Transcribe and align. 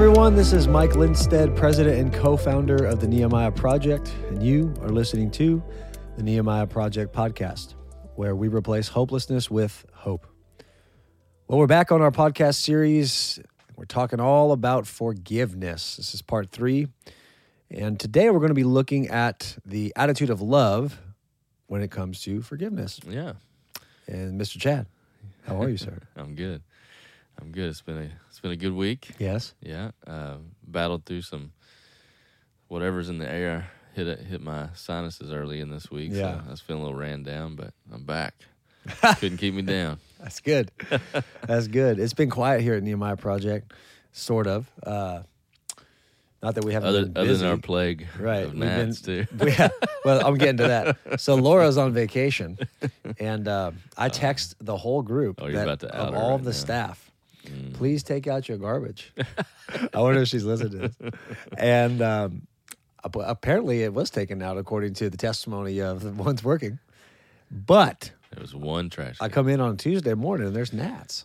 everyone. 0.00 0.36
This 0.36 0.52
is 0.52 0.68
Mike 0.68 0.92
Lindstead, 0.92 1.56
president 1.56 1.98
and 1.98 2.14
co 2.14 2.36
founder 2.36 2.84
of 2.84 3.00
the 3.00 3.08
Nehemiah 3.08 3.50
Project, 3.50 4.14
and 4.28 4.40
you 4.40 4.72
are 4.80 4.90
listening 4.90 5.28
to 5.32 5.60
the 6.16 6.22
Nehemiah 6.22 6.68
Project 6.68 7.12
podcast, 7.12 7.74
where 8.14 8.36
we 8.36 8.46
replace 8.46 8.86
hopelessness 8.86 9.50
with 9.50 9.84
hope. 9.92 10.24
Well, 11.48 11.58
we're 11.58 11.66
back 11.66 11.90
on 11.90 12.00
our 12.00 12.12
podcast 12.12 12.60
series. 12.60 13.40
We're 13.74 13.86
talking 13.86 14.20
all 14.20 14.52
about 14.52 14.86
forgiveness. 14.86 15.96
This 15.96 16.14
is 16.14 16.22
part 16.22 16.52
three. 16.52 16.86
And 17.68 17.98
today 17.98 18.30
we're 18.30 18.38
going 18.38 18.50
to 18.50 18.54
be 18.54 18.62
looking 18.62 19.08
at 19.08 19.58
the 19.66 19.92
attitude 19.96 20.30
of 20.30 20.40
love 20.40 20.96
when 21.66 21.82
it 21.82 21.90
comes 21.90 22.22
to 22.22 22.40
forgiveness. 22.40 23.00
Yeah, 23.04 23.32
And 24.06 24.40
Mr. 24.40 24.60
Chad, 24.60 24.86
how 25.44 25.60
are 25.60 25.68
you, 25.68 25.76
sir? 25.76 25.98
I'm 26.16 26.36
good. 26.36 26.62
I'm 27.40 27.52
good. 27.52 27.68
It's 27.70 27.80
been 27.82 27.98
a 27.98 28.10
it's 28.28 28.40
been 28.40 28.50
a 28.52 28.56
good 28.56 28.72
week. 28.74 29.10
yes. 29.18 29.54
Yeah, 29.60 29.90
uh, 30.06 30.36
battled 30.66 31.04
through 31.04 31.22
some 31.22 31.52
whatever's 32.68 33.08
in 33.08 33.18
the 33.18 33.30
air. 33.30 33.70
Hit 33.94 34.06
it, 34.06 34.20
hit 34.20 34.40
my 34.40 34.68
sinuses 34.74 35.32
early 35.32 35.60
in 35.60 35.70
this 35.70 35.90
week. 35.90 36.10
Yeah. 36.12 36.40
so 36.40 36.42
I 36.46 36.50
was 36.50 36.60
feeling 36.60 36.82
a 36.82 36.84
little 36.86 36.98
ran 36.98 37.22
down, 37.24 37.56
but 37.56 37.72
I'm 37.92 38.04
back. 38.04 38.34
Couldn't 39.18 39.38
keep 39.38 39.54
me 39.54 39.62
down. 39.62 39.98
That's 40.20 40.40
good. 40.40 40.70
That's 41.46 41.66
good. 41.66 41.98
It's 41.98 42.12
been 42.14 42.30
quiet 42.30 42.62
here 42.62 42.74
at 42.74 42.82
Nehemiah 42.82 43.16
Project, 43.16 43.72
sort 44.12 44.46
of. 44.46 44.70
Uh, 44.84 45.22
not 46.42 46.54
that 46.54 46.64
we 46.64 46.72
haven't 46.72 46.88
Other 46.90 47.02
been 47.06 47.16
other 47.16 47.26
busy. 47.28 47.40
than 47.42 47.50
our 47.50 47.58
plague 47.58 48.06
right? 48.20 48.44
of 48.44 48.52
we've 48.52 48.60
been- 48.60 48.86
gnats 48.86 49.00
too. 49.02 49.26
we 49.40 49.50
ha- 49.50 49.70
well, 50.04 50.24
I'm 50.24 50.36
getting 50.38 50.58
to 50.58 50.68
that. 51.04 51.20
So 51.20 51.34
Laura's 51.34 51.76
on 51.76 51.92
vacation, 51.92 52.56
and 53.18 53.48
uh, 53.48 53.72
I 53.96 54.08
text 54.08 54.54
the 54.60 54.76
whole 54.76 55.02
group 55.02 55.40
Oh, 55.42 55.50
that 55.50 55.62
about 55.64 55.80
to 55.80 55.94
of 55.94 56.14
all 56.14 56.36
right 56.36 56.44
the 56.44 56.50
now. 56.50 56.56
staff. 56.56 57.07
Mm. 57.48 57.74
Please 57.74 58.02
take 58.02 58.26
out 58.26 58.48
your 58.48 58.58
garbage. 58.58 59.12
I 59.94 60.00
wonder 60.00 60.22
if 60.22 60.28
she's 60.28 60.44
listening 60.44 60.72
to 60.72 60.88
this. 60.88 61.12
And 61.56 62.02
um, 62.02 62.46
apparently, 63.04 63.82
it 63.82 63.92
was 63.94 64.10
taken 64.10 64.42
out 64.42 64.56
according 64.58 64.94
to 64.94 65.10
the 65.10 65.16
testimony 65.16 65.80
of 65.80 66.02
the 66.02 66.10
ones 66.12 66.42
working. 66.44 66.78
But 67.50 68.12
There 68.32 68.42
was 68.42 68.54
one 68.54 68.90
trash 68.90 69.16
I 69.20 69.28
can 69.28 69.34
come 69.34 69.48
in 69.48 69.60
on 69.60 69.76
Tuesday 69.76 70.14
morning, 70.14 70.48
and 70.48 70.56
there's 70.56 70.72
gnats. 70.72 71.24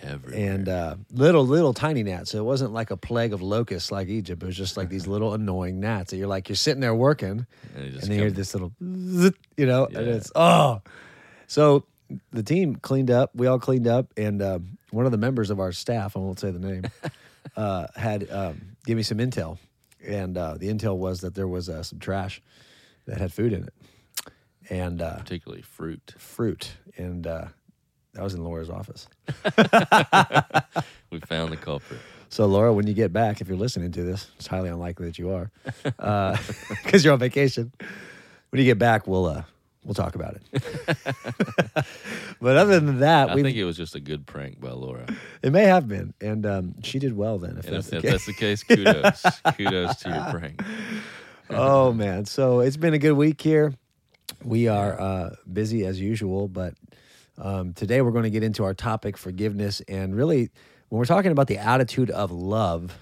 everywhere. 0.00 0.52
and 0.54 0.68
uh, 0.68 0.96
little 1.12 1.44
little 1.46 1.74
tiny 1.74 2.02
gnats. 2.02 2.30
So 2.30 2.38
it 2.38 2.44
wasn't 2.44 2.72
like 2.72 2.90
a 2.90 2.96
plague 2.96 3.32
of 3.34 3.42
locusts 3.42 3.92
like 3.92 4.08
Egypt. 4.08 4.42
It 4.42 4.46
was 4.46 4.56
just 4.56 4.76
like 4.78 4.88
these 4.88 5.06
little 5.14 5.34
annoying 5.34 5.80
gnats. 5.80 6.10
that 6.12 6.16
you're 6.16 6.28
like 6.28 6.48
you're 6.48 6.56
sitting 6.56 6.80
there 6.80 6.94
working, 6.94 7.46
And 7.76 7.84
and 7.84 8.00
then 8.02 8.10
you 8.12 8.18
hear 8.20 8.30
this 8.30 8.54
little, 8.54 8.72
you 8.80 9.66
know, 9.66 9.86
and 9.86 10.08
it's 10.08 10.32
oh. 10.34 10.80
So 11.46 11.84
the 12.32 12.42
team 12.42 12.76
cleaned 12.76 13.10
up. 13.10 13.30
We 13.34 13.46
all 13.46 13.58
cleaned 13.58 13.86
up, 13.86 14.06
and 14.16 14.40
um, 14.40 14.78
one 14.90 15.06
of 15.06 15.12
the 15.12 15.18
members 15.18 15.50
of 15.50 15.60
our 15.60 15.72
staff, 15.72 16.16
I 16.16 16.20
won't 16.20 16.40
say 16.40 16.50
the 16.50 16.58
name, 16.58 16.84
uh, 17.56 17.86
had 17.96 18.30
um, 18.30 18.76
give 18.84 18.96
me 18.96 19.02
some 19.02 19.18
intel, 19.18 19.58
and 20.04 20.36
uh, 20.36 20.54
the 20.54 20.68
intel 20.68 20.96
was 20.96 21.20
that 21.20 21.34
there 21.34 21.48
was 21.48 21.68
uh, 21.68 21.82
some 21.82 21.98
trash 21.98 22.42
that 23.06 23.18
had 23.18 23.32
food 23.32 23.52
in 23.52 23.64
it, 23.64 23.74
and 24.68 25.00
uh, 25.02 25.18
particularly 25.18 25.62
fruit. 25.62 26.14
fruit, 26.18 26.72
and 26.96 27.26
uh, 27.26 27.46
that 28.14 28.22
was 28.22 28.34
in 28.34 28.42
Laura's 28.44 28.70
office. 28.70 29.08
We 31.10 31.18
found 31.18 31.52
the 31.52 31.56
culprit. 31.56 31.98
So, 32.28 32.46
Laura, 32.46 32.72
when 32.72 32.86
you 32.86 32.94
get 32.94 33.12
back, 33.12 33.40
if 33.40 33.48
you're 33.48 33.56
listening 33.56 33.90
to 33.92 34.04
this, 34.04 34.30
it's 34.36 34.46
highly 34.46 34.68
unlikely 34.68 35.06
that 35.06 35.18
you 35.18 35.30
are, 35.30 35.50
because 36.84 37.04
you're 37.04 37.12
on 37.12 37.18
vacation. 37.18 37.72
When 38.50 38.60
you 38.60 38.64
get 38.64 38.78
back, 38.78 39.08
we'll 39.08 39.26
uh, 39.26 39.42
we'll 39.84 39.94
talk 39.94 40.14
about 40.14 40.36
it. 40.36 40.62
but 42.40 42.56
other 42.56 42.80
than 42.80 43.00
that, 43.00 43.30
I 43.30 43.34
we 43.34 43.42
think 43.42 43.56
it 43.56 43.64
was 43.64 43.76
just 43.76 43.94
a 43.94 44.00
good 44.00 44.26
prank 44.26 44.60
by 44.60 44.70
Laura. 44.70 45.06
it 45.42 45.52
may 45.52 45.64
have 45.64 45.88
been, 45.88 46.14
and 46.20 46.44
um, 46.46 46.74
she 46.82 46.98
did 46.98 47.16
well 47.16 47.38
then. 47.38 47.56
If 47.58 47.66
And 47.66 47.76
that's 47.76 47.86
if, 47.86 47.90
the 47.90 47.96
if 47.96 48.02
case. 48.02 48.10
that's 48.12 48.26
the 48.26 48.32
case, 48.34 48.62
kudos. 48.62 49.40
kudos 49.56 49.96
to 49.96 50.08
your 50.10 50.40
prank. 50.40 50.62
oh 51.50 51.92
man, 51.92 52.24
so 52.26 52.60
it's 52.60 52.76
been 52.76 52.94
a 52.94 52.98
good 52.98 53.12
week 53.14 53.40
here. 53.40 53.74
We 54.44 54.68
are 54.68 54.98
uh, 55.00 55.30
busy 55.52 55.84
as 55.84 56.00
usual, 56.00 56.48
but 56.48 56.74
um, 57.38 57.72
today 57.74 58.00
we're 58.00 58.12
going 58.12 58.24
to 58.24 58.30
get 58.30 58.42
into 58.42 58.64
our 58.64 58.74
topic 58.74 59.16
forgiveness, 59.16 59.80
and 59.88 60.14
really, 60.14 60.50
when 60.88 60.98
we're 60.98 61.04
talking 61.04 61.32
about 61.32 61.46
the 61.48 61.58
attitude 61.58 62.10
of 62.10 62.30
love. 62.30 62.96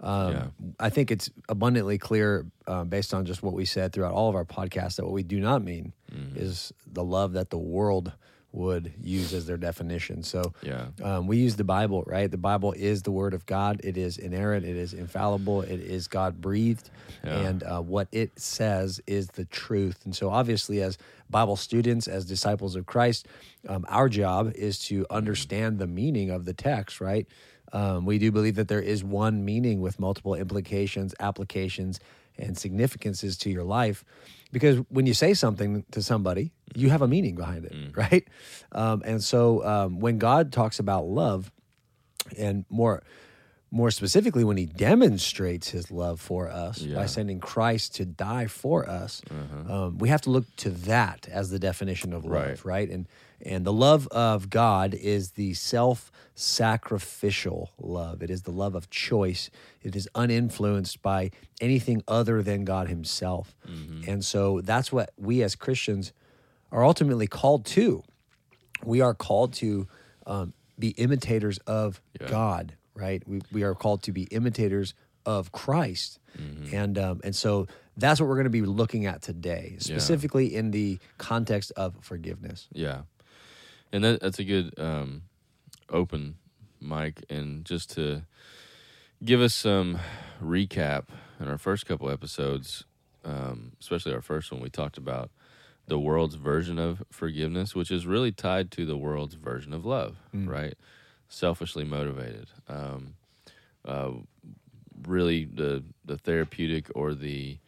Um, 0.00 0.32
Yeah. 0.32 0.46
I 0.78 0.90
think 0.90 1.10
it's 1.10 1.30
abundantly 1.48 1.98
clear, 1.98 2.46
uh, 2.66 2.84
based 2.84 3.14
on 3.14 3.24
just 3.24 3.42
what 3.42 3.54
we 3.54 3.64
said 3.64 3.92
throughout 3.92 4.12
all 4.12 4.28
of 4.28 4.34
our 4.34 4.44
podcasts, 4.44 4.96
that 4.96 5.04
what 5.04 5.12
we 5.14 5.22
do 5.22 5.40
not 5.40 5.62
mean 5.62 5.92
Mm-hmm. 6.14 6.38
is 6.38 6.72
the 6.86 7.02
love 7.04 7.32
that 7.32 7.50
the 7.50 7.58
world 7.58 8.12
would 8.52 8.94
use 9.02 9.34
as 9.34 9.44
their 9.46 9.58
definition. 9.58 10.22
So, 10.22 10.54
Yeah. 10.62 10.86
um, 11.02 11.26
we 11.26 11.36
use 11.36 11.56
the 11.56 11.64
Bible, 11.64 12.04
right? 12.06 12.30
The 12.30 12.38
Bible 12.38 12.72
is 12.72 13.02
the 13.02 13.10
Word 13.10 13.34
of 13.34 13.44
God. 13.44 13.80
It 13.84 13.98
is 13.98 14.16
inerrant. 14.16 14.64
It 14.64 14.76
is 14.76 14.94
infallible. 14.94 15.60
It 15.62 15.80
is 15.80 16.08
God 16.08 16.40
breathed, 16.40 16.88
Yeah. 17.22 17.38
and 17.48 17.62
uh, 17.64 17.80
what 17.82 18.08
it 18.12 18.38
says 18.38 18.98
is 19.06 19.26
the 19.28 19.44
truth. 19.46 19.98
And 20.06 20.16
so, 20.16 20.30
obviously, 20.30 20.80
as 20.80 20.96
Bible 21.28 21.56
students, 21.56 22.08
as 22.08 22.24
disciples 22.24 22.76
of 22.76 22.86
Christ, 22.86 23.26
um, 23.68 23.84
our 23.88 24.08
job 24.08 24.52
is 24.54 24.78
to 24.86 25.04
understand 25.10 25.78
the 25.78 25.86
meaning 25.88 26.30
of 26.30 26.46
the 26.46 26.54
text, 26.54 26.98
right? 27.00 27.26
Um, 27.72 28.04
we 28.06 28.18
do 28.18 28.30
believe 28.32 28.54
that 28.56 28.68
there 28.68 28.80
is 28.82 29.02
one 29.04 29.44
meaning 29.44 29.80
with 29.80 29.98
multiple 29.98 30.34
implications, 30.34 31.14
applications, 31.20 32.00
and 32.38 32.56
significances 32.56 33.36
to 33.38 33.50
your 33.50 33.64
life. 33.64 34.04
Because 34.52 34.76
when 34.88 35.06
you 35.06 35.14
say 35.14 35.34
something 35.34 35.84
to 35.90 36.02
somebody, 36.02 36.52
you 36.74 36.90
have 36.90 37.02
a 37.02 37.08
meaning 37.08 37.34
behind 37.34 37.64
it, 37.64 37.74
right? 37.96 38.26
Um, 38.72 39.02
and 39.04 39.22
so 39.22 39.64
um, 39.66 40.00
when 40.00 40.18
God 40.18 40.52
talks 40.52 40.78
about 40.78 41.06
love, 41.06 41.50
and 42.38 42.64
more 42.68 43.02
more 43.70 43.90
specifically 43.90 44.44
when 44.44 44.56
he 44.56 44.64
demonstrates 44.66 45.68
his 45.70 45.90
love 45.90 46.20
for 46.20 46.48
us 46.48 46.78
by 46.80 47.06
sending 47.06 47.40
christ 47.40 47.94
to 47.96 48.04
die 48.04 48.46
for 48.46 48.88
us 48.88 49.22
um, 49.68 49.98
we 49.98 50.08
have 50.08 50.20
to 50.22 50.30
look 50.30 50.44
to 50.56 50.70
that 50.70 51.28
as 51.30 51.50
the 51.50 51.58
definition 51.58 52.12
of 52.12 52.24
love 52.24 52.32
Right. 52.32 52.64
right 52.64 52.90
and 52.90 53.06
and 53.44 53.64
the 53.64 53.72
love 53.72 54.06
of 54.08 54.50
god 54.50 54.94
is 54.94 55.32
the 55.32 55.54
self-sacrificial 55.54 57.70
love. 57.78 58.22
It 58.22 58.30
is 58.30 58.42
the 58.42 58.50
love 58.50 58.74
of 58.74 58.90
choice. 58.90 59.50
It 59.82 59.94
is 59.96 60.08
uninfluenced 60.14 61.02
by 61.02 61.30
anything 61.60 62.02
other 62.08 62.42
than 62.42 62.64
god 62.64 62.88
himself. 62.88 63.56
And 64.08 64.24
so 64.24 64.60
that's 64.60 64.92
what 64.92 65.10
we 65.16 65.42
as 65.42 65.54
christians 65.54 66.12
are 66.72 66.84
ultimately 66.84 67.26
called 67.26 67.64
to. 67.66 68.02
We 68.84 69.00
are 69.00 69.14
called 69.14 69.52
to 69.54 69.86
um, 70.26 70.52
be 70.78 70.88
imitators 70.90 71.58
of 71.66 72.00
Yeah. 72.20 72.28
God, 72.28 72.74
right? 72.94 73.26
We, 73.26 73.40
we 73.52 73.62
are 73.62 73.74
called 73.74 74.02
to 74.04 74.12
be 74.12 74.24
imitators 74.24 74.94
of 75.24 75.50
Christ, 75.52 76.18
and 76.72 76.98
um, 76.98 77.20
and 77.24 77.34
so 77.34 77.66
that's 77.96 78.20
what 78.20 78.28
we're 78.28 78.36
going 78.36 78.44
to 78.44 78.50
be 78.50 78.62
looking 78.62 79.06
at 79.06 79.22
today, 79.22 79.76
specifically 79.80 80.54
in 80.54 80.70
the 80.70 80.98
context 81.18 81.72
of 81.76 81.96
forgiveness. 82.02 82.68
Yeah, 82.72 83.02
and 83.96 84.04
that, 84.04 84.20
that's 84.20 84.38
a 84.38 84.44
good 84.44 84.74
um, 84.78 85.22
open 85.88 86.36
mic, 86.80 87.24
and 87.30 87.64
just 87.64 87.90
to 87.92 88.22
give 89.24 89.40
us 89.40 89.54
some 89.54 89.98
recap 90.42 91.04
in 91.40 91.48
our 91.48 91.56
first 91.56 91.86
couple 91.86 92.10
episodes, 92.10 92.84
um, 93.24 93.72
especially 93.80 94.12
our 94.12 94.20
first 94.20 94.52
one, 94.52 94.60
we 94.60 94.68
talked 94.68 94.98
about 94.98 95.30
the 95.86 95.98
world's 95.98 96.34
version 96.34 96.78
of 96.78 97.02
forgiveness, 97.10 97.74
which 97.74 97.90
is 97.90 98.06
really 98.06 98.32
tied 98.32 98.70
to 98.72 98.84
the 98.84 98.98
world's 98.98 99.34
version 99.34 99.72
of 99.72 99.86
love, 99.86 100.16
right? 100.46 100.74
Selfishly 101.30 101.84
motivated. 101.84 102.48
Um, 102.68 103.14
uh, 103.84 104.10
really, 105.06 105.46
the 105.46 105.84
the 106.04 106.18
therapeutic 106.18 106.90
or 106.94 107.14
the 107.14 107.58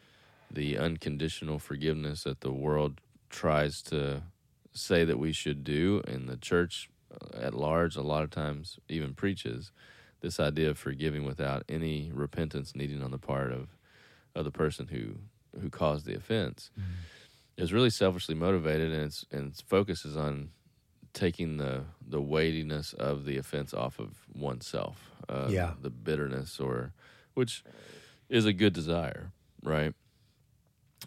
the 0.51 0.77
unconditional 0.77 1.57
forgiveness 1.57 2.23
that 2.23 2.41
the 2.41 2.51
world 2.51 3.01
tries 3.29 3.81
to 3.83 4.21
say 4.73 5.03
that 5.05 5.19
we 5.19 5.31
should 5.33 5.63
do, 5.63 6.01
and 6.07 6.27
the 6.29 6.37
church 6.37 6.89
uh, 7.11 7.37
at 7.37 7.53
large, 7.53 7.95
a 7.95 8.01
lot 8.01 8.23
of 8.23 8.29
times 8.29 8.79
even 8.87 9.13
preaches 9.13 9.71
this 10.21 10.39
idea 10.39 10.69
of 10.69 10.77
forgiving 10.77 11.25
without 11.25 11.63
any 11.69 12.11
repentance 12.13 12.75
needing 12.75 13.01
on 13.03 13.11
the 13.11 13.17
part 13.17 13.51
of 13.51 13.69
of 14.35 14.45
the 14.45 14.51
person 14.51 14.87
who 14.87 15.15
who 15.59 15.69
caused 15.69 16.05
the 16.05 16.15
offense 16.15 16.69
is 17.57 17.73
really 17.73 17.89
selfishly 17.89 18.35
motivated, 18.35 18.91
and 18.91 19.03
its 19.05 19.25
and 19.31 19.47
its 19.51 19.61
focus 19.61 20.05
is 20.05 20.15
on 20.15 20.51
taking 21.13 21.57
the 21.57 21.83
the 22.07 22.21
weightiness 22.21 22.93
of 22.93 23.25
the 23.25 23.37
offense 23.37 23.73
off 23.73 23.99
of 23.99 24.11
oneself, 24.35 25.09
uh, 25.27 25.49
Yeah. 25.51 25.73
the 25.81 25.89
bitterness 25.89 26.59
or 26.59 26.93
which 27.33 27.63
is 28.29 28.45
a 28.45 28.53
good 28.53 28.73
desire, 28.73 29.31
right? 29.63 29.93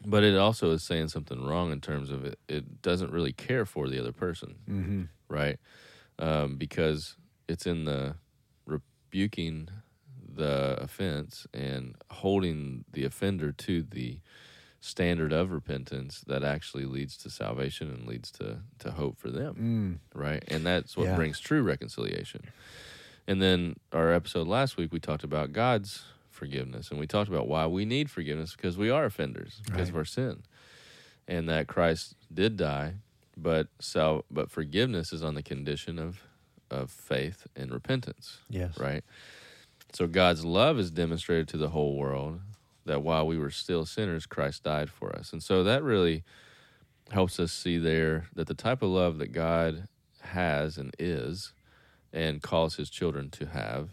But 0.07 0.25
it 0.25 0.37
also 0.37 0.71
is 0.73 0.83
saying 0.83 1.09
something 1.09 1.45
wrong 1.45 1.71
in 1.73 1.81
terms 1.81 2.11
of 2.11 2.25
it. 2.25 2.39
It 2.49 2.83
doesn't 2.83 3.13
really 3.13 3.33
care 3.33 3.65
for 3.67 3.89
the 3.89 4.01
other 4.01 4.13
person, 4.13 4.57
Mm-hmm. 4.69 5.03
right? 5.29 5.59
Um, 6.19 6.57
because 6.57 7.17
it's 7.49 7.67
in 7.67 7.85
the 7.85 8.17
rebuking 8.67 9.69
the 10.35 10.79
offense 10.81 11.47
and 11.53 11.95
holding 12.11 12.85
the 12.91 13.05
offender 13.05 13.53
to 13.53 13.83
the 13.83 14.21
standard 14.81 15.33
of 15.33 15.53
repentance 15.53 16.23
that 16.27 16.43
actually 16.43 16.87
leads 16.87 17.17
to 17.19 17.31
salvation 17.31 17.91
and 17.91 18.07
leads 18.07 18.31
to, 18.33 18.61
to 18.79 18.93
hope 18.93 19.19
for 19.19 19.31
them, 19.31 20.01
Mm. 20.15 20.19
right? 20.19 20.43
And 20.49 20.67
that's 20.67 20.97
what 20.97 21.05
Yeah. 21.09 21.15
brings 21.17 21.39
true 21.39 21.63
reconciliation. 21.63 22.43
And 23.29 23.41
then 23.41 23.77
our 23.93 24.13
episode 24.13 24.49
last 24.49 24.77
week, 24.77 24.93
we 24.93 24.99
talked 24.99 25.23
about 25.23 25.53
God's 25.53 26.03
forgiveness, 26.43 26.91
and 26.91 26.99
we 26.99 27.07
talked 27.07 27.29
about 27.31 27.47
why 27.47 27.67
we 27.69 27.85
need 27.85 28.11
forgiveness 28.11 28.57
because 28.57 28.77
we 28.77 28.91
are 28.91 29.05
offenders 29.05 29.61
because 29.65 29.89
of 29.91 29.97
our 29.97 30.05
sin, 30.05 30.43
and 31.29 31.49
that 31.49 31.69
Christ 31.69 32.17
did 32.35 32.57
die, 32.57 32.95
but 33.37 33.69
so 33.79 34.25
but 34.29 34.51
forgiveness 34.51 35.13
is 35.13 35.23
on 35.23 35.35
the 35.37 35.43
condition 35.43 36.01
of 36.01 36.21
of 36.69 36.91
faith 36.91 37.47
and 37.55 37.71
repentance, 37.71 38.39
Yes. 38.51 38.77
right? 38.77 39.05
So 39.93 40.09
God's 40.09 40.45
love 40.45 40.79
is 40.81 40.91
demonstrated 40.91 41.47
to 41.49 41.57
the 41.59 41.69
whole 41.69 41.97
world 41.97 42.41
that 42.87 43.03
while 43.03 43.25
we 43.27 43.39
were 43.39 43.51
still 43.51 43.85
sinners, 43.87 44.27
Christ 44.27 44.65
died 44.65 44.91
for 44.91 45.15
us, 45.15 45.33
and 45.33 45.41
so 45.43 45.63
that 45.63 45.85
really 45.85 46.25
helps 47.13 47.39
us 47.39 47.53
see 47.53 47.79
there 47.79 48.27
that 48.35 48.49
the 48.49 48.55
type 48.55 48.83
of 48.83 48.89
love 48.91 49.19
that 49.19 49.31
God 49.33 49.87
has 50.23 50.77
and 50.77 50.93
is 50.99 51.53
and 52.13 52.43
calls 52.43 52.77
his 52.77 52.91
children 52.91 53.31
to 53.31 53.47
have 53.47 53.91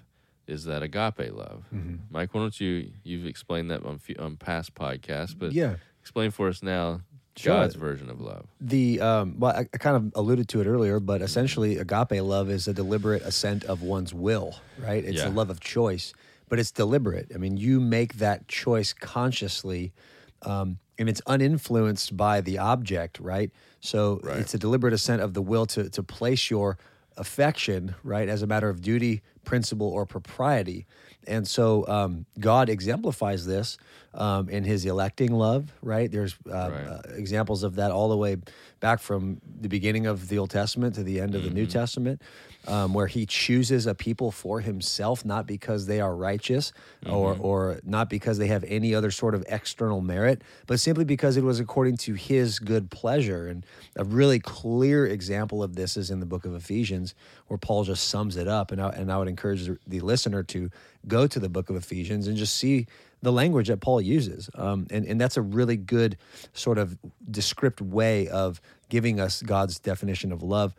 is 0.50 0.66
that 0.66 0.82
agape 0.84 1.32
love. 1.34 1.64
Mm-hmm. 1.74 1.96
Mike, 2.10 2.34
why 2.34 2.42
don't 2.42 2.60
you 2.60 2.92
you've 3.04 3.26
explained 3.26 3.72
that 3.72 3.86
on 3.86 4.00
on 4.20 4.36
past 4.38 4.74
podcasts, 4.76 5.36
but 5.38 5.52
yeah. 5.54 5.76
explain 6.02 6.32
for 6.32 6.48
us 6.48 6.62
now 6.64 7.02
Sure. 7.38 7.54
God's 7.54 7.76
version 7.76 8.10
of 8.10 8.20
love. 8.20 8.48
The 8.60 9.00
um, 9.00 9.40
well, 9.40 9.54
I, 9.56 9.62
I 9.74 9.78
kind 9.78 9.96
of 9.96 10.12
alluded 10.16 10.50
to 10.50 10.60
it 10.60 10.68
earlier, 10.68 11.00
but 11.00 11.22
essentially, 11.22 11.78
agape 11.78 12.22
love 12.22 12.50
is 12.50 12.68
a 12.68 12.74
deliberate 12.74 13.22
assent 13.22 13.64
of 13.64 13.82
one's 13.82 14.14
will, 14.14 14.56
right? 14.78 15.06
It's 15.06 15.20
Yeah. 15.20 15.30
a 15.30 15.32
love 15.32 15.50
of 15.50 15.62
choice, 15.62 16.14
but 16.50 16.60
it's 16.60 16.72
deliberate. 16.72 17.32
I 17.34 17.38
mean, 17.38 17.56
you 17.56 17.80
make 17.80 18.16
that 18.16 18.50
choice 18.50 18.92
consciously, 18.92 19.94
um, 20.42 20.80
and 20.98 21.08
it's 21.08 21.22
uninfluenced 21.28 22.18
by 22.18 22.42
the 22.42 22.58
object, 22.58 23.20
right? 23.22 23.52
So 23.80 24.20
Right. 24.22 24.40
it's 24.40 24.54
a 24.54 24.58
deliberate 24.60 24.94
assent 24.94 25.22
of 25.22 25.34
the 25.34 25.42
will 25.42 25.66
to 25.68 25.90
to 25.90 26.04
place 26.04 26.50
your 26.52 26.78
affection, 27.16 27.96
right, 28.04 28.28
as 28.28 28.42
a 28.42 28.48
matter 28.48 28.68
of 28.70 28.82
duty, 28.82 29.22
principle, 29.50 29.88
or 29.88 30.06
propriety. 30.06 30.86
And 31.28 31.48
so 31.48 31.88
um, 31.88 32.26
God 32.40 32.70
exemplifies 32.70 33.46
this 33.46 33.78
um, 34.14 34.48
in 34.50 34.64
His 34.64 34.86
electing 34.86 35.34
love, 35.34 35.74
right? 35.82 36.10
There's 36.12 36.36
uh, 36.48 36.52
Right. 36.72 36.88
uh, 36.88 37.02
examples 37.16 37.64
of 37.64 37.76
that 37.76 37.90
all 37.92 38.10
the 38.10 38.18
way 38.18 38.38
back 38.80 39.00
from 39.00 39.42
the 39.62 39.68
beginning 39.68 40.06
of 40.06 40.28
the 40.30 40.38
Old 40.38 40.52
Testament 40.52 40.96
to 40.96 41.04
the 41.04 41.20
end 41.20 41.34
of 41.36 41.42
the 41.44 41.50
New 41.50 41.66
Testament, 41.80 42.22
um, 42.68 42.94
where 42.94 43.08
He 43.08 43.26
chooses 43.26 43.88
a 43.88 43.96
people 43.96 44.32
for 44.32 44.60
Himself, 44.60 45.26
not 45.26 45.48
because 45.48 45.88
they 45.88 46.02
are 46.02 46.16
righteous 46.16 46.74
or 47.06 47.38
or 47.40 47.80
not 47.84 48.10
because 48.10 48.38
they 48.38 48.48
have 48.48 48.64
any 48.66 48.94
other 48.94 49.12
sort 49.12 49.36
of 49.36 49.44
external 49.48 50.02
merit, 50.02 50.42
but 50.68 50.80
simply 50.80 51.06
because 51.06 51.38
it 51.38 51.44
was 51.44 51.60
according 51.60 51.98
to 51.98 52.14
His 52.14 52.60
good 52.60 52.92
pleasure. 52.92 53.48
And 53.48 53.66
a 53.96 54.04
really 54.04 54.40
clear 54.40 55.06
example 55.06 55.64
of 55.64 55.76
this 55.76 55.98
is 55.98 56.12
in 56.12 56.20
the 56.20 56.26
book 56.26 56.46
of 56.46 56.54
Ephesians, 56.56 57.16
where 57.48 57.58
Paul 57.58 57.84
just 57.84 58.08
sums 58.08 58.36
it 58.38 58.48
up. 58.48 58.72
And 58.72 58.82
I, 58.82 58.90
and 58.90 59.12
I 59.12 59.18
would 59.18 59.28
encourage 59.28 59.70
the- 59.88 60.00
listener 60.00 60.44
to 60.44 60.72
go 61.08 61.28
to 61.28 61.40
the 61.40 61.50
book 61.50 61.70
of 61.70 61.76
Ephesians 61.76 62.28
and 62.28 62.36
just 62.36 62.56
see 62.56 62.88
the 63.22 63.32
language 63.32 63.68
that 63.68 63.80
Paul 63.82 64.02
uses. 64.02 64.50
Um, 64.56 64.88
and, 64.90 65.06
and 65.06 65.20
that's 65.20 65.38
a 65.38 65.42
really 65.42 65.78
good 65.78 66.18
sort 66.54 66.78
of 66.78 66.98
descriptive 67.30 67.92
way 67.92 68.28
of 68.28 68.62
giving 68.88 69.20
us 69.20 69.42
God's 69.42 69.80
definition 69.80 70.32
of 70.32 70.42
love. 70.42 70.74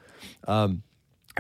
Um, 0.49 0.83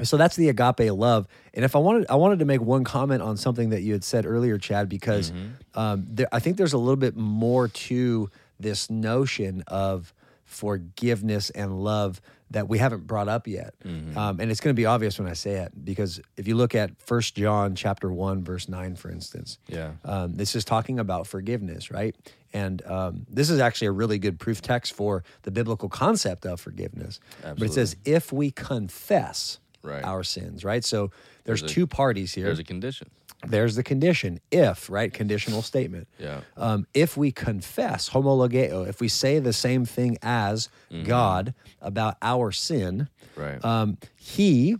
so 0.04 0.16
that's 0.16 0.36
the 0.36 0.48
agape 0.48 0.90
love. 0.92 1.26
And 1.54 1.64
if 1.64 1.74
I 1.76 1.78
wanted, 1.78 2.06
I 2.08 2.16
wanted 2.16 2.38
to 2.40 2.44
make 2.44 2.60
one 2.60 2.84
comment 2.84 3.22
on 3.22 3.36
something 3.36 3.70
that 3.70 3.82
you 3.82 3.92
had 3.92 4.04
said 4.04 4.26
earlier, 4.26 4.58
Chad, 4.58 4.88
because 4.88 5.32
um, 5.74 6.04
there, 6.08 6.28
I 6.32 6.38
think 6.38 6.56
there's 6.56 6.72
a 6.72 6.78
little 6.78 6.96
bit 6.96 7.16
more 7.16 7.68
to 7.68 8.30
this 8.58 8.90
notion 8.90 9.62
of 9.66 10.12
forgiveness 10.44 11.50
and 11.50 11.82
love 11.82 12.20
that 12.50 12.68
we 12.68 12.78
haven't 12.78 13.06
brought 13.06 13.28
up 13.28 13.46
yet. 13.46 13.74
Um, 13.84 14.40
and 14.40 14.50
it's 14.50 14.60
going 14.60 14.74
to 14.74 14.80
be 14.80 14.86
obvious 14.86 15.18
when 15.20 15.28
I 15.28 15.34
say 15.34 15.52
it, 15.58 15.72
because 15.84 16.20
if 16.36 16.48
you 16.48 16.56
look 16.56 16.74
at 16.74 17.00
First 17.00 17.36
John 17.36 17.76
chapter 17.76 18.12
one, 18.12 18.42
verse 18.42 18.68
nine, 18.68 18.96
for 18.96 19.08
instance, 19.10 19.58
Yeah. 19.68 19.92
um, 20.04 20.34
this 20.34 20.56
is 20.56 20.64
talking 20.64 20.98
about 20.98 21.28
forgiveness, 21.28 21.90
right? 21.92 22.16
And 22.52 22.84
um, 22.86 23.26
this 23.30 23.50
is 23.50 23.60
actually 23.60 23.86
a 23.88 23.92
really 23.92 24.18
good 24.18 24.40
proof 24.40 24.60
text 24.60 24.92
for 24.92 25.22
the 25.42 25.52
biblical 25.52 25.88
concept 25.88 26.44
of 26.44 26.60
forgiveness. 26.60 27.20
But 27.42 27.62
it 27.62 27.72
says, 27.72 27.96
if 28.04 28.32
we 28.32 28.50
confess 28.50 29.60
Right. 29.82 30.04
our 30.04 30.22
sins, 30.22 30.64
right? 30.64 30.84
So 30.84 31.10
there's, 31.44 31.60
There's 31.60 31.70
a- 31.70 31.74
two 31.74 31.86
parties 31.86 32.34
here. 32.34 32.44
There's 32.44 32.58
a 32.58 32.64
condition. 32.64 33.08
There's 33.46 33.74
the 33.74 33.82
condition, 33.82 34.38
if, 34.50 34.90
right? 34.90 35.10
Conditional 35.10 35.62
statement. 35.62 36.08
Yeah. 36.18 36.42
Um, 36.58 36.86
if 36.92 37.16
we 37.16 37.32
confess, 37.32 38.10
homologeo, 38.10 38.86
if 38.86 39.00
we 39.00 39.08
say 39.08 39.38
the 39.38 39.54
same 39.54 39.86
thing 39.86 40.18
as 40.22 40.68
God 41.04 41.54
about 41.80 42.18
our 42.20 42.52
sin, 42.52 43.08
Right. 43.36 43.64
um, 43.64 43.96
He, 44.16 44.76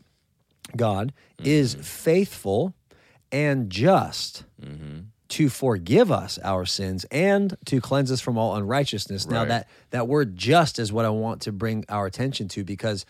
God, 0.76 1.14
is 1.42 1.74
faithful 1.80 2.74
and 3.32 3.70
just 3.70 4.44
to 5.28 5.48
forgive 5.48 6.10
us 6.12 6.38
our 6.44 6.66
sins 6.66 7.04
and 7.10 7.56
to 7.64 7.80
cleanse 7.80 8.10
us 8.12 8.20
from 8.20 8.36
all 8.36 8.56
unrighteousness. 8.56 9.26
Now 9.26 9.44
that 9.46 9.68
that 9.90 10.06
word 10.08 10.36
"just" 10.36 10.78
is 10.78 10.92
what 10.92 11.04
I 11.06 11.08
want 11.10 11.40
to 11.42 11.52
bring 11.52 11.84
our 11.88 12.04
attention 12.04 12.48
to 12.48 12.64
because 12.64 13.06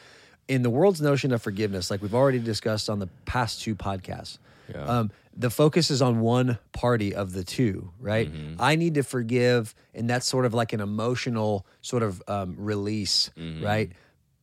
in 0.49 0.63
the 0.63 0.71
world's 0.71 1.01
notion 1.01 1.33
of 1.33 1.41
forgiveness, 1.43 1.91
like 1.91 2.03
we've 2.03 2.15
already 2.15 2.39
discussed 2.39 2.91
on 2.91 2.99
the 2.99 3.09
past 3.25 3.63
two 3.63 3.75
podcasts. 3.75 4.39
Yeah. 4.73 4.85
Um, 4.85 5.11
the 5.37 5.51
focus 5.51 5.91
is 5.91 6.03
on 6.03 6.21
one 6.21 6.59
party 6.73 7.15
of 7.15 7.33
the 7.33 7.45
two, 7.45 7.93
right? 8.01 8.31
I 8.59 8.77
need 8.77 8.95
to 8.95 9.03
forgive, 9.03 9.75
and 9.95 10.09
that's 10.11 10.27
sort 10.27 10.45
of 10.45 10.55
like 10.55 10.73
an 10.73 10.81
emotional 10.81 11.65
sort 11.83 12.03
of 12.03 12.23
um, 12.29 12.57
release, 12.59 13.31
right? 13.63 13.91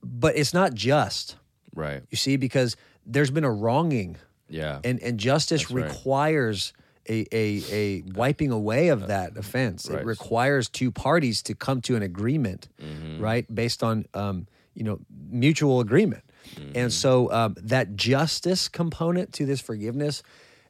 But 0.03 0.38
it's 0.38 0.53
not 0.53 0.73
just, 0.73 1.35
right. 1.75 2.03
you 2.09 2.17
see, 2.17 2.38
because 2.38 2.75
there's 3.05 3.31
been 3.31 3.44
a 3.44 3.51
wronging, 3.51 4.15
Yeah. 4.49 4.79
and 4.83 5.01
and 5.01 5.17
justice 5.19 5.63
That's 5.63 5.71
right. 5.71 5.85
requires 5.85 6.73
a, 7.09 7.25
a 7.31 7.63
a 7.71 8.01
wiping 8.15 8.51
away 8.51 8.88
of 8.89 9.07
that 9.07 9.38
offense. 9.38 9.89
Right. 9.89 9.99
It 10.01 10.05
requires 10.05 10.67
two 10.69 10.91
parties 10.91 11.41
to 11.44 11.55
come 11.55 11.81
to 11.81 11.95
an 11.95 12.03
agreement, 12.03 12.69
Mm-hmm. 12.81 13.21
right, 13.21 13.45
based 13.53 13.83
on 13.83 14.05
um, 14.13 14.47
you 14.77 14.83
know 14.88 14.97
mutual 15.45 15.79
agreement. 15.88 16.24
Mm-hmm. 16.56 16.77
And 16.79 16.94
so 16.94 17.12
um, 17.39 17.56
that 17.74 17.95
justice 17.95 18.69
component 18.69 19.27
to 19.38 19.45
this 19.45 19.59
forgiveness 19.62 20.24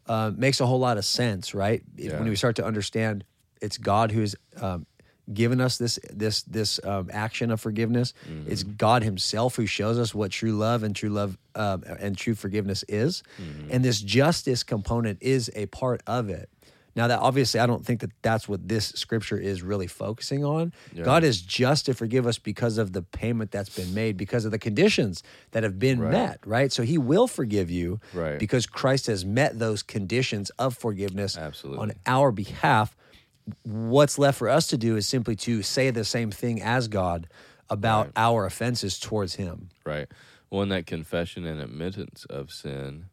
uh, 0.07 0.31
makes 0.35 0.59
a 0.61 0.65
whole 0.65 0.79
lot 0.79 0.97
of 0.97 1.05
sense, 1.05 1.53
right? 1.53 1.81
If- 1.97 2.13
When 2.19 2.29
we 2.29 2.35
start 2.35 2.55
to 2.55 2.65
understand 2.65 3.23
it's 3.61 3.77
God 3.77 4.11
who's 4.11 4.33
um, 4.61 4.85
given 5.33 5.59
us 5.59 5.77
this 5.77 5.99
this 6.23 6.43
this 6.43 6.79
um, 6.85 7.09
action 7.11 7.51
of 7.51 7.59
forgiveness. 7.59 8.13
Mm-hmm. 8.29 8.51
It's 8.51 8.63
God 8.63 9.03
Himself 9.03 9.55
who 9.57 9.65
shows 9.65 9.97
us 9.99 10.15
what 10.15 10.31
true 10.31 10.53
love 10.53 10.83
and 10.85 10.95
true 10.95 11.09
love 11.09 11.37
um, 11.55 11.83
and 11.99 12.17
true 12.17 12.35
forgiveness 12.35 12.83
is, 12.87 13.23
Mm-hmm. 13.41 13.69
and 13.73 13.83
this 13.83 13.99
justice 14.01 14.63
component 14.63 15.17
is 15.21 15.51
a 15.55 15.65
part 15.67 16.01
of 16.07 16.29
it. 16.29 16.49
Now 16.97 17.07
that 17.07 17.19
obviously 17.19 17.59
I 17.59 17.67
don't 17.67 17.85
think 17.85 17.99
that 18.01 18.09
that's 18.23 18.49
what 18.49 18.67
this 18.67 18.87
scripture 18.87 19.37
is 19.37 19.61
really 19.61 19.85
focusing 19.85 20.43
on. 20.43 20.73
Yeah. 20.91 21.03
God 21.03 21.23
is 21.23 21.39
just 21.39 21.85
to 21.85 21.93
forgive 21.93 22.25
us 22.25 22.39
because 22.39 22.79
of 22.79 22.91
the 22.91 23.03
payment 23.03 23.51
that's 23.51 23.69
been 23.69 23.93
made, 23.93 24.17
because 24.17 24.45
of 24.45 24.51
the 24.51 24.57
conditions 24.57 25.21
that 25.51 25.61
have 25.61 25.77
been 25.77 25.99
Right. 25.99 26.11
met, 26.11 26.39
right? 26.45 26.71
So 26.71 26.81
he 26.81 26.97
will 26.97 27.27
forgive 27.27 27.69
you 27.69 27.99
Right. 28.13 28.39
because 28.39 28.65
Christ 28.65 29.05
has 29.05 29.23
met 29.23 29.59
those 29.59 29.83
conditions 29.83 30.49
of 30.57 30.75
forgiveness 30.75 31.37
Absolutely. 31.37 31.81
on 31.83 31.93
our 32.07 32.31
behalf. 32.31 32.97
What's 33.63 34.17
left 34.17 34.39
for 34.39 34.49
us 34.49 34.65
to 34.67 34.77
do 34.77 34.97
is 34.97 35.07
simply 35.07 35.35
to 35.37 35.61
say 35.61 35.91
the 35.91 36.03
same 36.03 36.31
thing 36.31 36.63
as 36.63 36.87
God 36.87 37.27
about 37.69 38.07
Right. 38.07 38.13
our 38.15 38.45
offenses 38.47 38.97
towards 38.99 39.35
him. 39.35 39.69
Right. 39.85 40.07
Well, 40.49 40.63
in 40.63 40.69
that 40.69 40.87
confession 40.87 41.45
and 41.45 41.61
admittance 41.61 42.25
of 42.25 42.51
sin 42.51 43.05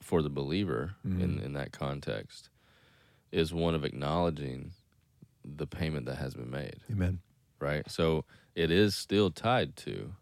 for 0.00 0.20
the 0.20 0.28
believer 0.30 0.96
in, 1.04 1.10
mm-hmm. 1.12 1.38
in 1.38 1.52
that 1.54 1.72
context 1.72 2.50
is 3.34 3.52
one 3.52 3.74
of 3.74 3.84
acknowledging 3.84 4.70
the 5.44 5.66
payment 5.66 6.06
that 6.06 6.16
has 6.16 6.34
been 6.34 6.50
made, 6.50 6.76
Amen. 6.90 7.20
right? 7.58 7.88
So 7.90 8.24
it 8.54 8.70
is 8.70 8.94
still 8.94 9.30
tied 9.30 9.76
to 9.76 10.12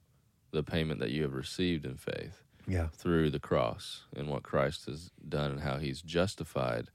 the 0.50 0.62
payment 0.62 1.00
that 1.00 1.10
you 1.10 1.22
have 1.22 1.34
received 1.34 1.84
in 1.84 1.96
faith 1.96 2.42
Yeah. 2.66 2.88
through 2.88 3.30
the 3.30 3.38
cross 3.38 4.04
and 4.16 4.28
what 4.28 4.42
Christ 4.42 4.86
has 4.86 5.10
done 5.28 5.50
and 5.52 5.60
how 5.60 5.76
he's 5.78 6.02
justified 6.02 6.88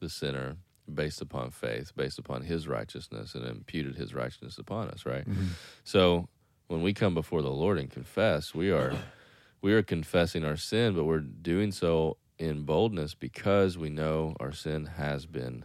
the 0.00 0.08
sinner 0.08 0.56
based 0.92 1.20
upon 1.20 1.50
faith, 1.50 1.92
based 1.96 2.18
upon 2.18 2.42
his 2.42 2.68
righteousness 2.68 3.34
and 3.34 3.44
imputed 3.46 3.96
his 3.96 4.14
righteousness 4.14 4.58
upon 4.58 4.88
us, 4.90 5.04
right? 5.06 5.28
Mm-hmm. 5.28 5.48
So 5.84 6.28
when 6.68 6.82
we 6.82 6.92
come 6.94 7.14
before 7.14 7.42
the 7.42 7.50
Lord 7.50 7.78
and 7.78 7.90
confess, 7.90 8.54
we 8.54 8.70
are 8.70 8.92
we 9.62 9.72
are 9.72 9.82
confessing 9.82 10.44
our 10.44 10.56
sin, 10.56 10.94
but 10.94 11.04
we're 11.04 11.20
doing 11.20 11.72
so 11.72 12.16
in 12.38 12.62
boldness 12.64 13.14
because 13.14 13.78
we 13.78 13.90
know 13.90 14.34
our 14.40 14.52
sin 14.52 14.86
has 14.86 15.26
been 15.26 15.64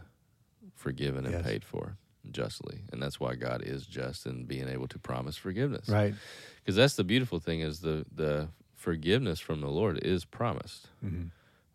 forgiven 0.74 1.24
and 1.26 1.34
Yes. 1.34 1.44
paid 1.44 1.64
for 1.64 1.96
justly. 2.30 2.82
And 2.92 3.02
that's 3.02 3.18
why 3.18 3.34
God 3.34 3.62
is 3.62 3.86
just 3.86 4.26
in 4.26 4.44
being 4.44 4.68
able 4.68 4.86
to 4.88 4.98
promise 4.98 5.36
forgiveness 5.36 5.88
Right. 5.88 6.14
because 6.62 6.76
that's 6.76 6.94
the 6.96 7.04
beautiful 7.04 7.38
thing 7.40 7.60
is 7.60 7.80
the 7.80 8.04
the 8.14 8.48
forgiveness 8.74 9.40
from 9.40 9.60
the 9.60 9.68
Lord 9.70 9.98
is 9.98 10.24
promised 10.24 10.88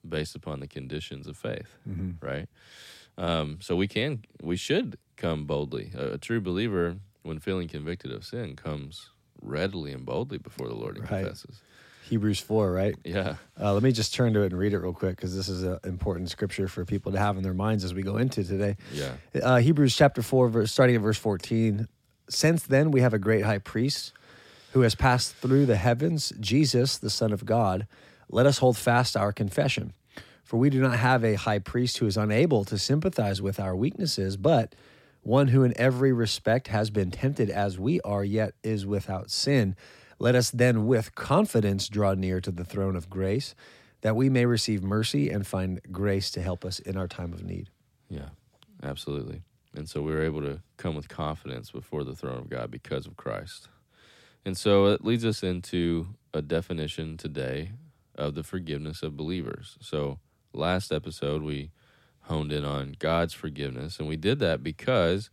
based 0.08 0.36
upon 0.36 0.60
the 0.60 0.68
conditions 0.68 1.28
of 1.28 1.36
faith, 1.38 1.78
right? 2.22 2.48
Um, 3.18 3.60
so 3.62 3.76
we 3.76 3.88
can 3.88 4.24
we 4.42 4.56
should 4.56 4.98
come 5.18 5.46
boldly. 5.46 5.92
A, 5.96 6.14
a 6.14 6.18
true 6.18 6.42
believer, 6.42 6.98
when 7.24 7.40
feeling 7.40 7.68
convicted 7.68 8.12
of 8.12 8.24
sin, 8.26 8.56
comes 8.56 9.10
readily 9.42 9.92
and 9.94 10.06
boldly 10.06 10.38
before 10.38 10.68
the 10.68 10.76
Lord 10.76 10.98
and 10.98 11.10
Right. 11.10 11.22
confesses. 11.24 11.62
Hebrews 12.10 12.40
4, 12.40 12.72
right? 12.72 12.96
Yeah. 13.04 13.36
Uh, 13.60 13.74
let 13.74 13.82
me 13.82 13.92
just 13.92 14.14
turn 14.14 14.34
to 14.34 14.42
it 14.42 14.48
and 14.48 14.58
read 14.58 14.74
it 14.74 14.80
real 14.80 14.94
quick 14.94 15.16
because 15.16 15.36
this 15.36 15.50
is 15.50 15.64
an 15.64 15.80
important 15.84 16.30
scripture 16.30 16.68
for 16.68 16.86
people 16.86 17.12
to 17.12 17.20
have 17.20 17.38
in 17.38 17.44
their 17.44 17.54
minds 17.54 17.84
as 17.84 17.94
we 17.94 18.04
go 18.04 18.18
into 18.18 18.44
today. 18.44 18.78
Yeah. 18.94 19.14
Uh, 19.42 19.58
Hebrews 19.58 19.96
chapter 19.96 20.22
4, 20.22 20.50
verse, 20.50 20.72
starting 20.72 20.96
at 20.96 21.02
verse 21.02 21.18
14. 21.18 21.88
Since 22.30 22.64
then, 22.64 22.92
we 22.92 23.02
have 23.02 23.14
a 23.14 23.20
great 23.20 23.44
high 23.44 23.58
priest 23.58 24.14
who 24.74 24.82
has 24.82 24.94
passed 24.94 25.36
through 25.36 25.66
the 25.66 25.78
heavens, 25.78 26.34
Jesus, 26.40 26.98
the 26.98 27.10
Son 27.10 27.32
of 27.32 27.46
God. 27.46 27.88
Let 28.30 28.46
us 28.46 28.60
hold 28.60 28.78
fast 28.78 29.18
our 29.18 29.32
confession. 29.32 29.94
For 30.44 30.58
we 30.58 30.70
do 30.70 30.80
not 30.80 30.98
have 30.98 31.24
a 31.24 31.36
high 31.36 31.60
priest 31.60 31.98
who 31.98 32.06
is 32.06 32.18
unable 32.18 32.64
to 32.66 32.78
sympathize 32.78 33.42
with 33.42 33.60
our 33.60 33.76
weaknesses, 33.76 34.38
but 34.38 34.76
one 35.24 35.48
who 35.48 35.64
in 35.64 35.74
every 35.76 36.14
respect 36.14 36.68
has 36.68 36.92
been 36.92 37.10
tempted 37.10 37.50
as 37.50 37.80
we 37.80 38.00
are, 38.02 38.24
yet 38.24 38.54
is 38.64 38.86
without 38.86 39.32
sin. 39.32 39.76
Let 40.20 40.36
us 40.36 40.50
then 40.52 40.88
with 40.88 41.16
confidence 41.16 41.88
draw 41.88 42.14
near 42.14 42.42
to 42.42 42.52
the 42.52 42.66
throne 42.66 42.96
of 42.96 43.10
grace, 43.10 43.56
that 44.02 44.16
we 44.16 44.30
may 44.30 44.46
receive 44.46 44.84
mercy 44.84 45.30
and 45.30 45.46
find 45.46 45.82
grace 45.92 46.32
to 46.32 46.42
help 46.42 46.64
us 46.64 46.80
in 46.80 46.96
our 46.98 47.08
time 47.08 47.34
of 47.34 47.44
need. 47.44 47.70
Yeah. 48.10 48.30
Absolutely. 48.84 49.42
And 49.74 49.90
so 49.90 50.02
we 50.02 50.12
were 50.12 50.24
able 50.24 50.42
to 50.42 50.62
come 50.78 50.96
with 50.96 51.10
confidence 51.10 51.72
before 51.72 52.04
the 52.04 52.16
throne 52.16 52.38
of 52.38 52.50
God 52.50 52.70
because 52.70 53.08
of 53.08 53.18
Christ. 53.18 53.70
And 54.46 54.56
so 54.56 54.88
it 54.88 55.04
leads 55.04 55.26
us 55.26 55.44
into 55.44 56.08
a 56.34 56.42
definition 56.42 57.18
today 57.18 57.72
of 58.14 58.36
the 58.36 58.44
forgiveness 58.44 59.02
of 59.02 59.18
believers. 59.18 59.78
So 59.82 60.20
last 60.54 60.92
episode 60.92 61.42
we 61.42 61.72
honed 62.22 62.52
in 62.52 62.64
on 62.64 62.96
God's 63.00 63.34
forgiveness, 63.34 63.98
and 63.98 64.08
we 64.08 64.18
did 64.18 64.40
that 64.40 64.62
because 64.62 65.30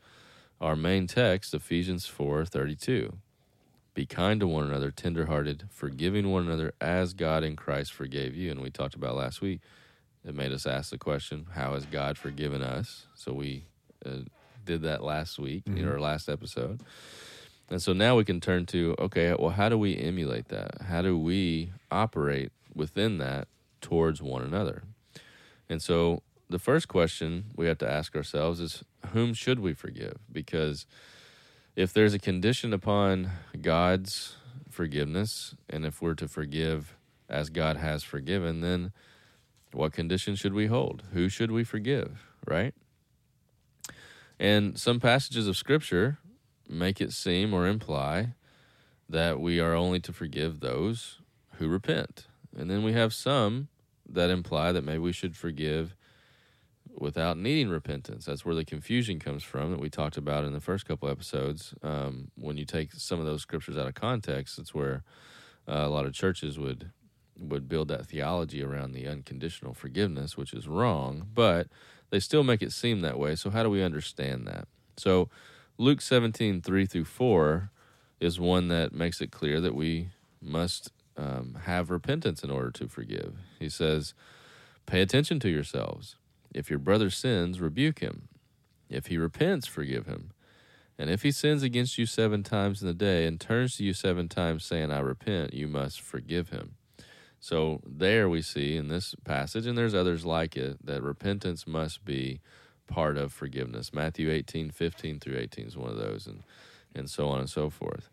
our 0.60 0.76
main 0.76 1.06
text, 1.06 1.52
Ephesians 1.52 2.06
four 2.06 2.44
thirty 2.44 2.76
two. 2.76 3.18
Be 3.94 4.06
kind 4.06 4.40
to 4.40 4.46
one 4.46 4.64
another, 4.64 4.90
tenderhearted, 4.90 5.64
forgiving 5.70 6.30
one 6.30 6.46
another 6.46 6.72
as 6.80 7.12
God 7.12 7.44
in 7.44 7.56
Christ 7.56 7.92
forgave 7.92 8.34
you. 8.34 8.50
And 8.50 8.60
we 8.60 8.70
talked 8.70 8.94
about 8.94 9.16
last 9.16 9.42
week. 9.42 9.60
It 10.26 10.34
made 10.34 10.52
us 10.52 10.66
ask 10.66 10.90
the 10.90 10.98
question, 10.98 11.46
how 11.52 11.74
has 11.74 11.84
God 11.84 12.16
forgiven 12.16 12.62
us? 12.62 13.06
So 13.14 13.32
we 13.32 13.64
uh, 14.06 14.20
did 14.64 14.82
that 14.82 15.02
last 15.02 15.38
week 15.38 15.64
in 15.66 15.86
our 15.88 16.00
last 16.00 16.28
episode. 16.28 16.80
And 17.68 17.82
so 17.82 17.92
now 17.92 18.16
we 18.16 18.24
can 18.24 18.40
turn 18.40 18.66
to 18.66 18.94
okay, 18.98 19.34
well, 19.38 19.50
how 19.50 19.68
do 19.68 19.78
we 19.78 19.96
emulate 19.96 20.48
that? 20.48 20.82
How 20.82 21.02
do 21.02 21.18
we 21.18 21.72
operate 21.90 22.52
within 22.74 23.18
that 23.18 23.48
towards 23.80 24.22
one 24.22 24.42
another? 24.42 24.84
And 25.68 25.82
so 25.82 26.22
the 26.48 26.58
first 26.58 26.86
question 26.86 27.46
we 27.56 27.66
have 27.66 27.78
to 27.78 27.90
ask 27.90 28.14
ourselves 28.14 28.60
is 28.60 28.84
whom 29.12 29.34
should 29.34 29.58
we 29.58 29.72
forgive? 29.72 30.18
Because 30.30 30.86
if 31.74 31.92
there's 31.92 32.14
a 32.14 32.18
condition 32.18 32.72
upon 32.72 33.30
God's 33.60 34.36
forgiveness, 34.68 35.54
and 35.68 35.84
if 35.84 36.02
we're 36.02 36.14
to 36.14 36.28
forgive 36.28 36.96
as 37.28 37.50
God 37.50 37.76
has 37.76 38.02
forgiven, 38.02 38.60
then 38.60 38.92
what 39.72 39.92
condition 39.92 40.34
should 40.34 40.52
we 40.52 40.66
hold? 40.66 41.02
Who 41.12 41.28
should 41.28 41.50
we 41.50 41.64
forgive, 41.64 42.26
right? 42.46 42.74
And 44.38 44.78
some 44.78 45.00
passages 45.00 45.46
of 45.46 45.56
Scripture 45.56 46.18
make 46.68 47.00
it 47.00 47.12
seem 47.12 47.54
or 47.54 47.66
imply 47.66 48.34
that 49.08 49.40
we 49.40 49.60
are 49.60 49.74
only 49.74 50.00
to 50.00 50.12
forgive 50.12 50.60
those 50.60 51.20
who 51.54 51.68
repent. 51.68 52.26
And 52.56 52.70
then 52.70 52.82
we 52.82 52.92
have 52.92 53.14
some 53.14 53.68
that 54.08 54.30
imply 54.30 54.72
that 54.72 54.84
maybe 54.84 54.98
we 54.98 55.12
should 55.12 55.36
forgive 55.36 55.94
without 56.94 57.38
needing 57.38 57.68
repentance. 57.68 58.26
That's 58.26 58.44
where 58.44 58.54
the 58.54 58.64
confusion 58.64 59.18
comes 59.18 59.42
from 59.42 59.70
that 59.70 59.80
we 59.80 59.88
talked 59.90 60.16
about 60.16 60.44
in 60.44 60.52
the 60.52 60.60
first 60.60 60.86
couple 60.86 61.08
episodes. 61.08 61.74
Um, 61.82 62.30
when 62.36 62.56
you 62.56 62.64
take 62.64 62.92
some 62.92 63.18
of 63.18 63.26
those 63.26 63.42
scriptures 63.42 63.76
out 63.76 63.88
of 63.88 63.94
context, 63.94 64.58
it's 64.58 64.74
where 64.74 65.02
uh, 65.68 65.84
a 65.84 65.88
lot 65.88 66.06
of 66.06 66.12
churches 66.12 66.58
would 66.58 66.90
would 67.38 67.68
build 67.68 67.88
that 67.88 68.06
theology 68.06 68.62
around 68.62 68.92
the 68.92 69.08
unconditional 69.08 69.74
forgiveness, 69.74 70.36
which 70.36 70.52
is 70.52 70.68
wrong, 70.68 71.26
but 71.34 71.66
they 72.10 72.20
still 72.20 72.44
make 72.44 72.62
it 72.62 72.72
seem 72.72 73.00
that 73.00 73.18
way. 73.18 73.34
So 73.34 73.50
how 73.50 73.62
do 73.62 73.70
we 73.70 73.82
understand 73.82 74.46
that? 74.46 74.68
So 74.96 75.28
Luke 75.78 76.00
17, 76.00 76.60
3 76.60 76.86
through 76.86 77.06
4 77.06 77.70
is 78.20 78.38
one 78.38 78.68
that 78.68 78.92
makes 78.92 79.20
it 79.20 79.32
clear 79.32 79.60
that 79.60 79.74
we 79.74 80.10
must 80.40 80.92
um, 81.16 81.58
have 81.64 81.90
repentance 81.90 82.44
in 82.44 82.50
order 82.50 82.70
to 82.70 82.86
forgive. 82.86 83.34
He 83.58 83.68
says, 83.68 84.14
Pay 84.86 85.00
attention 85.00 85.40
to 85.40 85.48
yourselves. 85.48 86.16
If 86.54 86.70
your 86.70 86.78
brother 86.78 87.10
sins, 87.10 87.60
rebuke 87.60 88.00
him. 88.00 88.28
If 88.88 89.06
he 89.06 89.16
repents, 89.16 89.66
forgive 89.66 90.06
him. 90.06 90.32
And 90.98 91.10
if 91.10 91.22
he 91.22 91.32
sins 91.32 91.62
against 91.62 91.98
you 91.98 92.06
seven 92.06 92.42
times 92.42 92.82
in 92.82 92.88
the 92.88 92.94
day 92.94 93.26
and 93.26 93.40
turns 93.40 93.76
to 93.76 93.84
you 93.84 93.94
seven 93.94 94.28
times 94.28 94.64
saying, 94.64 94.90
I 94.90 95.00
repent, 95.00 95.54
you 95.54 95.66
must 95.66 96.00
forgive 96.00 96.50
him. 96.50 96.74
So 97.40 97.80
there 97.84 98.28
we 98.28 98.40
see 98.40 98.76
in 98.76 98.86
this 98.86 99.16
passage, 99.24 99.66
and 99.66 99.76
there's 99.76 99.94
others 99.96 100.24
like 100.24 100.56
it, 100.56 100.86
that 100.86 101.02
repentance 101.02 101.66
must 101.66 102.04
be 102.04 102.40
part 102.86 103.16
of 103.16 103.32
forgiveness. 103.32 103.92
Matthew 103.92 104.30
18, 104.30 104.70
15 104.70 105.18
through 105.18 105.38
18 105.38 105.66
is 105.66 105.76
one 105.76 105.90
of 105.90 105.96
those, 105.96 106.28
and, 106.28 106.44
and 106.94 107.10
so 107.10 107.28
on 107.28 107.40
and 107.40 107.50
so 107.50 107.68
forth. 107.68 108.10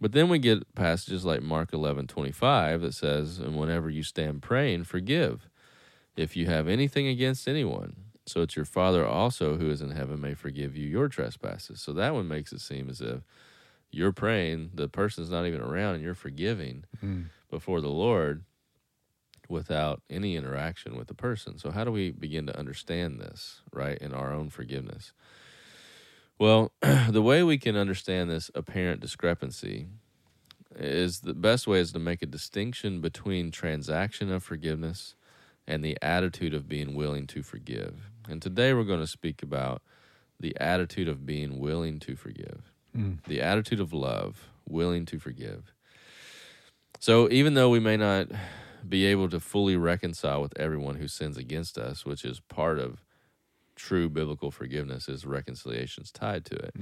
But 0.00 0.12
then 0.12 0.30
we 0.30 0.38
get 0.38 0.74
passages 0.74 1.26
like 1.26 1.42
Mark 1.42 1.74
11, 1.74 2.06
25 2.06 2.80
that 2.80 2.94
says, 2.94 3.38
And 3.38 3.58
whenever 3.58 3.90
you 3.90 4.02
stand 4.02 4.40
praying, 4.40 4.84
forgive 4.84 5.49
if 6.16 6.36
you 6.36 6.46
have 6.46 6.68
anything 6.68 7.06
against 7.06 7.48
anyone. 7.48 7.96
So 8.26 8.42
it's 8.42 8.56
your 8.56 8.64
Father 8.64 9.06
also 9.06 9.56
who 9.56 9.70
is 9.70 9.80
in 9.80 9.90
heaven 9.90 10.20
may 10.20 10.34
forgive 10.34 10.76
you 10.76 10.86
your 10.86 11.08
trespasses. 11.08 11.80
So 11.80 11.92
that 11.94 12.14
one 12.14 12.28
makes 12.28 12.52
it 12.52 12.60
seem 12.60 12.88
as 12.88 13.00
if 13.00 13.22
you're 13.90 14.12
praying, 14.12 14.70
the 14.74 14.88
person's 14.88 15.30
not 15.30 15.46
even 15.46 15.60
around, 15.60 15.96
and 15.96 16.04
you're 16.04 16.14
forgiving 16.14 16.84
mm. 17.02 17.26
before 17.50 17.80
the 17.80 17.88
Lord 17.88 18.44
without 19.48 20.00
any 20.08 20.36
interaction 20.36 20.96
with 20.96 21.08
the 21.08 21.14
person. 21.14 21.58
So, 21.58 21.70
how 21.70 21.84
do 21.84 21.90
we 21.90 22.12
begin 22.12 22.46
to 22.46 22.56
understand 22.58 23.20
this, 23.20 23.62
right, 23.72 23.98
in 23.98 24.14
our 24.14 24.32
own 24.32 24.48
forgiveness? 24.48 25.12
Well, 26.38 26.72
the 27.10 27.22
way 27.22 27.42
we 27.42 27.58
can 27.58 27.76
understand 27.76 28.30
this 28.30 28.50
apparent 28.54 29.00
discrepancy 29.00 29.88
is 30.76 31.20
the 31.20 31.34
best 31.34 31.66
way 31.66 31.80
is 31.80 31.92
to 31.92 31.98
make 31.98 32.22
a 32.22 32.26
distinction 32.26 33.00
between 33.00 33.50
transaction 33.50 34.30
of 34.30 34.44
forgiveness 34.44 35.16
and 35.70 35.84
the 35.84 35.96
attitude 36.02 36.52
of 36.52 36.68
being 36.68 36.96
willing 36.96 37.28
to 37.28 37.44
forgive. 37.44 38.10
And 38.28 38.42
today 38.42 38.74
we're 38.74 38.82
going 38.82 39.00
to 39.00 39.06
speak 39.06 39.40
about 39.40 39.82
the 40.40 40.54
attitude 40.60 41.06
of 41.06 41.24
being 41.24 41.60
willing 41.60 42.00
to 42.00 42.16
forgive, 42.16 42.72
mm. 42.96 43.22
the 43.24 43.40
attitude 43.40 43.78
of 43.78 43.92
love, 43.92 44.48
willing 44.68 45.06
to 45.06 45.20
forgive. 45.20 45.72
So, 46.98 47.30
even 47.30 47.54
though 47.54 47.70
we 47.70 47.78
may 47.78 47.96
not 47.96 48.28
be 48.86 49.06
able 49.06 49.28
to 49.30 49.38
fully 49.38 49.76
reconcile 49.76 50.42
with 50.42 50.58
everyone 50.58 50.96
who 50.96 51.06
sins 51.06 51.36
against 51.36 51.78
us, 51.78 52.04
which 52.04 52.24
is 52.24 52.40
part 52.40 52.78
of 52.78 53.04
true 53.76 54.08
biblical 54.08 54.50
forgiveness, 54.50 55.08
is 55.08 55.24
reconciliation's 55.24 56.10
tied 56.10 56.44
to 56.46 56.56
it. 56.56 56.74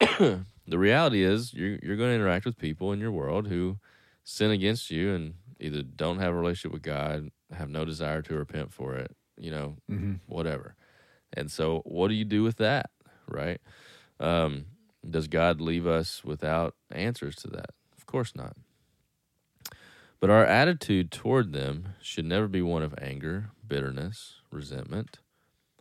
Mm-hmm. 0.00 0.42
the 0.68 0.78
reality 0.78 1.24
is, 1.24 1.52
you're, 1.52 1.78
you're 1.82 1.96
going 1.96 2.10
to 2.10 2.14
interact 2.14 2.44
with 2.44 2.58
people 2.58 2.92
in 2.92 3.00
your 3.00 3.12
world 3.12 3.48
who 3.48 3.78
sin 4.22 4.50
against 4.50 4.90
you 4.90 5.12
and 5.14 5.34
either 5.58 5.82
don't 5.82 6.20
have 6.20 6.32
a 6.32 6.36
relationship 6.36 6.72
with 6.72 6.82
God, 6.82 7.30
have 7.52 7.70
no 7.70 7.84
desire 7.84 8.22
to 8.22 8.34
repent 8.36 8.72
for 8.72 8.96
it, 8.96 9.14
you 9.38 9.50
know, 9.50 9.76
whatever. 10.26 10.74
And 11.32 11.50
so, 11.50 11.82
what 11.84 12.08
do 12.08 12.14
you 12.14 12.24
do 12.24 12.42
with 12.42 12.56
that, 12.56 12.90
right? 13.28 13.60
Um, 14.20 14.66
does 15.08 15.28
God 15.28 15.60
leave 15.60 15.86
us 15.86 16.24
without 16.24 16.74
answers 16.90 17.36
to 17.36 17.48
that? 17.48 17.70
Of 17.96 18.06
course 18.06 18.34
not. 18.34 18.56
But 20.20 20.30
our 20.30 20.44
attitude 20.44 21.10
toward 21.12 21.52
them 21.52 21.94
should 22.02 22.24
never 22.24 22.48
be 22.48 22.62
one 22.62 22.82
of 22.82 22.94
anger, 23.00 23.50
bitterness, 23.66 24.36
resentment, 24.50 25.18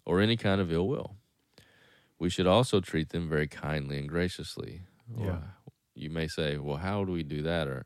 or 0.06 0.22
any 0.22 0.38
kind 0.38 0.62
of 0.62 0.72
ill 0.72 0.88
will. 0.88 1.16
We 2.20 2.30
should 2.30 2.48
also 2.48 2.80
treat 2.80 3.10
them 3.10 3.30
very 3.30 3.48
kindly 3.48 3.98
and 3.98 4.08
graciously. 4.08 4.82
Yeah. 5.18 5.26
Well, 5.26 5.44
you 5.96 6.10
may 6.10 6.28
say, 6.28 6.58
well, 6.58 6.78
how 6.78 7.04
do 7.04 7.12
we 7.12 7.24
do 7.24 7.42
that? 7.44 7.68
Or 7.68 7.86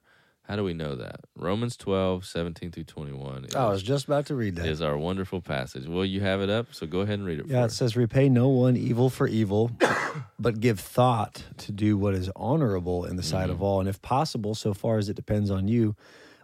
how 0.51 0.57
do 0.57 0.65
we 0.65 0.73
know 0.73 0.95
that? 0.95 1.21
Romans 1.37 1.77
12, 1.77 2.25
17 2.25 2.71
through 2.71 2.83
21 2.83 3.45
is, 3.45 3.55
I 3.55 3.69
was 3.69 3.81
just 3.81 4.03
about 4.03 4.25
to 4.25 4.35
read 4.35 4.57
that. 4.57 4.65
is 4.65 4.81
our 4.81 4.97
wonderful 4.97 5.39
passage. 5.39 5.87
Well, 5.87 6.03
you 6.03 6.19
have 6.19 6.41
it 6.41 6.49
up, 6.49 6.73
so 6.73 6.85
go 6.85 6.99
ahead 6.99 7.19
and 7.19 7.25
read 7.25 7.39
it 7.39 7.47
Yeah, 7.47 7.63
it 7.63 7.71
says, 7.71 7.95
Repay 7.95 8.27
no 8.27 8.49
one 8.49 8.75
evil 8.75 9.09
for 9.09 9.29
evil, 9.29 9.71
but 10.39 10.59
give 10.59 10.77
thought 10.77 11.45
to 11.59 11.71
do 11.71 11.97
what 11.97 12.15
is 12.15 12.29
honorable 12.35 13.05
in 13.05 13.15
the 13.15 13.23
sight 13.23 13.49
of 13.49 13.55
mm-hmm. 13.55 13.63
all. 13.63 13.79
And 13.79 13.87
if 13.87 14.01
possible, 14.01 14.53
so 14.53 14.73
far 14.73 14.97
as 14.97 15.07
it 15.07 15.15
depends 15.15 15.49
on 15.49 15.69
you, 15.69 15.95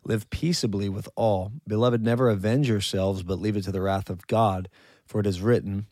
live 0.06 0.30
peaceably 0.30 0.88
with 0.88 1.10
all. 1.18 1.52
Beloved, 1.68 2.02
never 2.02 2.30
avenge 2.30 2.70
yourselves, 2.70 3.24
but 3.24 3.42
leave 3.42 3.58
it 3.58 3.66
to 3.66 3.74
the 3.74 3.82
wrath 3.82 4.10
of 4.10 4.26
God. 4.28 4.70
For 5.06 5.20
it 5.20 5.28
is 5.28 5.42
written, 5.42 5.88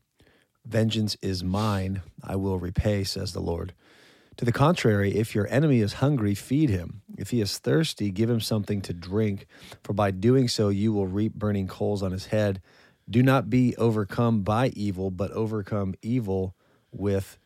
Vengeance 0.65 1.17
is 1.21 1.43
mine, 1.43 2.01
I 2.23 2.37
will 2.37 2.59
repay, 2.59 3.03
says 3.03 3.33
the 3.33 3.41
Lord. 3.41 3.73
To 4.37 4.45
the 4.45 4.51
contrary, 4.51 5.15
if 5.15 5.33
your 5.33 5.47
enemy 5.49 5.79
is 5.79 5.93
hungry, 5.93 6.35
feed 6.35 6.69
him. 6.69 7.01
If 7.17 7.29
he 7.29 7.39
is 7.39 7.57
thirsty, 7.57 8.11
give 8.11 8.29
him 8.29 8.41
something 8.41 8.81
to 8.81 8.93
drink, 8.93 9.47
for 9.83 9.93
by 9.93 10.11
doing 10.11 10.47
so 10.49 10.69
you 10.69 10.91
will 10.91 11.07
reap 11.07 11.33
burning 11.33 11.67
coals 11.67 12.03
on 12.03 12.11
his 12.11 12.27
head. 12.27 12.61
Do 13.09 13.23
not 13.23 13.49
be 13.49 13.75
overcome 13.77 14.41
by 14.41 14.69
evil, 14.69 15.09
but 15.11 15.31
overcome 15.31 15.95
evil 16.01 16.55
with 16.91 17.37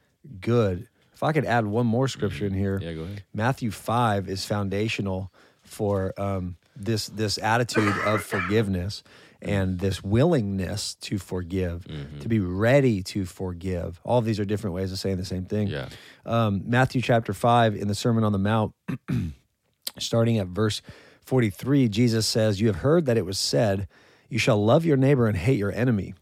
good. 0.41 0.87
If 1.13 1.21
I 1.21 1.31
could 1.33 1.45
add 1.45 1.67
one 1.67 1.85
more 1.85 2.07
scripture 2.07 2.45
in 2.45 2.53
here, 2.53 2.79
Yeah, 2.81 2.93
go 2.93 3.01
ahead. 3.01 3.23
Matthew 3.33 3.71
5 3.71 4.27
is 4.29 4.45
foundational 4.45 5.31
for 5.61 6.13
um, 6.19 6.55
this 6.75 7.07
this 7.07 7.37
attitude 7.37 7.93
of 8.05 8.23
forgiveness 8.23 9.03
and 9.41 9.79
this 9.79 10.03
willingness 10.03 10.95
to 10.95 11.17
forgive, 11.17 11.85
Mm-hmm. 11.85 12.19
to 12.19 12.27
be 12.27 12.39
ready 12.39 13.01
to 13.03 13.25
forgive. 13.25 13.99
All 14.03 14.17
of 14.19 14.25
these 14.25 14.39
are 14.39 14.45
different 14.45 14.75
ways 14.75 14.91
of 14.91 14.99
saying 14.99 15.17
the 15.17 15.25
same 15.25 15.45
thing. 15.45 15.67
Yeah. 15.67 15.87
Um, 16.25 16.63
Matthew 16.65 17.01
chapter 17.01 17.33
5 17.33 17.75
in 17.75 17.87
the 17.87 17.95
Sermon 17.95 18.23
on 18.23 18.31
the 18.33 18.37
Mount, 18.39 18.73
starting 19.97 20.37
at 20.37 20.47
verse 20.47 20.81
43, 21.25 21.87
Jesus 21.89 22.27
says, 22.27 22.59
You 22.59 22.67
have 22.67 22.77
heard 22.77 23.05
that 23.05 23.17
it 23.17 23.25
was 23.25 23.37
said, 23.39 23.87
You 24.29 24.39
shall 24.39 24.63
love 24.63 24.85
your 24.85 24.97
neighbor 24.97 25.27
and 25.27 25.37
hate 25.37 25.57
your 25.57 25.71
enemy. 25.71 26.13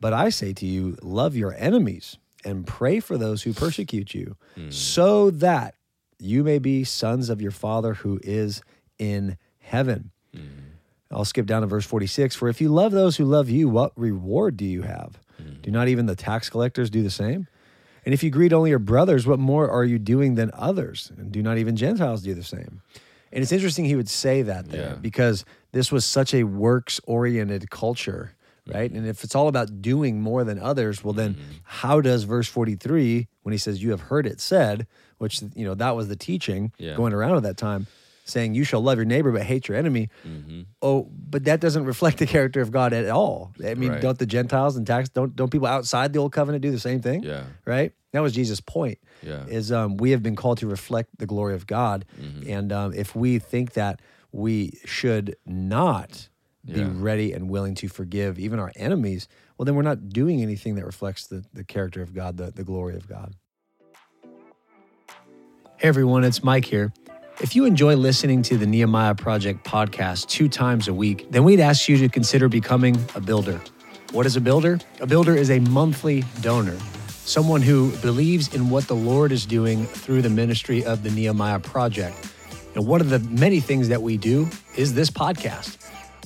But 0.00 0.12
I 0.12 0.28
say 0.28 0.52
to 0.54 0.66
you, 0.66 0.96
love 1.02 1.36
your 1.36 1.54
enemies 1.56 2.18
and 2.44 2.66
pray 2.66 3.00
for 3.00 3.16
those 3.18 3.42
who 3.42 3.52
persecute 3.52 4.14
you, 4.14 4.36
so 4.70 5.30
that 5.30 5.74
you 6.18 6.44
may 6.44 6.58
be 6.58 6.84
sons 6.84 7.28
of 7.28 7.40
your 7.42 7.50
Father 7.50 7.94
who 7.94 8.20
is 8.22 8.62
in 8.98 9.36
heaven. 9.58 10.10
I'll 11.16 11.24
skip 11.24 11.46
down 11.46 11.62
to 11.62 11.66
verse 11.66 11.86
46. 11.86 12.36
For 12.36 12.48
if 12.48 12.60
you 12.60 12.68
love 12.68 12.92
those 12.92 13.16
who 13.16 13.24
love 13.24 13.48
you, 13.48 13.68
what 13.70 13.92
reward 13.96 14.56
do 14.58 14.66
you 14.66 14.82
have? 14.82 15.18
Mm-hmm. 15.42 15.62
Do 15.62 15.70
not 15.70 15.88
even 15.88 16.04
the 16.04 16.14
tax 16.14 16.50
collectors 16.50 16.90
do 16.90 17.02
the 17.02 17.10
same? 17.10 17.48
And 18.04 18.12
if 18.12 18.22
you 18.22 18.30
greet 18.30 18.52
only 18.52 18.70
your 18.70 18.78
brothers, 18.78 19.26
what 19.26 19.38
more 19.38 19.68
are 19.68 19.84
you 19.84 19.98
doing 19.98 20.34
than 20.34 20.50
others? 20.52 21.10
And 21.16 21.32
do 21.32 21.42
not 21.42 21.56
even 21.58 21.74
Gentiles 21.74 22.22
do 22.22 22.34
the 22.34 22.44
same? 22.44 22.82
And 23.32 23.42
it's 23.42 23.50
interesting 23.50 23.86
he 23.86 23.96
would 23.96 24.08
say 24.08 24.42
that 24.42 24.68
there 24.68 24.90
Yeah. 24.90 24.94
because 24.94 25.44
this 25.72 25.90
was 25.90 26.04
such 26.04 26.32
a 26.34 26.44
works 26.44 27.00
oriented 27.04 27.70
culture, 27.70 28.34
mm-hmm. 28.68 28.78
right? 28.78 28.90
And 28.90 29.06
if 29.06 29.24
it's 29.24 29.34
all 29.34 29.48
about 29.48 29.80
doing 29.82 30.20
more 30.20 30.44
than 30.44 30.58
others, 30.58 31.02
well, 31.02 31.14
then 31.14 31.34
mm-hmm. 31.34 31.52
how 31.64 32.00
does 32.00 32.24
verse 32.24 32.46
43, 32.46 33.26
when 33.42 33.52
he 33.52 33.58
says, 33.58 33.82
You 33.82 33.90
have 33.90 34.02
heard 34.02 34.26
it 34.26 34.40
said, 34.40 34.86
which, 35.18 35.42
you 35.54 35.64
know, 35.64 35.74
that 35.74 35.96
was 35.96 36.08
the 36.08 36.16
teaching 36.16 36.72
Yeah. 36.78 36.94
going 36.94 37.12
around 37.14 37.36
at 37.36 37.42
that 37.42 37.56
time, 37.56 37.86
saying, 38.26 38.54
You 38.54 38.64
shall 38.64 38.80
love 38.82 38.98
your 38.98 39.04
neighbor 39.06 39.32
but 39.32 39.42
hate 39.42 39.68
your 39.68 39.76
enemy. 39.78 40.10
Mm-hmm. 40.26 40.62
Oh, 40.82 41.08
but 41.10 41.44
that 41.44 41.60
doesn't 41.60 41.84
reflect 41.84 42.18
the 42.18 42.26
character 42.26 42.60
of 42.60 42.70
God 42.70 42.92
at 42.92 43.08
all. 43.08 43.52
I 43.64 43.74
mean, 43.74 43.92
Right. 43.92 44.00
don't 44.02 44.18
the 44.18 44.26
Gentiles 44.26 44.76
and 44.76 44.86
tax, 44.86 45.08
don't, 45.08 45.34
don't 45.34 45.50
people 45.50 45.66
outside 45.68 46.12
the 46.12 46.18
old 46.18 46.32
covenant 46.32 46.62
do 46.62 46.70
the 46.70 46.78
same 46.80 47.00
thing? 47.00 47.22
Yeah. 47.22 47.44
right? 47.64 47.92
That 48.12 48.20
was 48.20 48.32
Jesus' 48.34 48.60
point. 48.60 48.98
Yeah. 49.22 49.44
Is 49.46 49.70
um, 49.72 49.96
we 49.96 50.10
have 50.10 50.22
been 50.22 50.36
called 50.36 50.58
to 50.58 50.66
reflect 50.66 51.18
the 51.18 51.26
glory 51.26 51.54
of 51.54 51.66
God, 51.66 52.04
Mm-hmm. 52.20 52.50
and 52.50 52.72
um, 52.72 52.92
if 52.94 53.14
we 53.14 53.38
think 53.38 53.72
that 53.74 54.00
we 54.32 54.78
should 54.84 55.36
not 55.46 56.28
be 56.64 56.80
Yeah. 56.80 56.88
ready 56.94 57.32
and 57.32 57.48
willing 57.48 57.74
to 57.76 57.88
forgive 57.88 58.38
even 58.38 58.58
our 58.58 58.72
enemies, 58.76 59.28
well, 59.56 59.64
then 59.64 59.74
we're 59.76 59.82
not 59.82 60.08
doing 60.08 60.42
anything 60.42 60.74
that 60.74 60.84
reflects 60.84 61.26
the, 61.28 61.44
the 61.52 61.62
character 61.64 62.02
of 62.02 62.12
God, 62.14 62.36
the, 62.38 62.50
the 62.50 62.64
glory 62.64 62.96
of 62.96 63.06
God. 63.08 63.34
Hey 65.78 65.88
everyone, 65.88 66.24
it's 66.24 66.42
Mike 66.42 66.64
here. 66.64 66.92
If 67.38 67.54
you 67.54 67.66
enjoy 67.66 67.96
listening 67.96 68.40
to 68.44 68.56
the 68.56 68.66
Nehemiah 68.66 69.14
Project 69.14 69.62
podcast 69.62 70.26
two 70.28 70.48
times 70.48 70.88
a 70.88 70.94
week, 70.94 71.26
then 71.30 71.44
we'd 71.44 71.60
ask 71.60 71.86
you 71.86 71.98
to 71.98 72.08
consider 72.08 72.48
becoming 72.48 72.96
a 73.14 73.20
builder. 73.20 73.60
What 74.12 74.24
is 74.24 74.36
a 74.36 74.40
builder? 74.40 74.78
A 75.00 75.06
builder 75.06 75.34
is 75.34 75.50
a 75.50 75.58
monthly 75.58 76.24
donor, 76.40 76.78
someone 77.26 77.60
who 77.60 77.94
believes 77.98 78.54
in 78.54 78.70
what 78.70 78.88
the 78.88 78.94
Lord 78.94 79.32
is 79.32 79.44
doing 79.44 79.84
through 79.84 80.22
the 80.22 80.30
ministry 80.30 80.82
of 80.82 81.02
the 81.02 81.10
Nehemiah 81.10 81.60
Project. 81.60 82.32
And 82.74 82.86
one 82.86 83.02
of 83.02 83.10
the 83.10 83.18
many 83.18 83.60
things 83.60 83.88
that 83.88 84.00
we 84.00 84.16
do 84.16 84.48
is 84.74 84.94
this 84.94 85.10
podcast. 85.10 85.76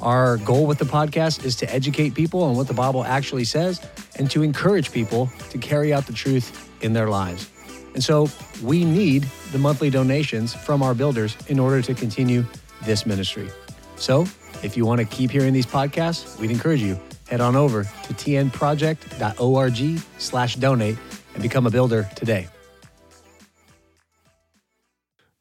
Our 0.00 0.36
goal 0.36 0.64
with 0.64 0.78
the 0.78 0.84
podcast 0.84 1.44
is 1.44 1.56
to 1.56 1.74
educate 1.74 2.14
people 2.14 2.44
on 2.44 2.54
what 2.54 2.68
the 2.68 2.74
Bible 2.74 3.02
actually 3.02 3.44
says 3.44 3.84
and 4.16 4.30
to 4.30 4.44
encourage 4.44 4.92
people 4.92 5.28
to 5.50 5.58
carry 5.58 5.92
out 5.92 6.06
the 6.06 6.12
truth 6.12 6.70
in 6.82 6.92
their 6.92 7.08
lives. 7.08 7.50
And 7.94 8.02
so 8.02 8.28
we 8.62 8.84
need 8.84 9.26
the 9.52 9.58
monthly 9.58 9.90
donations 9.90 10.54
from 10.54 10.82
our 10.82 10.94
builders 10.94 11.36
in 11.48 11.58
order 11.58 11.82
to 11.82 11.94
continue 11.94 12.44
this 12.82 13.04
ministry. 13.04 13.48
So 13.96 14.26
if 14.62 14.76
you 14.76 14.86
want 14.86 15.00
to 15.00 15.04
keep 15.04 15.30
hearing 15.30 15.52
these 15.52 15.66
podcasts, 15.66 16.38
we'd 16.38 16.50
encourage 16.50 16.82
you 16.82 16.98
head 17.28 17.40
on 17.40 17.56
over 17.56 17.84
to 17.84 18.14
tnproject.org 18.14 20.00
slash 20.18 20.56
donate 20.56 20.98
and 21.34 21.42
become 21.42 21.66
a 21.66 21.70
builder 21.70 22.08
today. 22.16 22.48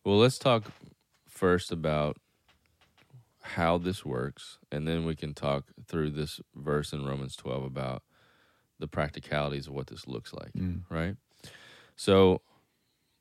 Well, 0.05 0.17
let's 0.17 0.39
talk 0.39 0.71
first 1.27 1.71
about 1.71 2.17
how 3.41 3.77
this 3.77 4.05
works, 4.05 4.59
and 4.71 4.87
then 4.87 5.05
we 5.05 5.15
can 5.15 5.33
talk 5.33 5.65
through 5.87 6.11
this 6.11 6.39
verse 6.55 6.93
in 6.93 7.05
Romans 7.05 7.35
12 7.35 7.63
about 7.63 8.03
the 8.77 8.87
practicalities 8.87 9.67
of 9.67 9.73
what 9.73 9.87
this 9.87 10.07
looks 10.07 10.33
like, 10.33 10.53
mm. 10.53 10.81
right? 10.89 11.15
So, 11.99 12.39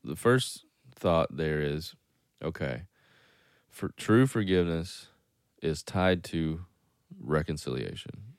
the 0.04 0.14
first 0.14 0.64
thought 0.94 1.36
there 1.36 1.60
is 1.60 1.96
okay, 2.40 2.82
for 3.68 3.88
true 3.96 4.24
forgiveness 4.24 5.08
is 5.60 5.82
tied 5.82 6.22
to 6.24 6.60
reconciliation. 7.20 8.36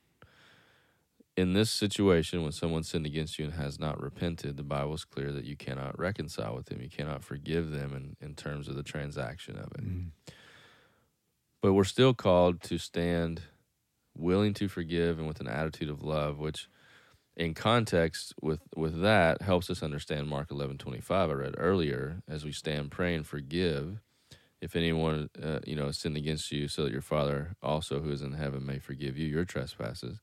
In 1.35 1.51
this 1.51 1.69
situation, 1.69 2.41
when 2.41 2.53
someone 2.53 2.83
sinned 2.83 3.05
against 3.05 3.37
you 3.37 3.43
and 3.43 3.55
has 3.55 3.81
not 3.81 4.01
repented, 4.01 4.55
the 4.55 4.63
Bible 4.63 4.93
is 4.93 5.03
clear 5.03 5.33
that 5.33 5.43
you 5.43 5.57
cannot 5.57 5.99
reconcile 5.99 6.55
with 6.55 6.67
them. 6.67 6.81
You 6.81 6.89
cannot 6.89 7.21
forgive 7.21 7.71
them 7.71 7.93
in, 7.93 8.25
in 8.25 8.33
terms 8.33 8.69
of 8.69 8.77
the 8.77 8.83
transaction 8.83 9.57
of 9.57 9.73
it. 9.73 9.83
Mm-hmm. 9.83 10.31
But 11.61 11.73
we're 11.73 11.83
still 11.83 12.13
called 12.13 12.61
to 12.61 12.77
stand 12.77 13.41
willing 14.15 14.53
to 14.53 14.69
forgive 14.69 15.19
and 15.19 15.27
with 15.27 15.41
an 15.41 15.49
attitude 15.49 15.89
of 15.89 16.01
love, 16.01 16.39
which 16.39 16.69
in 17.39 17.53
context 17.53 18.33
with, 18.41 18.59
with 18.75 19.01
that 19.01 19.41
helps 19.41 19.69
us 19.69 19.81
understand 19.81 20.27
Mark 20.27 20.51
eleven 20.51 20.77
twenty 20.77 20.99
five 20.99 21.29
I 21.31 21.33
read 21.33 21.55
earlier 21.57 22.21
as 22.27 22.43
we 22.43 22.51
stand 22.51 22.91
praying 22.91 23.23
forgive 23.23 24.01
if 24.61 24.75
anyone 24.75 25.29
uh, 25.41 25.59
you 25.65 25.75
know 25.75 25.89
sinned 25.91 26.17
against 26.17 26.51
you 26.51 26.67
so 26.67 26.83
that 26.83 26.91
your 26.91 27.01
father 27.01 27.55
also 27.63 28.01
who 28.01 28.11
is 28.11 28.21
in 28.21 28.33
heaven 28.33 28.65
may 28.65 28.77
forgive 28.77 29.17
you 29.17 29.25
your 29.25 29.45
trespasses. 29.45 30.19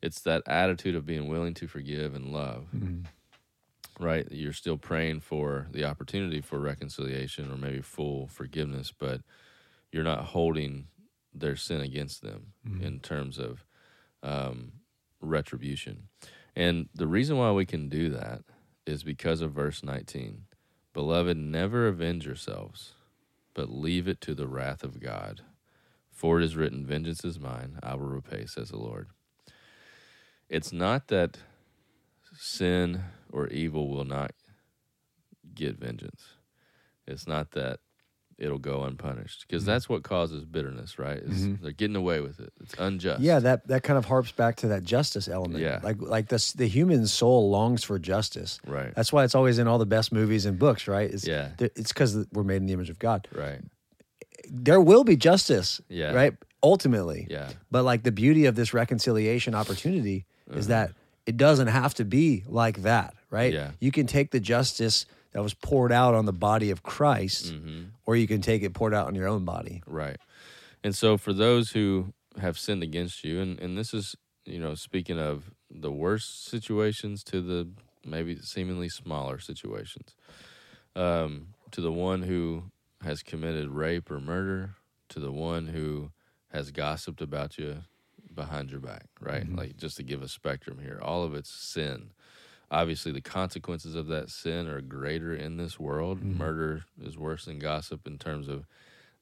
It's 0.00 0.20
that 0.22 0.42
attitude 0.46 0.94
of 0.94 1.04
being 1.04 1.28
willing 1.28 1.52
to 1.54 1.66
forgive 1.66 2.14
and 2.14 2.32
love 2.32 2.68
right? 3.98 4.26
You're 4.30 4.54
still 4.54 4.78
praying 4.78 5.20
for 5.20 5.66
the 5.72 5.84
opportunity 5.84 6.40
for 6.40 6.58
reconciliation 6.58 7.50
or 7.50 7.56
maybe 7.56 7.82
full 7.82 8.28
forgiveness 8.28 8.92
but 8.96 9.20
you're 9.92 10.04
not 10.04 10.26
holding 10.26 10.86
their 11.34 11.56
sin 11.56 11.80
against 11.80 12.22
them 12.22 12.52
in 12.82 13.00
terms 13.00 13.38
of 13.38 13.64
um, 14.22 14.72
retribution. 15.20 16.08
And 16.56 16.88
the 16.94 17.06
reason 17.06 17.36
why 17.36 17.52
we 17.52 17.66
can 17.66 17.88
do 17.88 18.10
that 18.10 18.42
is 18.86 19.02
because 19.02 19.40
of 19.40 19.52
verse 19.52 19.82
19 19.82 20.42
beloved 20.92 21.36
never 21.36 21.86
avenge 21.86 22.26
yourselves 22.26 22.94
but 23.54 23.70
leave 23.70 24.08
it 24.08 24.20
to 24.20 24.34
the 24.34 24.48
wrath 24.48 24.82
of 24.82 25.00
god. 25.00 25.42
For 26.10 26.40
it 26.40 26.44
is 26.44 26.56
written 26.56 26.84
vengeance 26.84 27.24
is 27.24 27.38
mine 27.38 27.78
i 27.82 27.94
will 27.94 28.06
repay 28.06 28.46
says 28.46 28.70
the 28.70 28.78
lord. 28.78 29.08
It's 30.48 30.72
not 30.72 31.08
that 31.08 31.38
sin 32.34 33.02
or 33.30 33.46
evil 33.48 33.88
will 33.88 34.04
not 34.04 34.32
get 35.54 35.78
vengeance. 35.78 36.22
It's 37.06 37.26
not 37.26 37.52
that 37.52 37.80
it'll 38.40 38.58
go 38.58 38.82
unpunished 38.84 39.44
because 39.46 39.64
that's 39.64 39.88
what 39.88 40.02
causes 40.02 40.44
bitterness, 40.44 40.98
right? 40.98 41.18
Is 41.18 41.58
they're 41.58 41.72
getting 41.72 41.94
away 41.96 42.20
with 42.20 42.40
it. 42.40 42.52
It's 42.60 42.74
unjust. 42.78 43.20
Yeah, 43.20 43.38
that, 43.40 43.68
that 43.68 43.82
kind 43.82 43.98
of 43.98 44.06
harps 44.06 44.32
back 44.32 44.56
to 44.56 44.68
that 44.68 44.82
justice 44.82 45.28
element. 45.28 45.60
Yeah. 45.62 45.80
Like 45.82 46.00
like 46.00 46.28
this 46.28 46.52
the 46.52 46.66
human 46.66 47.06
soul 47.06 47.50
longs 47.50 47.84
for 47.84 47.98
justice. 47.98 48.58
Right. 48.66 48.94
That's 48.96 49.12
why 49.12 49.24
it's 49.24 49.34
always 49.34 49.58
in 49.58 49.68
all 49.68 49.78
the 49.78 49.86
best 49.86 50.10
movies 50.12 50.46
and 50.46 50.58
books, 50.58 50.88
right? 50.88 51.10
It's, 51.10 51.26
Yeah. 51.26 51.50
It's 51.60 51.92
because 51.92 52.16
we're 52.32 52.42
made 52.44 52.56
in 52.56 52.66
the 52.66 52.72
image 52.72 52.90
of 52.90 52.98
God. 52.98 53.28
Right. 53.34 53.60
There 54.48 54.80
will 54.80 55.04
be 55.04 55.16
justice. 55.16 55.80
Yeah. 55.88 56.12
Right. 56.12 56.34
Ultimately. 56.62 57.26
Yeah. 57.30 57.50
But 57.70 57.84
like 57.84 58.02
the 58.02 58.12
beauty 58.12 58.46
of 58.46 58.54
this 58.54 58.72
reconciliation 58.74 59.54
opportunity 59.54 60.24
is 60.50 60.66
Uh-huh. 60.66 60.86
that 60.86 60.92
it 61.26 61.36
doesn't 61.36 61.68
have 61.68 61.94
to 61.94 62.04
be 62.04 62.42
like 62.46 62.82
that, 62.82 63.14
right? 63.30 63.52
Yeah. 63.52 63.70
You 63.80 63.92
can 63.92 64.06
take 64.06 64.30
the 64.30 64.40
justice 64.40 65.06
that 65.32 65.42
was 65.42 65.54
poured 65.54 65.92
out 65.92 66.14
on 66.14 66.26
the 66.26 66.32
body 66.32 66.70
of 66.70 66.82
Christ, 66.82 67.52
Mm-hmm. 67.52 67.82
or 68.06 68.16
you 68.16 68.26
can 68.26 68.40
take 68.40 68.62
it 68.62 68.74
poured 68.74 68.94
out 68.94 69.06
on 69.06 69.14
your 69.14 69.28
own 69.28 69.44
body. 69.44 69.82
Right. 69.86 70.16
And 70.82 70.94
so 70.96 71.16
for 71.16 71.32
those 71.32 71.70
who 71.70 72.12
have 72.40 72.58
sinned 72.58 72.82
against 72.82 73.22
you, 73.24 73.40
and, 73.40 73.58
and 73.60 73.76
this 73.78 73.92
is, 73.94 74.16
you 74.44 74.58
know, 74.58 74.74
speaking 74.74 75.18
of 75.18 75.50
the 75.70 75.92
worst 75.92 76.46
situations 76.48 77.22
to 77.24 77.40
the 77.40 77.68
maybe 78.04 78.36
seemingly 78.40 78.88
smaller 78.88 79.38
situations, 79.38 80.14
um, 80.96 81.48
to 81.70 81.80
the 81.80 81.92
one 81.92 82.22
who 82.22 82.64
has 83.04 83.22
committed 83.22 83.68
rape 83.70 84.10
or 84.10 84.20
murder, 84.20 84.74
to 85.10 85.20
the 85.20 85.32
one 85.32 85.68
who 85.68 86.10
has 86.52 86.70
gossiped 86.70 87.20
about 87.20 87.58
you 87.58 87.82
behind 88.34 88.70
your 88.70 88.80
back, 88.80 89.06
right? 89.20 89.48
Like 89.54 89.76
just 89.76 89.96
to 89.98 90.02
give 90.02 90.22
a 90.22 90.28
spectrum 90.28 90.78
here, 90.80 90.98
all 91.02 91.22
of 91.22 91.34
it's 91.34 91.50
sin. 91.50 92.10
Obviously, 92.70 93.10
the 93.12 93.20
consequences 93.20 93.94
of 93.96 94.06
that 94.08 94.30
sin 94.30 94.68
are 94.68 94.80
greater 94.80 95.34
in 95.34 95.56
this 95.56 95.78
world. 95.80 96.22
Murder 96.38 96.84
is 97.02 97.18
worse 97.18 97.46
than 97.46 97.58
gossip 97.58 98.06
in 98.06 98.16
terms 98.18 98.48
of 98.48 98.66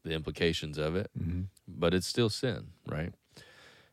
the 0.05 0.13
implications 0.13 0.77
of 0.79 0.95
it, 0.97 1.11
but 1.67 1.95
it's 1.95 2.07
still 2.07 2.29
sin, 2.29 2.69
right? 2.87 3.13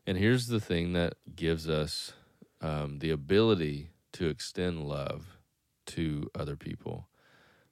And 0.06 0.18
here's 0.18 0.46
the 0.48 0.60
thing 0.60 0.92
that 0.92 1.14
gives 1.34 1.68
us 1.68 2.12
um, 2.60 2.98
the 3.00 3.10
ability 3.10 3.90
to 4.12 4.28
extend 4.28 4.84
love 4.86 5.38
to 5.86 6.30
other 6.34 6.56
people 6.56 7.08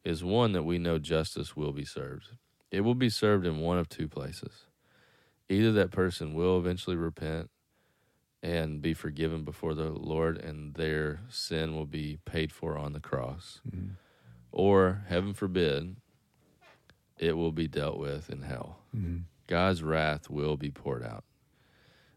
is 0.05 0.23
one 0.25 0.53
that 0.53 0.65
we 0.65 0.79
know 0.79 0.99
justice 0.99 1.55
will 1.57 1.73
be 1.73 1.85
served. 1.85 2.29
It 2.71 2.81
will 2.83 2.95
be 2.95 3.09
served 3.11 3.47
in 3.47 3.59
one 3.61 3.79
of 3.79 3.89
two 3.89 4.09
places. 4.09 4.67
either 5.49 5.73
that 5.73 5.91
person 5.91 6.35
will 6.35 6.59
eventually 6.59 6.97
repent 6.97 7.51
and 8.45 8.83
be 8.83 8.93
forgiven 8.93 9.43
before 9.43 9.73
the 9.75 9.89
Lord, 9.91 10.37
and 10.37 10.75
their 10.75 11.21
sin 11.31 11.75
will 11.75 11.87
be 11.87 12.19
paid 12.27 12.53
for 12.53 12.77
on 12.77 12.93
the 12.93 13.01
cross, 13.01 13.61
Mm-hmm. 13.67 13.93
or 14.53 15.03
heaven 15.09 15.33
forbid, 15.33 15.97
it 17.19 17.37
will 17.39 17.53
be 17.53 17.67
dealt 17.69 17.99
with 17.99 18.29
in 18.29 18.43
hell. 18.43 18.79
Mm-hmm. 18.95 19.19
God's 19.47 19.83
wrath 19.83 20.29
will 20.29 20.57
be 20.59 20.71
poured 20.71 21.03
out. 21.03 21.25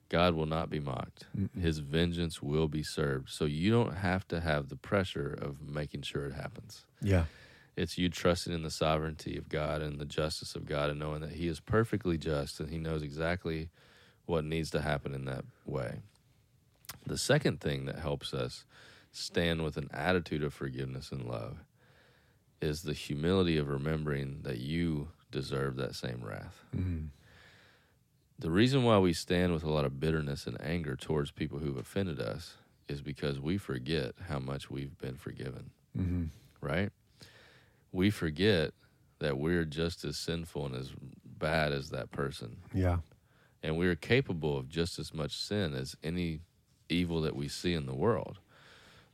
God 0.10 0.36
will 0.36 0.46
not 0.46 0.70
be 0.70 0.80
mocked. 0.80 1.26
His 1.60 1.80
vengeance 1.80 2.42
will 2.42 2.68
be 2.70 2.82
served. 2.84 3.30
So 3.30 3.44
you 3.46 3.70
don't 3.72 3.96
have 3.98 4.26
to 4.30 4.40
have 4.40 4.70
the 4.70 4.78
pressure 4.78 5.34
of 5.42 5.62
making 5.62 6.04
sure 6.04 6.26
it 6.26 6.34
happens. 6.34 6.86
Yeah. 7.02 7.26
It's 7.76 7.98
you 7.98 8.08
trusting 8.10 8.54
in 8.54 8.64
the 8.64 8.72
sovereignty 8.72 9.38
of 9.38 9.50
God 9.50 9.82
and 9.82 10.00
the 10.00 10.06
justice 10.06 10.56
of 10.56 10.66
God 10.66 10.90
and 10.90 11.00
knowing 11.00 11.20
that 11.22 11.34
He 11.34 11.48
is 11.48 11.60
perfectly 11.60 12.18
just 12.18 12.60
and 12.62 12.70
He 12.70 12.78
knows 12.78 13.04
exactly 13.04 13.70
what 14.26 14.46
needs 14.46 14.70
to 14.72 14.82
happen 14.82 15.14
in 15.14 15.26
that 15.26 15.44
way. 15.66 16.00
The 17.08 17.18
second 17.18 17.60
thing 17.62 17.86
that 17.86 18.00
helps 18.00 18.34
us 18.34 18.66
stand 19.12 19.64
with 19.64 19.78
an 19.78 19.90
attitude 19.94 20.44
of 20.44 20.54
forgiveness 20.54 21.12
and 21.12 21.24
love 21.26 21.58
is 22.62 22.82
the 22.84 22.94
humility 22.94 23.58
of 23.58 23.70
remembering 23.70 24.40
that 24.44 24.58
you 24.60 25.10
deserve 25.32 25.76
that 25.78 25.96
same 25.96 26.22
wrath. 26.24 26.64
Mm-hmm. 26.76 27.06
The 28.40 28.52
reason 28.52 28.84
why 28.84 29.00
we 29.00 29.14
stand 29.14 29.54
with 29.54 29.64
a 29.64 29.70
lot 29.72 29.86
of 29.86 30.00
bitterness 30.00 30.46
and 30.46 30.60
anger 30.62 30.96
towards 30.96 31.32
people 31.32 31.60
who've 31.60 31.78
offended 31.78 32.20
us 32.20 32.56
is 32.88 33.02
because 33.02 33.40
we 33.40 33.58
forget 33.58 34.14
how 34.28 34.40
much 34.40 34.70
we've 34.70 34.98
been 34.98 35.16
forgiven, 35.18 35.72
Mm-hmm. 35.98 36.26
right? 36.62 36.92
We 37.92 38.10
forget 38.12 38.72
that 39.20 39.38
we're 39.40 39.66
just 39.66 40.04
as 40.06 40.18
sinful 40.18 40.68
and 40.68 40.76
as 40.76 40.92
bad 41.26 41.74
as 41.74 41.90
that 41.90 42.12
person. 42.12 42.58
Yeah. 42.74 42.98
And 43.64 43.76
we're 43.78 43.96
capable 43.96 44.56
of 44.58 44.70
just 44.70 45.00
as 45.00 45.14
much 45.14 45.36
sin 45.36 45.74
as 45.74 45.96
any 46.04 46.42
evil 46.90 47.22
that 47.22 47.36
we 47.36 47.48
see 47.48 47.74
in 47.74 47.86
the 47.86 47.96
world. 47.96 48.40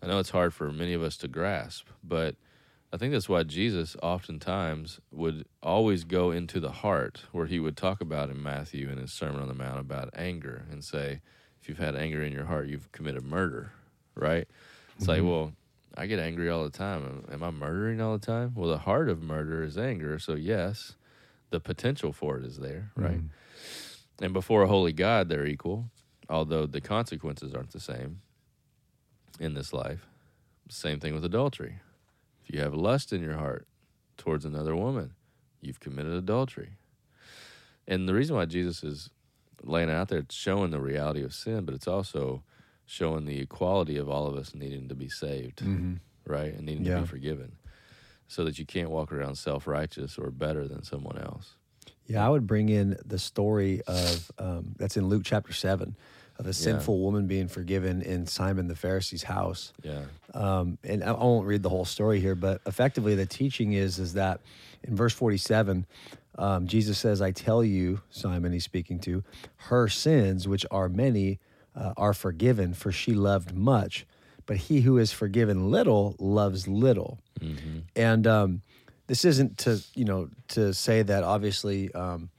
I 0.01 0.07
know 0.07 0.19
it's 0.19 0.31
hard 0.31 0.53
for 0.53 0.71
many 0.71 0.93
of 0.93 1.01
us 1.01 1.15
to 1.17 1.27
grasp, 1.27 1.87
but 2.03 2.35
I 2.91 2.97
think 2.97 3.13
that's 3.13 3.29
why 3.29 3.43
Jesus 3.43 3.95
oftentimes 4.03 4.99
would 5.11 5.45
always 5.63 6.03
go 6.03 6.31
into 6.31 6.59
the 6.59 6.71
heart, 6.71 7.23
where 7.31 7.47
he 7.47 7.59
would 7.59 7.75
talk 7.75 8.01
about 8.01 8.29
in 8.29 8.43
Matthew 8.43 8.89
in 8.89 8.97
his 8.97 9.11
Sermon 9.11 9.41
on 9.41 9.47
the 9.47 9.53
Mount 9.53 9.79
about 9.79 10.09
anger 10.15 10.65
and 10.69 10.83
say, 10.83 11.21
if 11.61 11.69
you've 11.69 11.79
had 11.79 11.95
anger 11.95 12.21
in 12.21 12.33
your 12.33 12.45
heart, 12.45 12.67
you've 12.67 12.91
committed 12.91 13.23
murder, 13.23 13.71
right? 14.13 14.47
It's 14.97 15.07
like, 15.07 15.21
mm-hmm. 15.21 15.29
well, 15.29 15.53
I 15.97 16.05
get 16.05 16.19
angry 16.19 16.49
all 16.49 16.63
the 16.63 16.69
time. 16.69 17.23
Am 17.31 17.41
I 17.41 17.51
murdering 17.51 18.01
all 18.01 18.17
the 18.17 18.25
time? 18.25 18.53
Well, 18.55 18.69
the 18.69 18.79
heart 18.79 19.09
of 19.09 19.21
murder 19.21 19.63
is 19.63 19.77
anger. 19.77 20.19
So, 20.19 20.35
yes, 20.35 20.95
the 21.49 21.59
potential 21.59 22.11
for 22.11 22.37
it 22.37 22.45
is 22.45 22.57
there, 22.57 22.91
right? 22.95 23.21
Mm. 23.21 23.29
And 24.21 24.33
before 24.33 24.63
a 24.63 24.67
holy 24.67 24.93
God, 24.93 25.29
they're 25.29 25.45
equal, 25.45 25.85
although 26.29 26.65
the 26.65 26.81
consequences 26.81 27.53
aren't 27.53 27.71
the 27.71 27.79
same 27.79 28.21
in 29.39 29.53
this 29.53 29.73
life. 29.73 30.05
Same 30.69 30.99
thing 30.99 31.13
with 31.13 31.25
adultery. 31.25 31.79
If 32.43 32.53
you 32.53 32.61
have 32.61 32.73
lust 32.73 33.11
in 33.13 33.21
your 33.21 33.37
heart 33.37 33.67
towards 34.17 34.45
another 34.45 34.75
woman, 34.75 35.13
you've 35.61 35.79
committed 35.79 36.13
adultery. 36.13 36.71
And 37.87 38.07
the 38.07 38.13
reason 38.13 38.35
why 38.35 38.45
Jesus 38.45 38.83
is 38.83 39.09
laying 39.61 39.89
it 39.89 39.93
out 39.93 40.09
there, 40.09 40.19
it's 40.19 40.35
showing 40.35 40.71
the 40.71 40.79
reality 40.79 41.23
of 41.23 41.33
sin, 41.33 41.65
but 41.65 41.73
it's 41.75 41.87
also 41.87 42.43
showing 42.85 43.25
the 43.25 43.39
equality 43.39 43.97
of 43.97 44.09
all 44.09 44.27
of 44.27 44.35
us 44.35 44.53
needing 44.53 44.87
to 44.89 44.95
be 44.95 45.09
saved, 45.09 45.59
Mm-hmm. 45.59 45.95
right? 46.25 46.53
And 46.53 46.65
needing 46.65 46.83
to 46.85 46.89
be 47.01 47.07
forgiven. 47.07 47.53
So 48.27 48.43
that 48.45 48.57
you 48.57 48.65
can't 48.65 48.89
walk 48.89 49.11
around 49.11 49.35
self 49.35 49.67
righteous 49.67 50.17
or 50.17 50.31
better 50.31 50.67
than 50.67 50.83
someone 50.83 51.17
else. 51.17 51.55
Yeah, 52.07 52.25
I 52.25 52.29
would 52.29 52.45
bring 52.45 52.69
in 52.69 52.97
the 53.05 53.19
story 53.19 53.81
of 53.87 54.31
um, 54.37 54.75
that's 54.77 54.97
in 54.97 55.07
Luke 55.07 55.23
chapter 55.25 55.53
seven 55.53 55.95
of 56.39 56.47
a 56.47 56.53
sinful 56.53 56.99
woman 56.99 57.27
being 57.27 57.47
forgiven 57.47 58.01
in 58.01 58.25
Simon 58.25 58.67
the 58.67 58.75
Pharisee's 58.75 59.23
house. 59.23 59.71
Yeah. 59.83 60.01
Um, 60.33 60.77
and 60.83 61.03
I 61.03 61.11
I 61.11 61.23
won't 61.23 61.45
read 61.45 61.61
the 61.63 61.69
whole 61.69 61.85
story 61.85 62.19
here, 62.19 62.35
but 62.35 62.61
effectively 62.65 63.15
the 63.15 63.25
teaching 63.25 63.73
is 63.73 63.99
is 63.99 64.13
that 64.13 64.41
in 64.83 64.95
verse 64.95 65.13
forty 65.13 65.37
seven, 65.37 65.85
um, 66.37 66.67
Jesus 66.67 66.97
says, 66.97 67.21
"I 67.21 67.31
tell 67.31 67.63
you, 67.63 68.01
Simon, 68.09 68.51
he's 68.51 68.63
speaking 68.63 68.99
to 69.01 69.23
her 69.57 69.87
sins, 69.87 70.47
which 70.47 70.65
are 70.71 70.89
many, 70.89 71.39
uh, 71.75 71.93
are 71.95 72.13
forgiven, 72.13 72.73
for 72.73 72.91
she 72.91 73.13
loved 73.13 73.55
much, 73.55 74.05
but 74.45 74.57
he 74.57 74.81
who 74.81 74.97
is 74.97 75.11
forgiven 75.11 75.69
little 75.71 76.15
loves 76.19 76.67
little." 76.67 77.19
And 77.95 78.25
um, 78.25 78.61
this 79.07 79.25
isn't 79.25 79.57
to 79.59 79.83
you 79.95 80.05
know 80.05 80.29
to 80.49 80.73
say 80.73 81.03
that 81.03 81.23
obviously 81.23 81.93
um, 81.93 82.29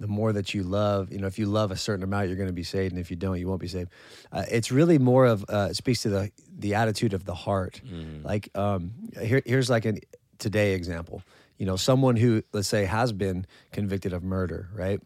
the 0.00 0.08
more 0.08 0.32
that 0.32 0.54
you 0.54 0.62
love, 0.64 1.12
you 1.12 1.18
know, 1.18 1.26
if 1.26 1.38
you 1.38 1.46
love 1.46 1.70
a 1.70 1.76
certain 1.76 2.02
amount, 2.02 2.26
you're 2.28 2.36
going 2.36 2.48
to 2.48 2.52
be 2.52 2.64
saved, 2.64 2.92
and 2.92 3.00
if 3.00 3.10
you 3.10 3.16
don't, 3.16 3.38
you 3.38 3.46
won't 3.46 3.60
be 3.60 3.68
saved. 3.68 3.90
Uh, 4.32 4.44
it's 4.50 4.72
really 4.72 4.98
more 4.98 5.24
of 5.24 5.44
uh, 5.48 5.68
it 5.70 5.76
speaks 5.76 6.02
to 6.02 6.08
the 6.08 6.30
the 6.58 6.74
attitude 6.74 7.12
of 7.14 7.24
the 7.24 7.34
heart. 7.34 7.80
Like 8.24 8.48
um, 8.56 8.92
here, 9.20 9.42
here's 9.46 9.70
like 9.70 9.84
an 9.84 10.00
today 10.38 10.74
example. 10.74 11.22
You 11.58 11.66
know, 11.66 11.76
someone 11.76 12.16
who 12.16 12.42
let's 12.52 12.68
say 12.68 12.84
has 12.84 13.12
been 13.12 13.46
convicted 13.72 14.12
of 14.12 14.22
murder, 14.24 14.68
right? 14.74 15.00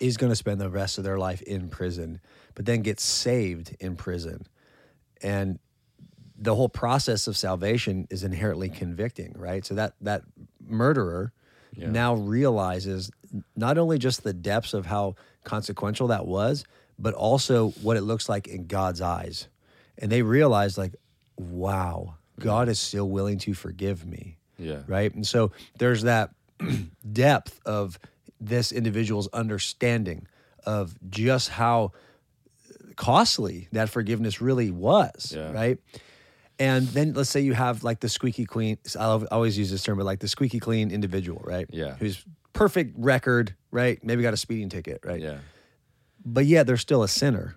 Is 0.00 0.16
going 0.16 0.30
to 0.30 0.36
spend 0.36 0.60
the 0.60 0.68
rest 0.68 0.98
of 0.98 1.04
their 1.04 1.16
life 1.16 1.40
in 1.42 1.68
prison, 1.68 2.20
but 2.54 2.66
then 2.66 2.82
gets 2.82 3.02
saved 3.02 3.74
in 3.80 3.96
prison, 3.96 4.46
and 5.22 5.58
the 6.40 6.54
whole 6.54 6.68
process 6.70 7.26
of 7.26 7.36
salvation 7.36 8.06
is 8.10 8.24
inherently 8.24 8.70
convicting, 8.70 9.32
right? 9.36 9.64
So 9.64 9.74
that 9.74 9.94
that 10.00 10.22
murderer 10.66 11.32
Yeah. 11.76 11.90
now 11.90 12.14
realizes 12.14 13.10
not 13.54 13.78
only 13.78 13.98
just 13.98 14.22
the 14.24 14.32
depths 14.32 14.74
of 14.74 14.86
how 14.86 15.14
consequential 15.44 16.08
that 16.08 16.26
was, 16.26 16.64
but 16.98 17.14
also 17.14 17.70
what 17.82 17.96
it 17.96 18.02
looks 18.02 18.28
like 18.28 18.48
in 18.48 18.66
God's 18.66 19.00
eyes. 19.00 19.48
And 19.98 20.10
they 20.10 20.22
realize 20.22 20.76
like, 20.76 20.94
wow, 21.36 22.16
God 22.38 22.68
is 22.68 22.78
still 22.80 23.08
willing 23.08 23.38
to 23.40 23.54
forgive 23.54 24.04
me 24.06 24.38
Yeah. 24.58 24.82
right? 24.86 25.14
And 25.14 25.26
so 25.26 25.52
there's 25.78 26.02
that 26.02 26.30
depth 27.12 27.60
of 27.66 27.98
this 28.40 28.72
individual's 28.72 29.28
understanding 29.32 30.26
of 30.64 30.94
just 31.10 31.50
how 31.50 31.92
costly 32.96 33.68
that 33.72 33.88
forgiveness 33.88 34.40
really 34.40 34.70
was, 34.70 35.32
Yeah. 35.36 35.52
right? 35.52 35.78
And 36.60 36.86
then 36.88 37.14
let's 37.14 37.30
say 37.30 37.40
you 37.40 37.54
have 37.54 37.82
like 37.82 38.00
the 38.00 38.08
squeaky 38.08 38.44
clean. 38.44 38.78
I 38.98 39.06
always 39.32 39.58
use 39.58 39.70
this 39.70 39.82
term, 39.82 39.96
but 39.96 40.04
like 40.04 40.20
the 40.20 40.28
squeaky 40.28 40.60
clean 40.60 40.90
individual, 40.90 41.40
right? 41.42 41.66
Yeah. 41.70 41.94
Who's 41.96 42.24
perfect 42.52 42.94
record, 42.98 43.54
right? 43.70 43.98
Maybe 44.04 44.22
got 44.22 44.34
a 44.34 44.36
speeding 44.36 44.68
ticket, 44.68 45.00
right? 45.02 45.20
Yeah. 45.20 45.38
but 46.24 46.44
yeah, 46.46 46.62
they're 46.62 46.76
still 46.76 47.02
a 47.02 47.08
sinner. 47.08 47.56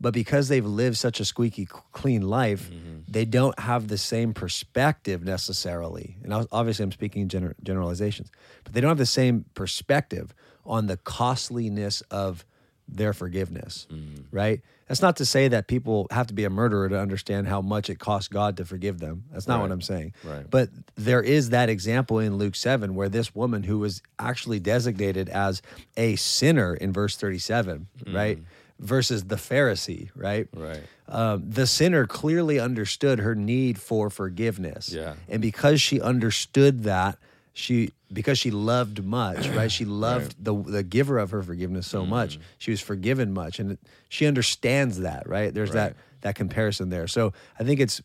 But 0.00 0.12
because 0.12 0.48
they've 0.48 0.66
lived 0.66 0.96
such 0.98 1.20
a 1.20 1.24
squeaky 1.24 1.66
clean 1.92 2.22
life, 2.22 2.68
mm-hmm. 2.68 3.02
they 3.08 3.24
don't 3.24 3.58
have 3.60 3.86
the 3.88 3.96
same 3.96 4.34
perspective 4.34 5.22
necessarily. 5.24 6.16
And 6.24 6.34
I- 6.34 6.46
obviously, 6.50 6.82
I'm 6.82 6.92
speaking 6.92 7.28
gener- 7.28 7.54
generalizations, 7.62 8.30
but 8.64 8.72
they 8.74 8.80
don't 8.80 8.88
have 8.90 8.98
the 8.98 9.06
same 9.06 9.44
perspective 9.54 10.34
on 10.66 10.88
the 10.88 10.96
costliness 10.96 12.00
of 12.10 12.44
their 12.88 13.12
forgiveness, 13.12 13.86
right? 14.30 14.60
That's 14.88 15.00
not 15.00 15.16
to 15.16 15.24
say 15.24 15.48
that 15.48 15.66
people 15.66 16.06
have 16.10 16.26
to 16.26 16.34
be 16.34 16.44
a 16.44 16.50
murderer 16.50 16.88
to 16.90 17.00
understand 17.00 17.48
how 17.48 17.62
much 17.62 17.88
it 17.88 17.98
costs 17.98 18.28
God 18.28 18.58
to 18.58 18.64
forgive 18.66 19.00
them. 19.00 19.24
That's 19.32 19.48
not 19.48 19.60
what 19.62 19.72
I'm 19.72 19.80
saying. 19.80 20.12
Right. 20.22 20.48
But 20.48 20.68
there 20.94 21.22
is 21.22 21.50
that 21.50 21.70
example 21.70 22.18
in 22.18 22.36
Luke 22.36 22.54
7 22.54 22.94
where 22.94 23.08
this 23.08 23.34
woman 23.34 23.62
who 23.62 23.78
was 23.78 24.02
actually 24.18 24.60
designated 24.60 25.30
as 25.30 25.62
a 25.96 26.16
sinner 26.16 26.74
in 26.74 26.92
verse 26.92 27.16
37, 27.16 27.86
right? 28.12 28.38
Versus 28.78 29.24
the 29.24 29.36
Pharisee, 29.36 30.10
right? 30.14 30.48
Right. 30.54 30.82
Um, 31.08 31.48
the 31.48 31.66
sinner 31.66 32.06
clearly 32.06 32.58
understood 32.58 33.20
her 33.20 33.34
need 33.34 33.78
for 33.78 34.10
forgiveness. 34.10 34.92
Yeah. 34.92 35.14
And 35.28 35.40
because 35.40 35.80
she 35.80 36.00
understood 36.00 36.82
that, 36.84 37.16
she 37.54 37.92
because 38.14 38.38
she 38.38 38.50
loved 38.50 39.04
much, 39.04 39.48
right? 39.48 39.70
She 39.78 39.84
loved 39.84 40.36
the 40.42 40.54
the 40.54 40.82
giver 40.82 41.18
of 41.18 41.30
her 41.32 41.42
forgiveness 41.42 41.86
so 41.86 42.06
much. 42.06 42.38
She 42.58 42.70
was 42.70 42.80
forgiven 42.80 43.34
much, 43.34 43.58
and 43.58 43.76
she 44.08 44.26
understands 44.26 45.00
that, 45.00 45.28
right? 45.28 45.52
There's 45.52 45.72
that 45.72 45.92
Right. 45.92 45.96
that 46.22 46.34
comparison 46.36 46.88
there. 46.88 47.06
So 47.08 47.32
I 47.60 47.64
think 47.64 47.80
it's 47.80 48.00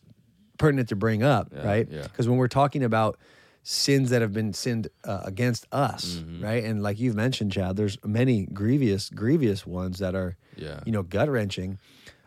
pertinent 0.58 0.88
to 0.90 0.96
bring 0.96 1.22
up, 1.22 1.48
Yeah, 1.54 1.64
right? 1.66 1.88
yeah. 1.90 2.02
Because 2.02 2.28
when 2.28 2.36
we're 2.36 2.48
talking 2.48 2.84
about 2.84 3.18
sins 3.62 4.10
that 4.10 4.20
have 4.22 4.32
been 4.32 4.52
sinned 4.52 4.88
uh, 5.04 5.20
against 5.24 5.66
us, 5.72 6.16
Mm-hmm. 6.16 6.44
right? 6.44 6.64
And 6.64 6.82
like 6.82 6.98
you've 7.00 7.14
mentioned, 7.16 7.52
Chad, 7.52 7.76
there's 7.76 7.96
many 8.04 8.46
grievous, 8.46 9.08
grievous 9.10 9.66
ones 9.66 9.98
that 10.00 10.14
are, 10.14 10.36
Yeah. 10.56 10.80
you 10.84 10.92
know, 10.92 11.02
gut 11.02 11.28
wrenching. 11.30 11.78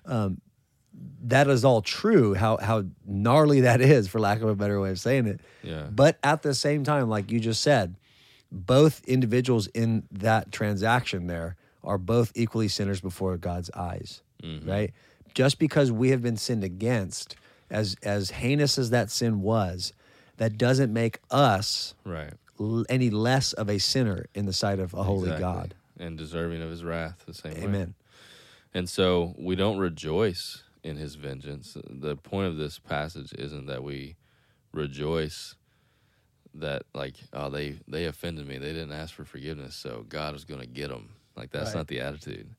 Um, 0.06 0.42
that 1.26 1.48
is 1.48 1.64
all 1.66 1.82
true. 1.82 2.34
How 2.34 2.58
how 2.58 2.84
gnarly 3.06 3.62
that 3.62 3.82
is, 3.82 4.08
for 4.08 4.20
lack 4.20 4.42
of 4.42 4.50
a 4.50 4.56
better 4.56 4.80
way 4.80 4.90
of 4.92 5.00
saying 5.00 5.28
it. 5.28 5.42
Yeah. 5.64 5.88
But 5.92 6.18
at 6.24 6.42
the 6.42 6.54
same 6.54 6.84
time, 6.84 7.10
like 7.10 7.32
you 7.32 7.40
just 7.40 7.62
said, 7.62 7.96
both 8.52 9.04
individuals 9.06 9.68
in 9.68 10.04
that 10.12 10.52
transaction 10.52 11.28
there 11.28 11.56
are 11.84 11.98
both 11.98 12.32
equally 12.36 12.68
sinners 12.68 13.02
before 13.02 13.38
God's 13.38 13.70
eyes, 13.72 14.22
Mm-hmm. 14.44 14.70
right? 14.70 14.94
Just 15.34 15.58
because 15.58 15.92
we 15.92 16.10
have 16.10 16.22
been 16.22 16.38
sinned 16.38 16.64
against, 16.64 17.36
as 17.70 17.96
as 18.04 18.30
heinous 18.32 18.78
as 18.78 18.90
that 18.92 19.10
sin 19.10 19.42
was, 19.42 19.94
that 20.38 20.58
doesn't 20.58 20.92
make 20.94 21.20
us 21.32 21.96
Right. 22.06 22.34
l- 22.60 22.86
any 22.90 23.10
less 23.10 23.54
of 23.54 23.70
a 23.70 23.80
sinner 23.80 24.26
in 24.36 24.46
the 24.46 24.54
sight 24.54 24.80
of 24.80 24.94
a 24.94 25.04
holy 25.04 25.32
Exactly. 25.32 25.42
God. 25.42 25.76
and 26.00 26.18
deserving 26.18 26.62
of 26.62 26.70
his 26.70 26.84
wrath 26.84 27.24
the 27.26 27.34
same 27.34 27.54
way. 27.54 27.64
Amen. 27.64 27.94
And 28.74 28.90
so 28.90 29.34
we 29.38 29.56
don't 29.56 29.78
rejoice 29.78 30.64
in 30.84 30.98
his 30.98 31.16
vengeance. 31.16 31.78
The 31.90 32.16
point 32.16 32.48
of 32.48 32.58
this 32.58 32.78
passage 32.80 33.34
isn't 33.38 33.66
that 33.68 33.84
we 33.84 34.16
rejoice 34.72 35.56
that 36.56 36.84
like 36.94 37.16
oh 37.34 37.50
they 37.50 37.78
they 37.88 38.06
offended 38.06 38.48
me. 38.48 38.58
They 38.58 38.74
didn't 38.74 38.92
ask 38.92 39.14
for 39.14 39.26
forgiveness, 39.26 39.76
so 39.76 40.06
God 40.08 40.36
is 40.36 40.46
going 40.46 40.60
to 40.62 40.68
get 40.68 40.90
them. 40.90 41.10
Like 41.36 41.52
that's 41.52 41.70
Right. 41.70 41.80
not 41.80 41.88
the 41.88 42.00
attitude. 42.02 42.50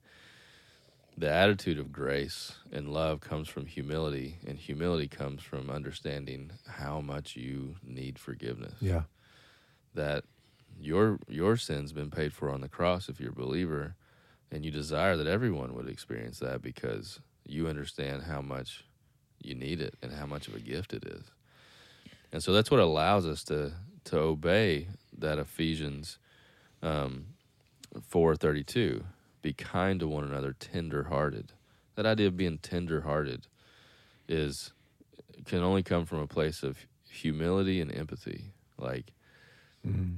The 1.17 1.31
attitude 1.31 1.79
of 1.79 1.93
grace 1.93 2.55
and 2.73 2.89
love 2.93 3.21
comes 3.21 3.49
from 3.49 3.67
humility, 3.67 4.39
and 4.45 4.59
humility 4.59 5.07
comes 5.07 5.43
from 5.45 5.71
understanding 5.71 6.51
how 6.67 7.01
much 7.01 7.37
you 7.37 7.77
need 7.85 8.19
forgiveness 8.19 8.75
Yeah. 8.81 9.05
that 9.95 10.25
your 10.81 11.21
your 11.29 11.57
sin's 11.57 11.93
been 11.93 12.11
paid 12.11 12.33
for 12.33 12.51
on 12.51 12.63
the 12.63 12.69
cross 12.69 13.09
if 13.09 13.21
you're 13.21 13.31
a 13.31 13.35
believer 13.35 13.95
and 14.51 14.65
you 14.65 14.73
desire 14.73 15.17
that 15.17 15.29
everyone 15.29 15.73
would 15.75 15.89
experience 15.89 16.41
that 16.41 16.61
because 16.63 17.21
you 17.47 17.69
understand 17.69 18.23
how 18.23 18.41
much 18.41 18.85
you 19.43 19.55
need 19.55 19.81
it 19.81 19.95
and 20.03 20.13
how 20.13 20.27
much 20.27 20.49
of 20.49 20.55
a 20.55 20.61
gift 20.61 20.93
it 20.93 21.05
is. 21.05 21.25
And 22.33 22.43
so 22.43 22.53
that's 22.53 22.71
what 22.71 22.81
allows 22.81 23.27
us 23.27 23.45
to 23.45 23.73
to 24.05 24.19
obey 24.19 24.89
that 25.17 25.39
Ephesians 25.39 26.19
um, 26.83 27.27
4:32 28.11 29.05
be 29.41 29.53
kind 29.53 30.01
to 30.01 30.09
one 30.09 30.25
another 30.25 30.53
tender-hearted. 30.53 31.53
That 31.95 32.07
idea 32.07 32.27
of 32.29 32.37
being 32.37 32.59
tender-hearted 32.59 33.47
is 34.29 34.73
can 35.45 35.61
only 35.61 35.83
come 35.83 36.07
from 36.07 36.19
a 36.19 36.27
place 36.27 36.63
of 36.63 36.87
humility 37.09 37.81
and 37.81 37.95
empathy. 37.95 38.53
Like 38.79 39.13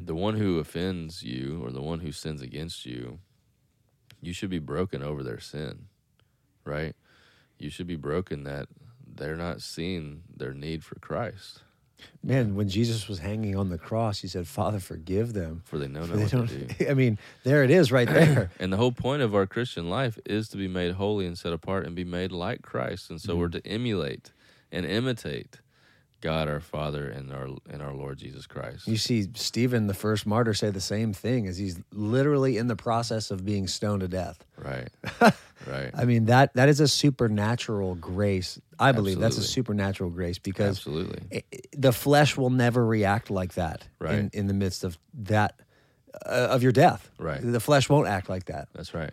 the 0.06 0.14
one 0.14 0.36
who 0.36 0.58
offends 0.58 1.22
you 1.22 1.60
or 1.64 1.70
the 1.70 1.82
one 1.82 2.00
who 2.00 2.12
sins 2.12 2.40
against 2.40 2.86
you, 2.86 3.18
you 4.20 4.32
should 4.32 4.50
be 4.50 4.60
broken 4.60 5.02
over 5.02 5.22
their 5.22 5.40
sin, 5.40 5.86
right? 6.64 6.94
You 7.58 7.70
should 7.70 7.86
be 7.86 7.96
broken 7.96 8.44
that 8.44 8.68
they're 9.06 9.36
not 9.36 9.62
seeing 9.62 10.22
their 10.36 10.52
need 10.52 10.84
for 10.84 10.96
Christ, 10.96 11.62
Man, 12.22 12.56
when 12.56 12.68
Jesus 12.68 13.08
was 13.08 13.20
hanging 13.20 13.56
on 13.56 13.68
the 13.68 13.78
cross, 13.78 14.18
he 14.18 14.28
said, 14.28 14.46
Father, 14.46 14.80
forgive 14.80 15.32
them. 15.32 15.62
for 15.64 15.78
they 15.78 15.86
know 15.86 16.02
For 16.04 16.16
not 16.16 16.30
they 16.30 16.36
what 16.36 16.48
to 16.48 16.66
do. 16.66 16.86
I 16.90 16.94
mean, 16.94 17.18
there 17.44 17.62
it 17.62 17.70
is 17.70 17.92
right 17.92 18.08
there. 18.08 18.50
And 18.60 18.72
the 18.72 18.76
whole 18.76 18.92
point 18.92 19.22
of 19.22 19.34
our 19.34 19.46
Christian 19.46 19.88
life 19.88 20.18
is 20.26 20.48
to 20.48 20.56
be 20.56 20.66
made 20.66 20.92
holy 20.92 21.26
and 21.26 21.38
set 21.38 21.52
apart 21.52 21.86
and 21.86 21.94
be 21.94 22.04
made 22.04 22.32
like 22.32 22.62
Christ. 22.62 23.10
And 23.10 23.20
so 23.20 23.32
mm-hmm. 23.32 23.40
we're 23.40 23.48
to 23.48 23.66
emulate 23.66 24.32
and 24.72 24.84
imitate 24.84 25.60
God 26.20 26.48
our 26.48 26.60
Father 26.60 27.08
and 27.08 27.30
our 27.32 27.48
and 27.68 27.82
our 27.82 27.92
Lord 27.92 28.18
Jesus 28.18 28.46
Christ. 28.46 28.88
You 28.88 28.96
see 28.96 29.28
Stephen, 29.34 29.86
the 29.86 29.94
first 29.94 30.26
martyr, 30.26 30.54
say 30.54 30.70
the 30.70 30.80
same 30.80 31.12
thing 31.12 31.46
as 31.46 31.58
he's 31.58 31.78
literally 31.92 32.56
in 32.56 32.66
the 32.66 32.76
process 32.76 33.30
of 33.30 33.44
being 33.44 33.66
stoned 33.68 34.00
to 34.00 34.08
death. 34.08 34.44
Right. 34.58 34.88
right. 35.66 35.90
I 35.94 36.04
mean 36.04 36.24
that 36.26 36.54
that 36.54 36.68
is 36.68 36.80
a 36.80 36.88
supernatural 36.88 37.94
grace. 37.96 38.58
I 38.78 38.92
believe 38.92 39.18
that's 39.18 39.38
a 39.38 39.42
supernatural 39.42 40.10
grace 40.10 40.38
because 40.38 40.78
Absolutely. 40.78 41.22
i- 41.32 41.42
i- 41.54 41.60
the 41.76 41.92
flesh 41.92 42.36
will 42.36 42.50
never 42.50 42.84
react 42.84 43.30
like 43.30 43.54
that 43.54 43.86
in, 44.00 44.06
Right. 44.06 44.34
in 44.34 44.46
the 44.46 44.54
midst 44.54 44.84
of 44.84 44.98
that 45.14 45.60
uh, 46.24 46.48
of 46.50 46.62
your 46.62 46.72
death. 46.72 47.10
Right. 47.18 47.40
The 47.42 47.60
flesh 47.60 47.88
won't 47.90 48.08
act 48.08 48.28
like 48.30 48.46
that. 48.46 48.68
That's 48.74 48.94
right. 48.94 49.12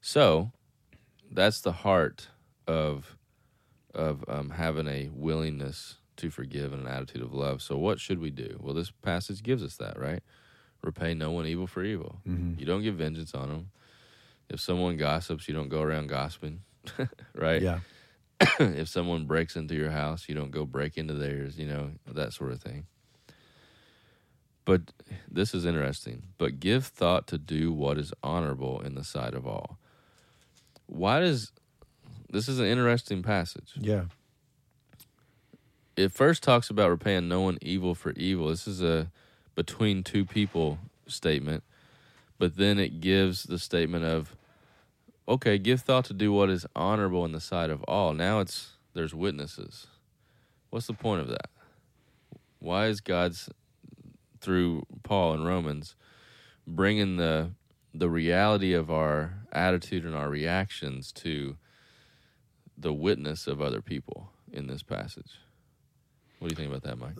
So 0.00 0.50
that's 1.30 1.60
the 1.60 1.72
heart 1.72 2.28
of 2.66 3.16
of 3.94 4.24
um, 4.26 4.50
having 4.50 4.88
a 4.88 5.08
willingness 5.12 5.98
to 6.16 6.30
forgive 6.30 6.72
and 6.72 6.86
an 6.86 6.92
attitude 6.92 7.22
of 7.22 7.34
love. 7.34 7.62
So 7.62 7.76
what 7.76 8.00
should 8.00 8.18
we 8.18 8.30
do? 8.30 8.58
Well, 8.60 8.74
this 8.74 8.90
passage 8.90 9.42
gives 9.42 9.62
us 9.62 9.76
that, 9.76 9.98
right? 9.98 10.22
Repay 10.82 11.14
no 11.14 11.30
one 11.30 11.46
evil 11.46 11.66
for 11.66 11.82
evil. 11.82 12.20
Mm-hmm. 12.28 12.58
You 12.58 12.66
don't 12.66 12.82
give 12.82 12.96
vengeance 12.96 13.34
on 13.34 13.48
them. 13.48 13.70
If 14.48 14.60
someone 14.60 14.96
gossips, 14.96 15.48
you 15.48 15.54
don't 15.54 15.70
go 15.70 15.80
around 15.80 16.08
gossiping, 16.08 16.60
right? 17.34 17.62
Yeah. 17.62 17.80
if 18.60 18.88
someone 18.88 19.26
breaks 19.26 19.56
into 19.56 19.74
your 19.74 19.90
house, 19.90 20.28
you 20.28 20.34
don't 20.34 20.50
go 20.50 20.66
break 20.66 20.98
into 20.98 21.14
theirs, 21.14 21.58
you 21.58 21.66
know, 21.66 21.92
that 22.06 22.32
sort 22.32 22.52
of 22.52 22.60
thing. 22.60 22.86
But 24.64 24.92
this 25.30 25.54
is 25.54 25.64
interesting. 25.64 26.24
But 26.38 26.60
give 26.60 26.86
thought 26.86 27.26
to 27.28 27.38
do 27.38 27.72
what 27.72 27.98
is 27.98 28.12
honorable 28.22 28.80
in 28.80 28.94
the 28.94 29.04
sight 29.04 29.34
of 29.34 29.46
all. 29.46 29.78
Why 30.86 31.20
does 31.20 31.52
this 32.30 32.48
is 32.48 32.58
an 32.58 32.66
interesting 32.66 33.22
passage? 33.22 33.72
Yeah. 33.76 34.04
It 35.96 36.10
first 36.10 36.42
talks 36.42 36.70
about 36.70 36.90
repaying 36.90 37.28
no 37.28 37.42
one 37.42 37.58
evil 37.62 37.94
for 37.94 38.10
evil. 38.12 38.48
This 38.48 38.66
is 38.66 38.82
a 38.82 39.12
between 39.54 40.02
two 40.02 40.24
people 40.24 40.78
statement, 41.06 41.62
but 42.36 42.56
then 42.56 42.80
it 42.80 43.00
gives 43.00 43.44
the 43.44 43.60
statement 43.60 44.04
of 44.04 44.34
okay, 45.28 45.56
give 45.56 45.80
thought 45.80 46.04
to 46.06 46.12
do 46.12 46.32
what 46.32 46.50
is 46.50 46.66
honorable 46.74 47.24
in 47.24 47.32
the 47.32 47.40
sight 47.40 47.70
of 47.70 47.82
all. 47.84 48.12
Now 48.12 48.40
it's 48.40 48.72
there's 48.94 49.14
witnesses. 49.14 49.86
What's 50.70 50.88
the 50.88 50.94
point 50.94 51.20
of 51.20 51.28
that? 51.28 51.48
Why 52.58 52.86
is 52.86 53.00
God's 53.00 53.48
through 54.40 54.86
Paul 55.04 55.34
in 55.34 55.44
Romans 55.44 55.94
bringing 56.66 57.18
the 57.18 57.52
the 57.94 58.10
reality 58.10 58.72
of 58.72 58.90
our 58.90 59.46
attitude 59.52 60.04
and 60.04 60.16
our 60.16 60.28
reactions 60.28 61.12
to 61.12 61.56
the 62.76 62.92
witness 62.92 63.46
of 63.46 63.62
other 63.62 63.80
people 63.80 64.32
in 64.52 64.66
this 64.66 64.82
passage? 64.82 65.38
What 66.44 66.50
do 66.54 66.62
you 66.62 66.68
think 66.68 66.76
about 66.76 66.82
that, 66.90 66.98
Mike? 66.98 67.16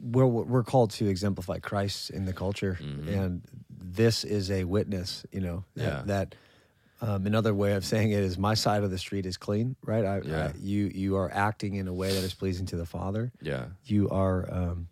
we're 0.00 0.24
we're 0.26 0.62
called 0.64 0.90
to 0.92 1.06
exemplify 1.06 1.58
Christ 1.58 2.08
in 2.08 2.24
the 2.24 2.32
culture, 2.32 2.78
Mhm. 2.82 3.08
and 3.08 3.42
this 3.68 4.24
is 4.24 4.50
a 4.50 4.64
witness. 4.64 5.26
You 5.32 5.40
know 5.42 5.64
that, 5.76 5.82
Yeah. 5.84 6.02
that 6.06 6.34
um, 7.02 7.26
another 7.26 7.52
way 7.52 7.74
of 7.74 7.84
saying 7.84 8.12
it 8.12 8.20
is 8.20 8.38
my 8.38 8.54
side 8.54 8.82
of 8.82 8.90
the 8.90 8.96
street 8.96 9.26
is 9.26 9.36
clean, 9.36 9.76
right? 9.84 10.04
I, 10.06 10.20
Yeah. 10.22 10.46
I, 10.46 10.52
you 10.58 10.86
you 10.94 11.16
are 11.16 11.30
acting 11.30 11.74
in 11.74 11.88
a 11.88 11.92
way 11.92 12.08
that 12.14 12.24
is 12.24 12.32
pleasing 12.32 12.64
to 12.66 12.76
the 12.76 12.86
Father. 12.86 13.32
Yeah, 13.42 13.66
You 13.84 14.08
are. 14.08 14.50
Um, 14.50 14.88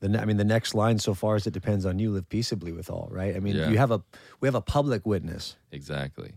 the 0.00 0.18
I 0.18 0.24
mean, 0.24 0.38
the 0.38 0.44
next 0.44 0.74
line 0.74 0.98
so 0.98 1.12
far 1.12 1.34
as 1.36 1.46
it 1.46 1.52
depends 1.52 1.84
on 1.84 1.98
you. 1.98 2.10
Live 2.10 2.30
peaceably 2.30 2.72
with 2.72 2.88
all, 2.88 3.08
right? 3.10 3.36
I 3.36 3.40
mean, 3.40 3.56
Yeah. 3.56 3.68
you 3.68 3.76
have 3.76 3.90
a 3.90 4.00
we 4.40 4.48
have 4.48 4.54
a 4.54 4.62
public 4.62 5.04
witness. 5.04 5.56
exactly. 5.70 6.32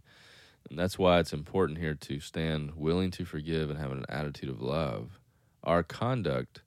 And 0.69 0.77
that's 0.77 0.99
why 0.99 1.19
it's 1.19 1.31
important 1.31 1.79
here 1.79 1.95
to 1.95 2.19
stand 2.19 2.75
willing 2.75 3.09
to 3.11 3.23
forgive 3.23 3.69
and 3.69 3.79
have 3.79 3.91
an 3.93 4.03
attitude 4.09 4.49
of 4.49 4.61
love. 4.61 5.17
Our 5.63 5.83
conduct 5.83 6.61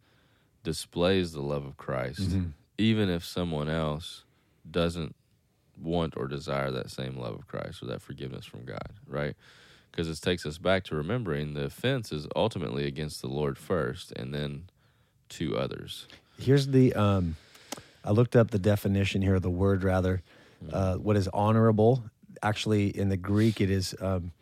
displays 0.63 1.33
the 1.33 1.41
love 1.41 1.65
of 1.65 1.77
Christ, 1.77 2.21
even 2.79 3.09
if 3.09 3.25
someone 3.25 3.69
else 3.69 4.25
doesn't 4.71 5.15
want 5.81 6.15
or 6.17 6.29
desire 6.29 6.71
that 6.71 6.91
same 6.91 7.17
love 7.17 7.35
of 7.35 7.47
Christ 7.47 7.83
or 7.83 7.87
that 7.87 8.03
forgiveness 8.03 8.45
from 8.45 8.65
God, 8.65 8.91
right? 9.07 9.35
Because 9.91 10.09
it 10.09 10.21
takes 10.21 10.45
us 10.45 10.59
back 10.59 10.85
to 10.85 10.95
remembering 10.95 11.55
the 11.55 11.65
offense 11.65 12.13
is 12.13 12.27
ultimately 12.37 12.87
against 12.87 13.23
the 13.23 13.29
Lord 13.29 13.57
first 13.57 14.13
and 14.13 14.35
then 14.35 14.65
to 15.31 15.57
others. 15.57 16.07
Here's 16.39 16.67
the. 16.69 16.93
Um, 16.95 17.37
I 18.05 18.13
looked 18.13 18.37
up 18.37 18.51
the 18.51 18.59
definition 18.59 19.23
here, 19.23 19.39
the 19.41 19.51
word 19.51 19.83
rather. 19.83 20.23
Uh, 20.73 20.97
what 20.97 21.17
is 21.17 21.29
honorable? 21.29 22.05
Actually, 22.43 22.89
in 22.89 23.09
the 23.09 23.17
Greek, 23.17 23.61
it 23.61 23.71
is 23.71 23.95
um, 24.01 24.33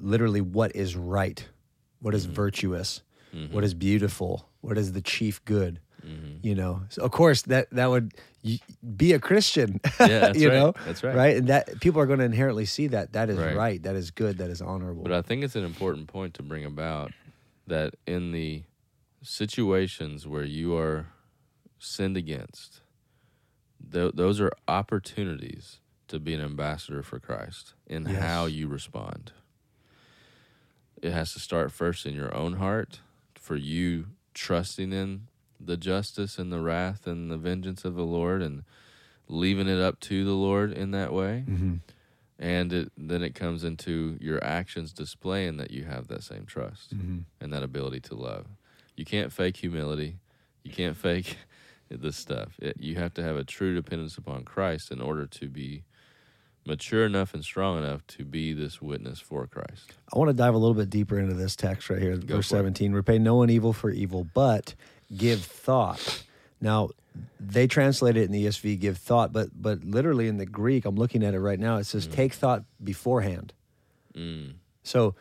literally 0.00 0.40
what 0.40 0.74
is 0.76 0.96
right, 0.96 1.44
what 2.00 2.14
is 2.14 2.24
virtuous, 2.26 3.02
what 3.50 3.64
is 3.64 3.74
beautiful, 3.74 4.48
what 4.60 4.78
is 4.78 4.92
the 4.92 5.00
chief 5.02 5.44
good. 5.44 5.80
Mm-hmm. 6.06 6.46
You 6.46 6.54
know, 6.54 6.82
so 6.90 7.02
of 7.02 7.10
course 7.12 7.42
that 7.42 7.70
that 7.70 7.88
would 7.88 8.12
be 8.96 9.12
a 9.14 9.18
Christian. 9.18 9.80
Yeah, 10.00 10.06
that's 10.20 10.38
you 10.38 10.48
right. 10.50 10.54
know, 10.54 10.74
That's 10.84 11.02
right. 11.02 11.16
Right, 11.16 11.36
and 11.38 11.48
that 11.48 11.80
people 11.80 11.98
are 12.00 12.06
going 12.06 12.18
to 12.18 12.26
inherently 12.26 12.66
see 12.66 12.88
that 12.88 13.14
that 13.14 13.30
is 13.30 13.38
Right. 13.38 13.56
right. 13.56 13.82
that 13.84 13.96
is 13.96 14.10
good, 14.10 14.36
that 14.38 14.50
is 14.50 14.60
honorable. 14.60 15.02
But 15.02 15.12
I 15.12 15.22
think 15.22 15.42
it's 15.42 15.56
an 15.56 15.64
important 15.64 16.08
point 16.08 16.34
to 16.34 16.42
bring 16.42 16.64
about 16.66 17.12
that 17.66 17.94
in 18.06 18.32
the 18.32 18.64
situations 19.22 20.26
where 20.26 20.44
you 20.44 20.76
are 20.76 21.06
sinned 21.78 22.18
against, 22.18 22.82
th- 23.90 24.12
those 24.14 24.40
are 24.42 24.52
opportunities 24.68 25.80
to 26.08 26.18
be 26.20 26.34
an 26.34 26.42
ambassador 26.42 27.02
for 27.02 27.18
Christ 27.18 27.72
in 27.86 28.04
Yes. 28.06 28.22
how 28.22 28.44
you 28.44 28.68
respond. 28.68 29.32
It 31.02 31.12
has 31.12 31.32
to 31.32 31.40
start 31.40 31.72
first 31.72 32.04
in 32.04 32.14
your 32.14 32.34
own 32.36 32.54
heart 32.54 33.00
for 33.44 33.56
you 33.56 34.06
trusting 34.32 34.90
in 34.90 35.26
the 35.60 35.76
justice 35.76 36.38
and 36.38 36.50
the 36.50 36.60
wrath 36.60 37.06
and 37.06 37.30
the 37.30 37.36
vengeance 37.36 37.84
of 37.84 37.94
the 37.94 38.02
Lord 38.04 38.40
and 38.40 38.64
leaving 39.28 39.68
it 39.68 39.78
up 39.78 40.00
to 40.00 40.24
the 40.24 40.32
Lord 40.32 40.72
in 40.72 40.92
that 40.92 41.12
way 41.12 41.44
Mhm. 41.46 41.80
and 42.38 42.72
it, 42.72 42.92
then 42.96 43.22
it 43.22 43.34
comes 43.34 43.62
into 43.62 44.16
your 44.18 44.42
actions 44.42 44.94
displaying 44.94 45.58
that 45.58 45.70
you 45.70 45.84
have 45.84 46.08
that 46.08 46.22
same 46.22 46.46
trust 46.46 46.96
Mhm. 46.96 47.24
and 47.38 47.52
that 47.52 47.62
ability 47.62 48.00
to 48.00 48.14
love. 48.14 48.46
You 48.96 49.04
can't 49.04 49.30
fake 49.30 49.58
humility. 49.58 50.18
You 50.62 50.72
can't 50.72 50.96
fake 50.96 51.36
this 51.90 52.16
stuff. 52.16 52.58
It, 52.60 52.80
you 52.80 52.94
have 52.96 53.12
to 53.14 53.22
have 53.22 53.36
a 53.36 53.44
true 53.44 53.74
dependence 53.74 54.16
upon 54.16 54.44
Christ 54.44 54.90
in 54.90 55.00
order 55.02 55.26
to 55.26 55.48
be 55.50 55.84
mature 56.66 57.04
enough 57.04 57.34
and 57.34 57.44
strong 57.44 57.78
enough 57.78 58.06
to 58.06 58.24
be 58.24 58.52
this 58.52 58.80
witness 58.80 59.20
for 59.20 59.46
Christ. 59.46 59.92
I 60.12 60.18
want 60.18 60.28
to 60.30 60.34
dive 60.34 60.54
a 60.54 60.58
little 60.58 60.74
bit 60.74 60.90
deeper 60.90 61.18
into 61.18 61.34
this 61.34 61.56
text 61.56 61.90
right 61.90 62.00
here, 62.00 62.16
Go 62.16 62.36
verse 62.36 62.48
for 62.48 62.56
it. 62.56 62.58
17. 62.58 62.92
Repay 62.92 63.18
no 63.18 63.36
one 63.36 63.50
evil 63.50 63.72
for 63.72 63.90
evil, 63.90 64.26
but 64.34 64.74
give 65.14 65.42
thought. 65.42 66.22
Now, 66.60 66.90
they 67.38 67.66
translate 67.66 68.16
it 68.16 68.24
in 68.24 68.32
the 68.32 68.46
ESV, 68.46 68.80
give 68.80 68.98
thought, 68.98 69.32
but 69.32 69.50
but 69.54 69.84
literally 69.84 70.28
in 70.28 70.38
the 70.38 70.46
Greek, 70.46 70.84
I'm 70.84 70.96
looking 70.96 71.22
at 71.22 71.34
it 71.34 71.40
right 71.40 71.58
now. 71.58 71.76
It 71.76 71.84
says 71.84 72.06
take 72.06 72.32
thought 72.32 72.64
beforehand. 72.82 73.52
Mm. 74.14 74.54
So, 74.82 75.14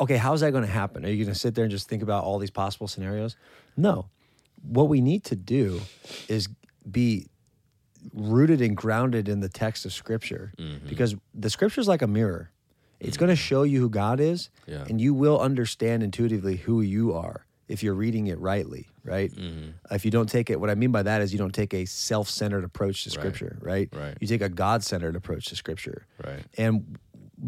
okay, 0.00 0.16
how's 0.16 0.40
that 0.40 0.52
going 0.52 0.64
to 0.64 0.70
happen? 0.70 1.04
Are 1.04 1.08
you 1.08 1.24
going 1.24 1.32
to 1.32 1.38
sit 1.38 1.54
there 1.54 1.64
and 1.64 1.70
just 1.70 1.88
think 1.88 2.02
about 2.02 2.24
all 2.24 2.38
these 2.38 2.50
possible 2.50 2.88
scenarios? 2.88 3.36
No. 3.76 4.06
What 4.62 4.88
we 4.88 5.00
need 5.00 5.24
to 5.24 5.36
do 5.36 5.80
is 6.28 6.48
be 6.90 7.26
rooted 8.12 8.60
and 8.60 8.76
grounded 8.76 9.28
in 9.28 9.40
the 9.40 9.48
text 9.48 9.84
of 9.84 9.92
Scripture 9.92 10.52
Mm-hmm. 10.58 10.88
because 10.88 11.14
the 11.34 11.50
Scripture 11.50 11.80
is 11.80 11.88
like 11.88 12.02
a 12.02 12.06
mirror. 12.06 12.50
It's 12.98 13.16
going 13.18 13.28
to 13.28 13.36
show 13.36 13.62
you 13.62 13.80
who 13.80 13.90
God 13.90 14.20
is, 14.20 14.48
Yeah. 14.66 14.84
and 14.88 14.98
you 15.00 15.12
will 15.12 15.38
understand 15.38 16.02
intuitively 16.02 16.56
who 16.56 16.80
you 16.80 17.12
are 17.12 17.44
if 17.68 17.82
you're 17.82 17.94
reading 17.94 18.28
it 18.28 18.38
rightly, 18.38 18.86
right? 19.04 19.30
Mm-hmm. 19.32 19.70
If 19.94 20.04
you 20.04 20.10
don't 20.10 20.28
take 20.30 20.48
it, 20.50 20.58
what 20.60 20.70
I 20.70 20.74
mean 20.76 20.92
by 20.92 21.02
that 21.02 21.20
is 21.20 21.30
you 21.32 21.38
don't 21.38 21.54
take 21.54 21.74
a 21.74 21.84
self 21.84 22.30
centered 22.30 22.64
approach 22.64 23.04
to 23.04 23.10
Scripture, 23.10 23.58
right? 23.60 23.88
Right. 23.92 24.16
You 24.20 24.26
take 24.26 24.40
a 24.40 24.48
God 24.48 24.82
centered 24.82 25.14
approach 25.14 25.46
to 25.46 25.56
Scripture. 25.56 26.06
Right. 26.24 26.42
And 26.56 26.96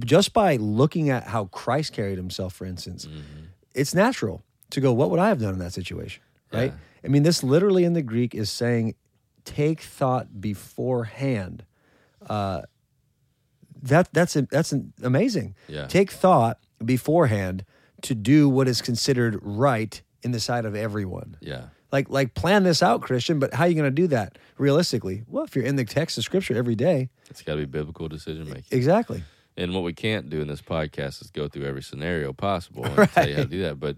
just 0.05 0.35
by 0.35 0.57
looking 0.57 1.09
at 1.09 1.25
how 1.25 1.47
Christ 1.47 1.93
carried 1.95 2.19
himself, 2.19 2.53
for 2.53 2.67
instance, 2.67 3.07
Mm-hmm. 3.07 3.45
it's 3.75 3.95
natural 3.95 4.45
to 4.71 4.81
go, 4.83 4.93
what 4.93 5.11
would 5.11 5.19
I 5.21 5.29
have 5.29 5.41
done 5.41 5.55
in 5.55 5.61
that 5.61 5.73
situation? 5.73 6.23
Right? 6.53 6.73
Yeah. 6.73 6.79
I 7.05 7.09
mean, 7.09 7.23
this 7.23 7.43
literally 7.43 7.85
in 7.85 7.95
the 7.95 8.03
Greek 8.03 8.35
is 8.35 8.51
saying, 8.51 8.97
take 9.49 9.81
thought 9.81 10.41
beforehand. 10.41 11.65
Uh, 12.29 12.63
that 13.83 14.09
that's 14.13 14.35
that's 14.51 14.75
amazing. 15.03 15.55
Yeah. 15.69 15.87
Take 15.87 16.11
thought 16.11 16.59
beforehand 16.85 17.65
to 18.03 18.15
do 18.15 18.49
what 18.49 18.69
is 18.69 18.83
considered 18.83 19.39
right 19.43 20.01
in 20.23 20.33
the 20.33 20.41
sight 20.41 20.65
of 20.65 20.75
everyone. 20.75 21.37
Yeah. 21.41 21.67
Like 21.93 22.11
like 22.11 22.35
plan 22.35 22.65
this 22.65 22.83
out, 22.83 23.03
Christian. 23.03 23.39
But 23.39 23.55
how 23.55 23.65
are 23.65 23.69
you 23.69 23.75
going 23.75 23.87
to 23.87 23.91
do 24.03 24.09
that 24.09 24.37
realistically? 24.59 25.23
Well, 25.27 25.45
if 25.45 25.55
you're 25.57 25.65
in 25.65 25.77
the 25.77 25.85
text 25.85 26.19
of 26.19 26.25
Scripture 26.25 26.57
every 26.57 26.75
day, 26.75 27.09
It's 27.31 27.43
got 27.43 27.55
to 27.55 27.61
be 27.61 27.67
biblical 27.67 28.09
decision 28.09 28.45
making. 28.49 28.77
exactly. 28.77 29.23
And 29.57 29.75
what 29.75 29.83
we 29.83 29.93
can't 29.93 30.29
do 30.31 30.41
in 30.41 30.47
this 30.49 30.63
podcast 30.63 31.21
is 31.23 31.31
go 31.33 31.49
through 31.49 31.65
every 31.65 31.83
scenario 31.83 32.33
possible 32.33 32.85
and 32.97 33.11
tell 33.11 33.29
you 33.29 33.37
how 33.37 33.43
to 33.43 33.49
do 33.49 33.63
that. 33.63 33.81
But 33.81 33.97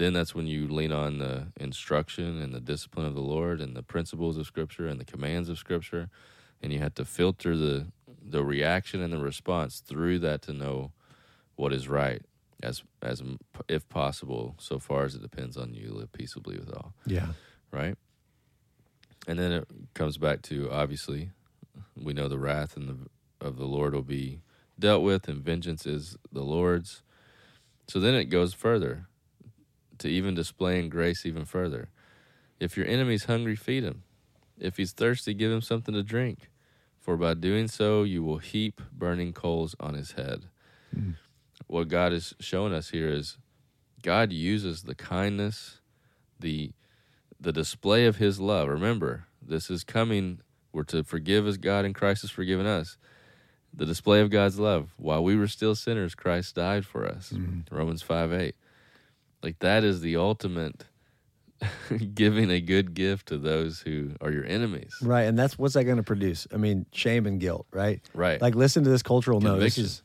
then 0.00 0.14
that's 0.14 0.34
when 0.34 0.46
you 0.46 0.66
lean 0.66 0.92
on 0.92 1.18
the 1.18 1.48
instruction 1.60 2.40
and 2.40 2.54
the 2.54 2.60
discipline 2.60 3.04
of 3.04 3.14
the 3.14 3.20
Lord 3.20 3.60
and 3.60 3.76
the 3.76 3.82
principles 3.82 4.38
of 4.38 4.46
Scripture 4.46 4.86
and 4.86 4.98
the 4.98 5.04
commands 5.04 5.50
of 5.50 5.58
Scripture, 5.58 6.08
and 6.62 6.72
you 6.72 6.78
have 6.78 6.94
to 6.94 7.04
filter 7.04 7.54
the 7.56 7.88
the 8.22 8.42
reaction 8.42 9.02
and 9.02 9.12
the 9.12 9.18
response 9.18 9.80
through 9.80 10.18
that 10.18 10.40
to 10.42 10.52
know 10.54 10.92
what 11.56 11.70
is 11.72 11.86
right, 11.86 12.22
as 12.62 12.82
as 13.02 13.22
if 13.68 13.86
possible, 13.90 14.54
so 14.58 14.78
far 14.78 15.04
as 15.04 15.14
it 15.14 15.20
depends 15.20 15.58
on 15.58 15.74
you. 15.74 15.92
Live 15.92 16.12
peaceably 16.12 16.56
with 16.56 16.72
all 16.72 16.94
Yeah. 17.04 17.32
right? 17.70 17.96
And 19.28 19.38
then 19.38 19.52
it 19.52 19.68
comes 19.92 20.16
back 20.16 20.40
to 20.42 20.70
obviously, 20.70 21.30
we 21.94 22.14
know 22.14 22.26
the 22.26 22.38
wrath 22.38 22.74
and 22.74 22.88
the 22.88 23.46
of 23.46 23.58
the 23.58 23.66
Lord 23.66 23.92
will 23.94 24.00
be 24.02 24.40
dealt 24.78 25.02
with, 25.02 25.28
and 25.28 25.44
vengeance 25.44 25.84
is 25.84 26.16
the 26.32 26.42
Lord's. 26.42 27.02
So 27.86 28.00
then 28.00 28.14
it 28.14 28.26
goes 28.26 28.54
further 28.54 29.08
to 30.00 30.08
even 30.08 30.34
displaying 30.34 30.88
grace 30.88 31.24
even 31.24 31.44
further. 31.44 31.88
If 32.58 32.76
your 32.76 32.86
enemy's 32.86 33.24
hungry, 33.24 33.56
feed 33.56 33.84
him. 33.84 34.02
If 34.58 34.76
he's 34.76 34.92
thirsty, 34.92 35.32
give 35.32 35.50
him 35.50 35.62
something 35.62 35.94
to 35.94 36.02
drink. 36.02 36.50
For 36.98 37.16
by 37.16 37.34
doing 37.34 37.68
so, 37.68 38.02
you 38.02 38.22
will 38.22 38.38
heap 38.38 38.80
burning 38.92 39.32
coals 39.32 39.74
on 39.80 39.94
his 39.94 40.12
head. 40.12 40.44
Hmm. 40.94 41.12
What 41.66 41.88
God 41.88 42.12
is 42.12 42.34
showing 42.40 42.74
us 42.74 42.90
here 42.90 43.08
is 43.08 43.38
God 44.02 44.32
uses 44.32 44.82
the 44.82 44.94
kindness, 44.94 45.80
the 46.38 46.72
the 47.38 47.52
display 47.52 48.04
of 48.04 48.16
his 48.16 48.38
love. 48.38 48.68
Remember, 48.68 49.26
this 49.40 49.70
is 49.70 49.82
coming. 49.82 50.40
We're 50.72 50.84
to 50.84 51.02
forgive 51.02 51.46
as 51.46 51.56
God 51.56 51.86
in 51.86 51.94
Christ 51.94 52.22
has 52.22 52.30
forgiven 52.30 52.66
us. 52.66 52.98
The 53.72 53.86
display 53.86 54.20
of 54.20 54.30
God's 54.30 54.58
love. 54.58 54.90
While 54.98 55.24
we 55.24 55.36
were 55.36 55.48
still 55.48 55.74
sinners, 55.74 56.14
Christ 56.14 56.54
died 56.54 56.84
for 56.84 57.06
us. 57.06 57.30
Hmm. 57.30 57.60
Romans 57.70 58.02
5 58.02 58.32
8. 58.32 58.54
Like 59.42 59.58
that 59.60 59.84
is 59.84 60.00
the 60.00 60.16
ultimate 60.16 60.84
giving 62.14 62.50
a 62.50 62.60
good 62.60 62.94
gift 62.94 63.28
to 63.28 63.38
those 63.38 63.80
who 63.80 64.12
are 64.20 64.30
your 64.30 64.44
enemies. 64.44 64.94
Right, 65.02 65.22
and 65.22 65.38
that's 65.38 65.58
what's 65.58 65.74
that 65.74 65.84
going 65.84 65.98
to 65.98 66.02
produce? 66.02 66.46
I 66.52 66.56
mean, 66.56 66.86
shame 66.92 67.26
and 67.26 67.40
guilt, 67.40 67.66
right? 67.72 68.00
Right. 68.14 68.40
Like, 68.40 68.54
listen 68.54 68.84
to 68.84 68.90
this 68.90 69.02
cultural 69.02 69.40
note. 69.40 69.58
This 69.60 69.76
is, 69.78 70.02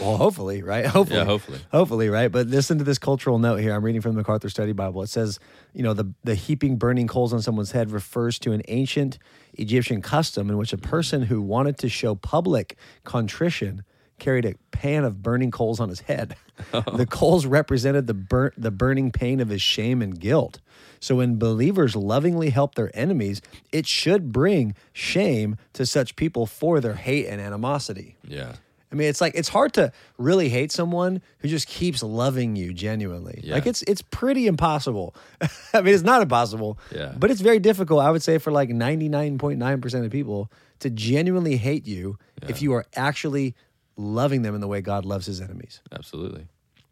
well, 0.00 0.16
hopefully, 0.16 0.62
right? 0.62 0.84
Hopefully, 0.98 1.18
Yeah, 1.20 1.24
hopefully. 1.24 1.60
hopefully, 1.70 2.08
right? 2.08 2.28
But 2.30 2.48
listen 2.48 2.76
to 2.78 2.84
this 2.84 2.98
cultural 2.98 3.38
note 3.38 3.56
here. 3.56 3.72
I'm 3.74 3.84
reading 3.84 4.00
from 4.00 4.12
the 4.12 4.18
MacArthur 4.18 4.50
Study 4.50 4.72
Bible. 4.72 5.00
It 5.02 5.06
says, 5.08 5.38
you 5.72 5.82
know, 5.82 5.94
the 5.94 6.12
the 6.24 6.34
heaping 6.34 6.76
burning 6.76 7.06
coals 7.06 7.32
on 7.32 7.40
someone's 7.40 7.70
head 7.70 7.90
refers 7.92 8.38
to 8.40 8.52
an 8.52 8.62
ancient 8.68 9.18
Egyptian 9.54 10.02
custom 10.02 10.50
in 10.50 10.58
which 10.58 10.72
a 10.72 10.76
person 10.78 11.22
who 11.22 11.40
wanted 11.40 11.78
to 11.78 11.88
show 11.88 12.14
public 12.16 12.76
contrition 13.04 13.84
carried 14.18 14.44
a 14.44 14.54
pan 14.72 15.04
of 15.04 15.22
burning 15.22 15.50
coals 15.50 15.80
on 15.80 15.88
his 15.88 16.00
head. 16.00 16.36
the 16.72 17.06
coals 17.08 17.46
represented 17.46 18.06
the 18.06 18.14
burn, 18.14 18.52
the 18.56 18.70
burning 18.70 19.10
pain 19.12 19.40
of 19.40 19.48
his 19.48 19.62
shame 19.62 20.02
and 20.02 20.18
guilt. 20.18 20.60
So 21.00 21.16
when 21.16 21.38
believers 21.38 21.94
lovingly 21.94 22.50
help 22.50 22.74
their 22.74 22.90
enemies, 22.94 23.40
it 23.72 23.86
should 23.86 24.32
bring 24.32 24.74
shame 24.92 25.56
to 25.74 25.86
such 25.86 26.16
people 26.16 26.46
for 26.46 26.80
their 26.80 26.94
hate 26.94 27.26
and 27.26 27.40
animosity. 27.40 28.16
Yeah. 28.26 28.54
I 28.90 28.94
mean, 28.94 29.08
it's 29.08 29.20
like 29.20 29.34
it's 29.34 29.50
hard 29.50 29.74
to 29.74 29.92
really 30.16 30.48
hate 30.48 30.72
someone 30.72 31.20
who 31.40 31.48
just 31.48 31.68
keeps 31.68 32.02
loving 32.02 32.56
you 32.56 32.72
genuinely. 32.72 33.40
Yeah. 33.44 33.54
Like 33.54 33.66
it's 33.66 33.82
it's 33.82 34.00
pretty 34.00 34.46
impossible. 34.46 35.14
I 35.74 35.82
mean, 35.82 35.92
it's 35.94 36.02
not 36.02 36.22
impossible, 36.22 36.78
Yeah. 36.90 37.12
but 37.16 37.30
it's 37.30 37.42
very 37.42 37.58
difficult. 37.58 38.00
I 38.00 38.10
would 38.10 38.22
say 38.22 38.38
for 38.38 38.50
like 38.50 38.70
ninety 38.70 39.08
nine 39.10 39.36
point 39.36 39.58
nine 39.58 39.82
percent 39.82 40.06
of 40.06 40.10
people 40.10 40.50
to 40.80 40.88
genuinely 40.90 41.56
hate 41.58 41.86
you 41.86 42.18
if 42.48 42.62
you 42.62 42.72
are 42.72 42.86
actually 42.96 43.54
loving 43.98 44.42
them 44.42 44.54
in 44.54 44.60
the 44.62 44.68
way 44.68 44.80
God 44.80 45.04
loves 45.04 45.26
His 45.26 45.40
enemies. 45.40 45.82
Absolutely, 45.92 46.46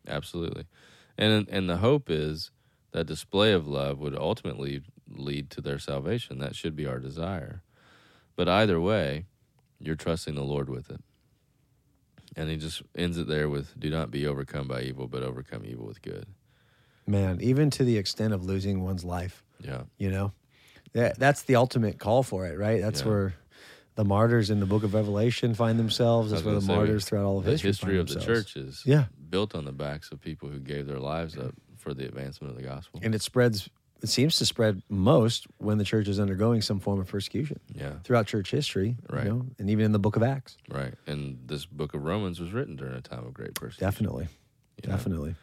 absolutely, 0.07 0.67
and 1.17 1.49
and 1.49 1.71
the 1.71 1.79
hope 1.79 2.11
is 2.11 2.51
that 2.93 3.05
display 3.07 3.53
of 3.53 3.67
love 3.67 3.99
would 3.99 4.15
ultimately 4.17 4.83
lead 5.09 5.49
to 5.51 5.61
their 5.61 5.79
salvation. 5.79 6.39
That 6.39 6.55
should 6.57 6.75
be 6.77 6.87
our 6.87 6.99
desire. 6.99 7.63
But 8.35 8.49
either 8.49 8.81
way, 8.81 9.25
you're 9.79 9.97
trusting 9.97 10.35
the 10.35 10.43
Lord 10.43 10.69
with 10.69 10.91
it, 10.91 11.01
and 12.37 12.51
He 12.51 12.57
just 12.57 12.83
ends 12.95 13.17
it 13.19 13.29
there 13.29 13.49
with, 13.49 13.79
"Do 13.79 13.89
not 13.89 14.11
be 14.11 14.27
overcome 14.27 14.69
by 14.69 14.83
evil, 14.83 15.07
but 15.07 15.23
overcome 15.23 15.65
evil 15.65 15.87
with 15.87 16.03
good." 16.03 16.27
Man, 17.07 17.41
even 17.41 17.71
to 17.71 17.85
the 17.85 17.97
extent 17.99 18.35
of 18.35 18.45
losing 18.45 18.83
one's 18.83 19.05
life, 19.05 19.45
Yeah, 19.61 19.85
you 19.97 20.11
know, 20.11 20.33
that 20.93 21.19
that's 21.19 21.43
the 21.43 21.55
ultimate 21.55 21.99
call 21.99 22.25
for 22.25 22.47
it, 22.47 22.59
right? 22.59 22.81
That's 22.81 23.01
Yeah. 23.03 23.07
where 23.07 23.35
the 23.97 24.05
martyrs 24.05 24.51
in 24.51 24.61
the 24.61 24.67
Book 24.67 24.83
of 24.85 24.95
Revelation 24.95 25.55
find 25.55 25.79
themselves. 25.79 26.31
That's 26.31 26.45
where 26.45 26.55
the 26.55 26.61
say, 26.61 26.75
martyrs 26.75 27.05
throughout 27.05 27.25
all 27.25 27.39
of 27.39 27.45
the 27.45 27.57
history, 27.57 27.99
of 27.99 28.07
the 28.09 28.15
themselves. 28.15 28.53
church 28.55 28.57
is 28.57 28.83
Yeah. 28.87 29.07
built 29.31 29.55
on 29.55 29.65
the 29.65 29.73
backs 29.73 30.13
of 30.13 30.21
people 30.21 30.49
who 30.49 30.59
gave 30.61 30.87
their 30.87 31.01
lives 31.01 31.37
up 31.37 31.55
for 31.77 31.93
the 31.95 32.05
advancement 32.07 32.51
of 32.53 32.57
the 32.57 32.67
gospel. 32.67 33.01
and 33.03 33.15
it 33.15 33.23
spreads 33.23 33.69
it 34.03 34.09
seems 34.11 34.37
to 34.37 34.45
spread 34.45 34.83
most 34.91 35.47
when 35.57 35.79
the 35.79 35.85
church 35.85 36.07
is 36.07 36.21
undergoing 36.21 36.61
some 36.61 36.79
form 36.79 37.01
of 37.01 37.09
persecution 37.09 37.59
yeah, 37.75 37.93
throughout 38.05 38.27
church 38.27 38.51
history 38.51 38.97
Right. 39.09 39.25
you 39.25 39.31
know 39.33 39.47
and 39.59 39.71
even 39.71 39.85
in 39.87 39.93
the 39.93 39.99
book 39.99 40.17
of 40.17 40.23
acts 40.23 40.57
right. 40.69 40.95
And 41.07 41.39
this 41.47 41.65
book 41.65 41.95
of 41.95 42.03
Romans 42.05 42.39
was 42.39 42.53
written 42.53 42.77
during 42.77 42.95
a 42.95 43.01
time 43.01 43.25
of 43.27 43.33
great 43.33 43.55
persecution. 43.55 43.87
definitely 43.87 44.29
you 44.83 44.89
know? 44.89 44.95
definitely 44.97 45.35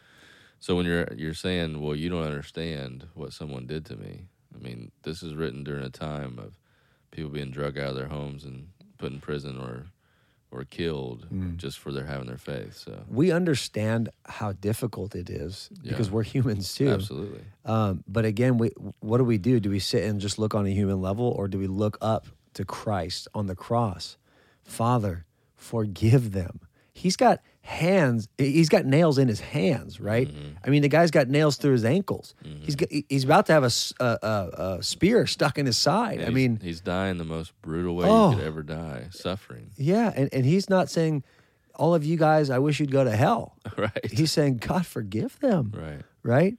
So 0.60 0.76
when 0.76 0.86
you're 0.86 1.08
you're 1.16 1.34
saying, 1.34 1.80
well, 1.82 1.96
you 1.96 2.08
don't 2.08 2.22
understand 2.24 3.08
what 3.14 3.32
someone 3.32 3.66
did 3.66 3.84
to 3.86 3.96
me. 3.96 4.28
I 4.54 4.58
mean, 4.62 4.92
this 5.02 5.22
is 5.22 5.34
written 5.34 5.64
during 5.64 5.82
a 5.84 5.90
time 5.90 6.38
of 6.38 6.56
people 7.14 7.30
being 7.30 7.50
drug 7.50 7.78
out 7.78 7.90
of 7.90 7.96
their 7.96 8.08
homes 8.08 8.44
and 8.44 8.68
put 8.98 9.12
in 9.12 9.20
prison 9.20 9.58
or 9.58 9.86
or 10.50 10.62
killed 10.64 11.26
Mm. 11.32 11.56
just 11.56 11.80
for 11.80 11.90
their 11.90 12.04
having 12.06 12.28
their 12.28 12.38
faith. 12.38 12.76
So 12.76 13.02
we 13.08 13.32
understand 13.32 14.08
how 14.24 14.52
difficult 14.52 15.16
it 15.16 15.28
is 15.28 15.68
because 15.82 16.06
Yeah. 16.08 16.14
we're 16.14 16.22
humans 16.22 16.72
too 16.74 16.90
absolutely, 16.90 17.40
um, 17.64 18.04
but 18.06 18.24
again 18.24 18.56
we, 18.58 18.68
what 19.00 19.18
do 19.18 19.24
we 19.24 19.36
do 19.38 19.58
do 19.58 19.68
we 19.70 19.80
sit 19.80 20.04
and 20.04 20.20
just 20.20 20.38
look 20.38 20.54
on 20.54 20.64
a 20.64 20.70
human 20.70 21.00
level 21.00 21.26
or 21.26 21.48
do 21.48 21.58
we 21.58 21.66
look 21.66 21.98
up 22.00 22.28
to 22.52 22.64
christ 22.64 23.26
on 23.34 23.46
the 23.48 23.56
cross 23.56 24.16
father 24.62 25.24
forgive 25.56 26.30
them 26.32 26.60
he's 26.92 27.16
got 27.16 27.40
hands 27.66 28.28
he's 28.36 28.68
got 28.68 28.84
nails 28.84 29.16
in 29.16 29.26
his 29.26 29.40
hands 29.40 29.98
right 29.98 30.28
Mm-hmm. 30.28 30.48
i 30.64 30.68
mean 30.68 30.82
the 30.82 30.88
guy's 30.88 31.10
got 31.10 31.28
nails 31.28 31.56
through 31.56 31.72
his 31.72 31.84
ankles 31.86 32.34
he's 32.62 32.76
got, 32.76 32.90
he's 33.08 33.24
about 33.24 33.46
to 33.46 33.52
have 33.54 33.64
a 33.64 34.78
spear 34.82 35.26
stuck 35.36 35.58
in 35.58 35.64
his 35.64 35.78
side 35.78 36.18
And 36.20 36.28
i 36.28 36.30
mean 36.30 36.58
he's 36.62 36.80
dying 36.82 37.16
the 37.16 37.24
most 37.24 37.52
brutal 37.62 37.96
way 37.96 38.06
Oh. 38.06 38.30
you 38.32 38.36
could 38.36 38.44
ever 38.46 38.62
die, 38.62 39.06
suffering. 39.12 39.70
yeah 39.76 40.12
and, 40.14 40.28
and 40.32 40.44
he's 40.44 40.68
not 40.68 40.90
saying 40.90 41.24
all 41.74 41.94
of 41.94 42.04
you 42.04 42.18
guys 42.18 42.50
i 42.50 42.58
wish 42.58 42.80
you'd 42.80 42.90
go 42.92 43.02
to 43.02 43.16
hell 43.16 43.56
right, 43.78 44.10
he's 44.12 44.30
saying 44.30 44.58
god 44.58 44.84
forgive 44.84 45.38
them 45.40 45.72
right, 45.74 46.02
right? 46.22 46.56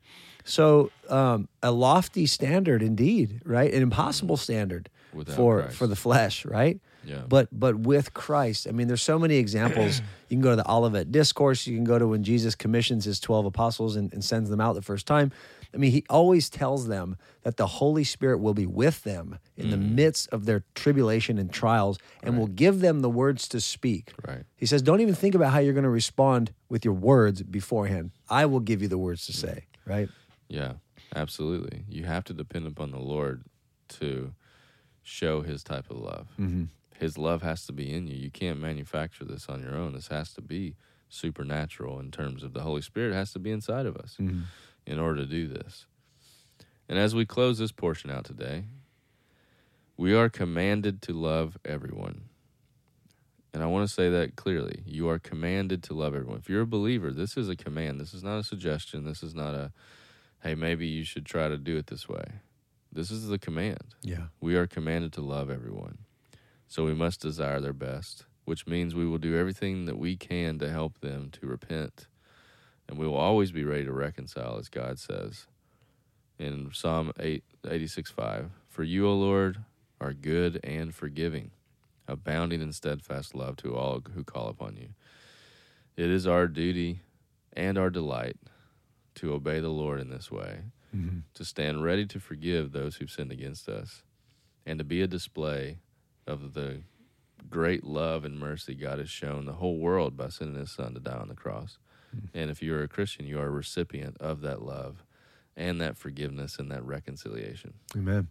So 0.48 0.92
um, 1.10 1.48
a 1.64 1.72
lofty 1.72 2.28
standard 2.28 2.84
indeed, 2.84 3.42
right? 3.46 3.74
An 3.74 3.82
impossible 3.82 4.38
standard 4.38 4.90
Without 5.12 5.36
for 5.36 5.62
Christ. 5.64 5.76
for 5.78 5.88
the 5.88 5.96
flesh, 5.96 6.46
right? 6.46 6.80
Yeah, 7.06 7.22
But 7.28 7.48
but 7.52 7.76
with 7.78 8.14
Christ, 8.14 8.68
I 8.68 8.72
mean, 8.72 8.88
there's 8.88 9.02
so 9.02 9.20
many 9.20 9.36
examples. 9.36 10.02
you 10.30 10.36
can 10.36 10.42
go 10.42 10.50
to 10.52 10.56
the 10.56 10.70
Olivet 10.70 11.12
Discourse. 11.12 11.68
You 11.68 11.76
can 11.76 11.84
go 11.84 12.00
to 12.00 12.08
when 12.08 12.24
Jesus 12.24 12.56
commissions 12.56 13.06
his 13.06 13.20
twelve 13.20 13.46
apostles 13.46 13.96
and, 13.96 14.12
and 14.14 14.24
sends 14.24 14.50
them 14.50 14.60
out 14.60 14.74
the 14.74 14.82
first 14.82 15.06
time. 15.06 15.32
I 15.74 15.78
mean, 15.78 15.92
he 15.92 16.06
always 16.10 16.50
tells 16.50 16.88
them 16.88 17.18
that 17.44 17.58
the 17.58 17.68
Holy 17.68 18.06
Spirit 18.06 18.40
will 18.40 18.54
be 18.54 18.66
with 18.66 19.04
them 19.04 19.40
in 19.58 19.72
the 19.72 19.78
midst 19.78 20.30
of 20.32 20.46
their 20.46 20.64
tribulation 20.74 21.38
and 21.38 21.52
trials 21.52 22.00
and 22.24 22.40
will 22.40 22.48
give 22.48 22.80
them 22.80 23.02
the 23.02 23.10
words 23.10 23.48
to 23.50 23.60
speak. 23.60 24.14
Right. 24.26 24.44
He 24.56 24.66
says, 24.66 24.82
Don't 24.82 25.02
even 25.02 25.16
think 25.16 25.36
about 25.36 25.52
how 25.52 25.60
you're 25.60 25.74
going 25.74 25.84
to 25.84 25.90
respond 25.90 26.54
with 26.70 26.86
your 26.86 26.94
words 26.94 27.44
beforehand. 27.44 28.12
I 28.30 28.46
will 28.46 28.62
give 28.62 28.82
you 28.82 28.88
the 28.88 28.98
words 28.98 29.26
to 29.26 29.34
say, 29.34 29.66
right? 29.86 30.08
Yeah, 30.48 30.74
absolutely. 31.14 31.84
You 31.90 32.06
have 32.06 32.24
to 32.26 32.34
depend 32.34 32.68
upon 32.68 32.92
the 32.92 33.00
Lord 33.00 33.44
to 34.00 34.34
show 35.04 35.42
His 35.42 35.62
type 35.62 35.90
of 35.90 35.98
love. 35.98 36.28
Mm-hmm. 36.40 36.64
His 37.00 37.18
love 37.18 37.42
has 37.42 37.66
to 37.66 37.74
be 37.74 37.92
in 37.94 38.08
you. 38.08 38.16
You 38.16 38.32
can't 38.32 38.60
manufacture 38.60 39.26
this 39.26 39.50
on 39.50 39.62
your 39.62 39.76
own. 39.76 39.94
This 39.94 40.08
has 40.08 40.34
to 40.34 40.42
be 40.42 40.76
supernatural 41.10 42.00
in 42.00 42.12
terms 42.12 42.44
of 42.44 42.54
the 42.54 42.62
Holy 42.62 42.82
Spirit 42.82 43.14
has 43.14 43.32
to 43.34 43.40
be 43.40 43.52
inside 43.52 43.86
of 43.86 43.96
us 43.98 44.18
mm-hmm. 44.20 44.42
in 44.86 45.00
order 45.00 45.22
to 45.22 45.26
do 45.26 45.48
this. 45.48 45.86
And 46.88 46.98
as 46.98 47.16
we 47.16 47.26
close 47.26 47.58
this 47.58 47.72
portion 47.72 48.10
out 48.10 48.26
today, 48.26 48.66
we 49.98 50.14
are 50.14 50.30
commanded 50.30 51.02
to 51.04 51.14
love 51.14 51.58
everyone. 51.66 52.26
And 53.54 53.64
I 53.64 53.68
want 53.68 53.88
to 53.88 53.94
say 53.94 54.10
that 54.10 54.36
clearly. 54.36 54.84
You 54.86 55.08
are 55.10 55.18
commanded 55.18 55.82
to 55.84 55.94
love 55.94 56.14
everyone. 56.14 56.40
If 56.40 56.50
you're 56.50 56.62
a 56.62 56.68
believer, 56.68 57.12
this 57.12 57.38
is 57.38 57.48
a 57.48 57.56
command. 57.56 58.02
This 58.02 58.14
is 58.14 58.24
not 58.24 58.38
a 58.38 58.44
suggestion. 58.44 59.06
This 59.06 59.24
is 59.24 59.34
not 59.34 59.56
a, 59.56 59.72
hey, 60.44 60.56
maybe 60.56 60.86
you 60.88 61.06
should 61.06 61.26
try 61.26 61.48
to 61.48 61.58
do 61.58 61.78
it 61.78 61.88
this 61.88 62.10
way. 62.10 62.26
This 62.92 63.12
is 63.12 63.28
the 63.28 63.40
command. 63.40 63.96
Yeah. 64.02 64.28
We 64.42 64.56
are 64.58 64.68
commanded 64.68 65.14
to 65.14 65.22
love 65.22 65.50
everyone. 65.50 66.00
So 66.76 66.84
we 66.84 66.94
must 66.94 67.22
desire 67.22 67.62
their 67.62 67.72
best, 67.72 68.26
which 68.44 68.68
means 68.68 68.94
we 68.94 69.08
will 69.08 69.18
do 69.18 69.38
everything 69.38 69.86
that 69.86 69.98
we 69.98 70.18
can 70.18 70.60
to 70.60 70.70
help 70.70 71.00
them 71.00 71.30
to 71.40 71.48
repent. 71.48 72.08
And 72.90 72.98
we 72.98 73.08
will 73.08 73.16
always 73.16 73.54
be 73.54 73.64
ready 73.64 73.86
to 73.86 73.94
reconcile, 73.94 74.58
as 74.58 74.68
God 74.68 75.00
says 75.00 75.48
in 76.38 76.72
Psalm 76.74 77.14
8, 77.18 77.46
86 77.66 78.12
5. 78.12 78.50
For 78.68 78.84
you, 78.84 79.08
O 79.08 79.14
Lord, 79.14 79.60
are 80.02 80.12
good 80.12 80.60
and 80.66 80.94
forgiving, 80.94 81.52
abounding 82.10 82.62
in 82.62 82.74
steadfast 82.74 83.34
love 83.34 83.56
to 83.56 83.74
all 83.74 84.02
who 84.14 84.26
call 84.26 84.50
upon 84.50 84.76
you. 84.76 84.90
It 85.96 86.10
is 86.10 86.28
our 86.28 86.46
duty 86.46 87.00
and 87.54 87.78
our 87.78 87.90
delight 87.90 88.36
to 89.16 89.32
obey 89.32 89.62
the 89.62 89.70
Lord 89.70 90.02
in 90.02 90.10
this 90.10 90.30
way, 90.30 90.58
mm-hmm. 90.94 91.20
to 91.36 91.46
stand 91.46 91.86
ready 91.86 92.06
to 92.08 92.20
forgive 92.20 92.74
those 92.74 92.98
who've 92.98 93.10
sinned 93.10 93.32
against 93.32 93.70
us, 93.70 94.04
and 94.66 94.78
to 94.78 94.84
be 94.84 95.02
a 95.02 95.08
display 95.08 95.78
of 96.28 96.54
the 96.54 96.82
great 97.50 97.84
love 97.84 98.26
and 98.26 98.40
mercy 98.40 98.74
God 98.76 99.00
has 99.00 99.10
shown 99.10 99.46
the 99.46 99.54
whole 99.54 99.78
world 99.78 100.18
by 100.18 100.30
sending 100.30 100.60
His 100.60 100.72
Son 100.72 100.94
to 100.94 101.00
die 101.00 101.18
on 101.18 101.28
the 101.28 101.36
cross. 101.36 101.78
And 102.34 102.50
if 102.50 102.64
you're 102.64 102.82
a 102.82 102.88
Christian, 102.88 103.26
you 103.26 103.40
are 103.40 103.48
a 103.48 103.50
recipient 103.52 104.16
of 104.22 104.40
that 104.42 104.62
love 104.62 105.04
and 105.58 105.82
that 105.82 105.98
forgiveness 105.98 106.58
and 106.60 106.72
that 106.72 106.82
reconciliation. 106.84 107.74
Amen. 107.96 108.30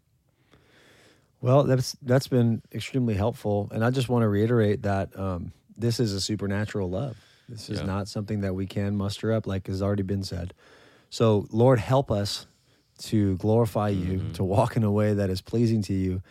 Well, 1.43 1.65
that's 1.65 1.95
that's 2.01 2.27
been 2.27 2.63
extremely 2.73 3.15
helpful, 3.15 3.69
and 3.73 3.85
I 3.85 3.91
just 3.91 4.09
want 4.09 4.23
to 4.23 4.29
reiterate 4.29 4.83
that 4.83 5.19
um, 5.19 5.53
this 5.77 6.01
is 6.01 6.15
a 6.15 6.21
supernatural 6.21 6.89
love. 6.89 7.19
This 7.49 7.69
is 7.69 7.81
Yeah. 7.81 7.87
not 7.87 8.09
something 8.09 8.41
that 8.41 8.55
we 8.55 8.67
can 8.67 8.97
muster 8.97 9.31
up, 9.33 9.47
like 9.47 9.67
has 9.67 9.83
already 9.83 10.03
been 10.03 10.23
said. 10.23 10.55
So, 11.11 11.47
Lord, 11.51 11.79
help 11.79 12.11
us 12.11 12.47
to 13.01 13.37
glorify 13.37 13.91
you, 13.91 14.31
to 14.33 14.45
walk 14.45 14.77
in 14.77 14.85
a 14.85 14.91
way 14.91 15.13
that 15.13 15.29
is 15.29 15.43
pleasing 15.43 15.83
to 15.83 15.93
you, 15.93 16.23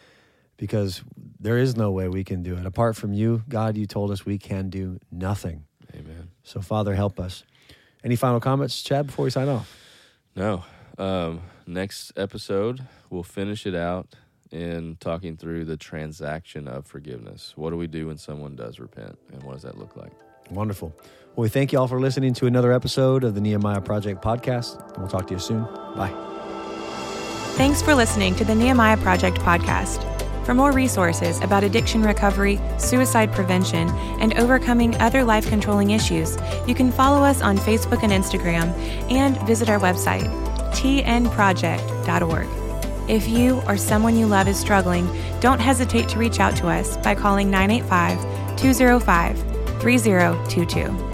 because 0.64 1.04
there 1.42 1.58
is 1.58 1.76
no 1.76 1.92
way 1.92 2.08
we 2.08 2.24
can 2.24 2.42
do 2.42 2.56
it 2.56 2.66
apart 2.66 2.96
from 2.96 3.12
you, 3.12 3.44
God. 3.50 3.76
You 3.76 3.86
told 3.86 4.12
us 4.12 4.26
we 4.26 4.38
can 4.38 4.70
do 4.70 4.98
nothing. 5.12 5.66
Amen. 5.94 6.30
So, 6.44 6.62
Father, 6.62 6.96
help 6.96 7.20
us. 7.20 7.44
Any 8.02 8.16
final 8.16 8.40
comments, 8.40 8.82
Chad, 8.82 9.08
before 9.08 9.26
we 9.26 9.30
sign 9.30 9.50
off? 9.50 9.78
No. 10.38 10.64
Um, 10.98 11.42
next 11.68 12.14
episode, 12.16 12.80
we'll 13.10 13.24
finish 13.24 13.66
it 13.66 13.76
out 13.76 14.16
in 14.52 14.96
talking 15.02 15.36
through 15.36 15.66
the 15.66 15.76
transaction 15.76 16.70
of 16.70 16.88
forgiveness. 16.88 17.52
What 17.58 17.72
do 17.72 17.76
we 17.76 17.88
do 17.88 18.08
when 18.08 18.18
someone 18.18 18.56
does 18.56 18.80
repent, 18.80 19.20
and 19.34 19.44
what 19.44 19.56
does 19.56 19.64
that 19.64 19.78
look 19.78 19.98
like? 19.98 20.14
Wonderful. 20.50 20.96
Well, 21.36 21.44
we 21.44 21.50
thank 21.50 21.74
you 21.74 21.80
all 21.80 21.90
for 21.90 22.00
listening 22.00 22.34
to 22.36 22.46
another 22.46 22.72
episode 22.72 23.26
of 23.26 23.36
the 23.36 23.42
Nehemiah 23.42 23.82
Project 23.82 24.24
podcast. 24.24 24.82
And 24.94 25.00
we'll 25.00 25.10
talk 25.10 25.28
to 25.28 25.34
you 25.34 25.42
soon. 25.42 25.64
Bye. 25.98 26.14
Thanks 27.58 27.82
for 27.82 27.94
listening 27.94 28.34
to 28.36 28.46
the 28.46 28.56
Nehemiah 28.56 28.98
Project 28.98 29.40
podcast. 29.40 30.23
For 30.46 30.54
more 30.54 30.72
resources 30.72 31.40
about 31.42 31.64
addiction 31.64 32.04
recovery, 32.04 32.60
suicide 32.78 33.32
prevention, 33.32 33.90
and 34.20 34.38
overcoming 34.38 34.94
other 35.02 35.24
life 35.24 35.48
controlling 35.48 35.92
issues, 35.92 36.38
you 36.68 36.76
can 36.76 36.92
follow 36.92 37.24
us 37.24 37.42
on 37.42 37.58
Facebook 37.58 38.04
and 38.04 38.12
Instagram 38.12 38.68
and 39.10 39.40
visit 39.48 39.70
our 39.70 39.80
website, 39.80 40.28
tnproject.org. 40.74 42.48
If 43.10 43.28
you 43.28 43.62
or 43.68 43.78
someone 43.78 44.18
you 44.18 44.26
love 44.26 44.48
is 44.48 44.58
struggling, 44.58 45.08
don't 45.40 45.60
hesitate 45.60 46.10
to 46.10 46.20
reach 46.20 46.40
out 46.40 46.56
to 46.58 46.68
us 46.68 46.98
by 46.98 47.16
calling 47.16 47.50
985 47.50 48.58
205 48.58 49.40
3022. 49.82 51.13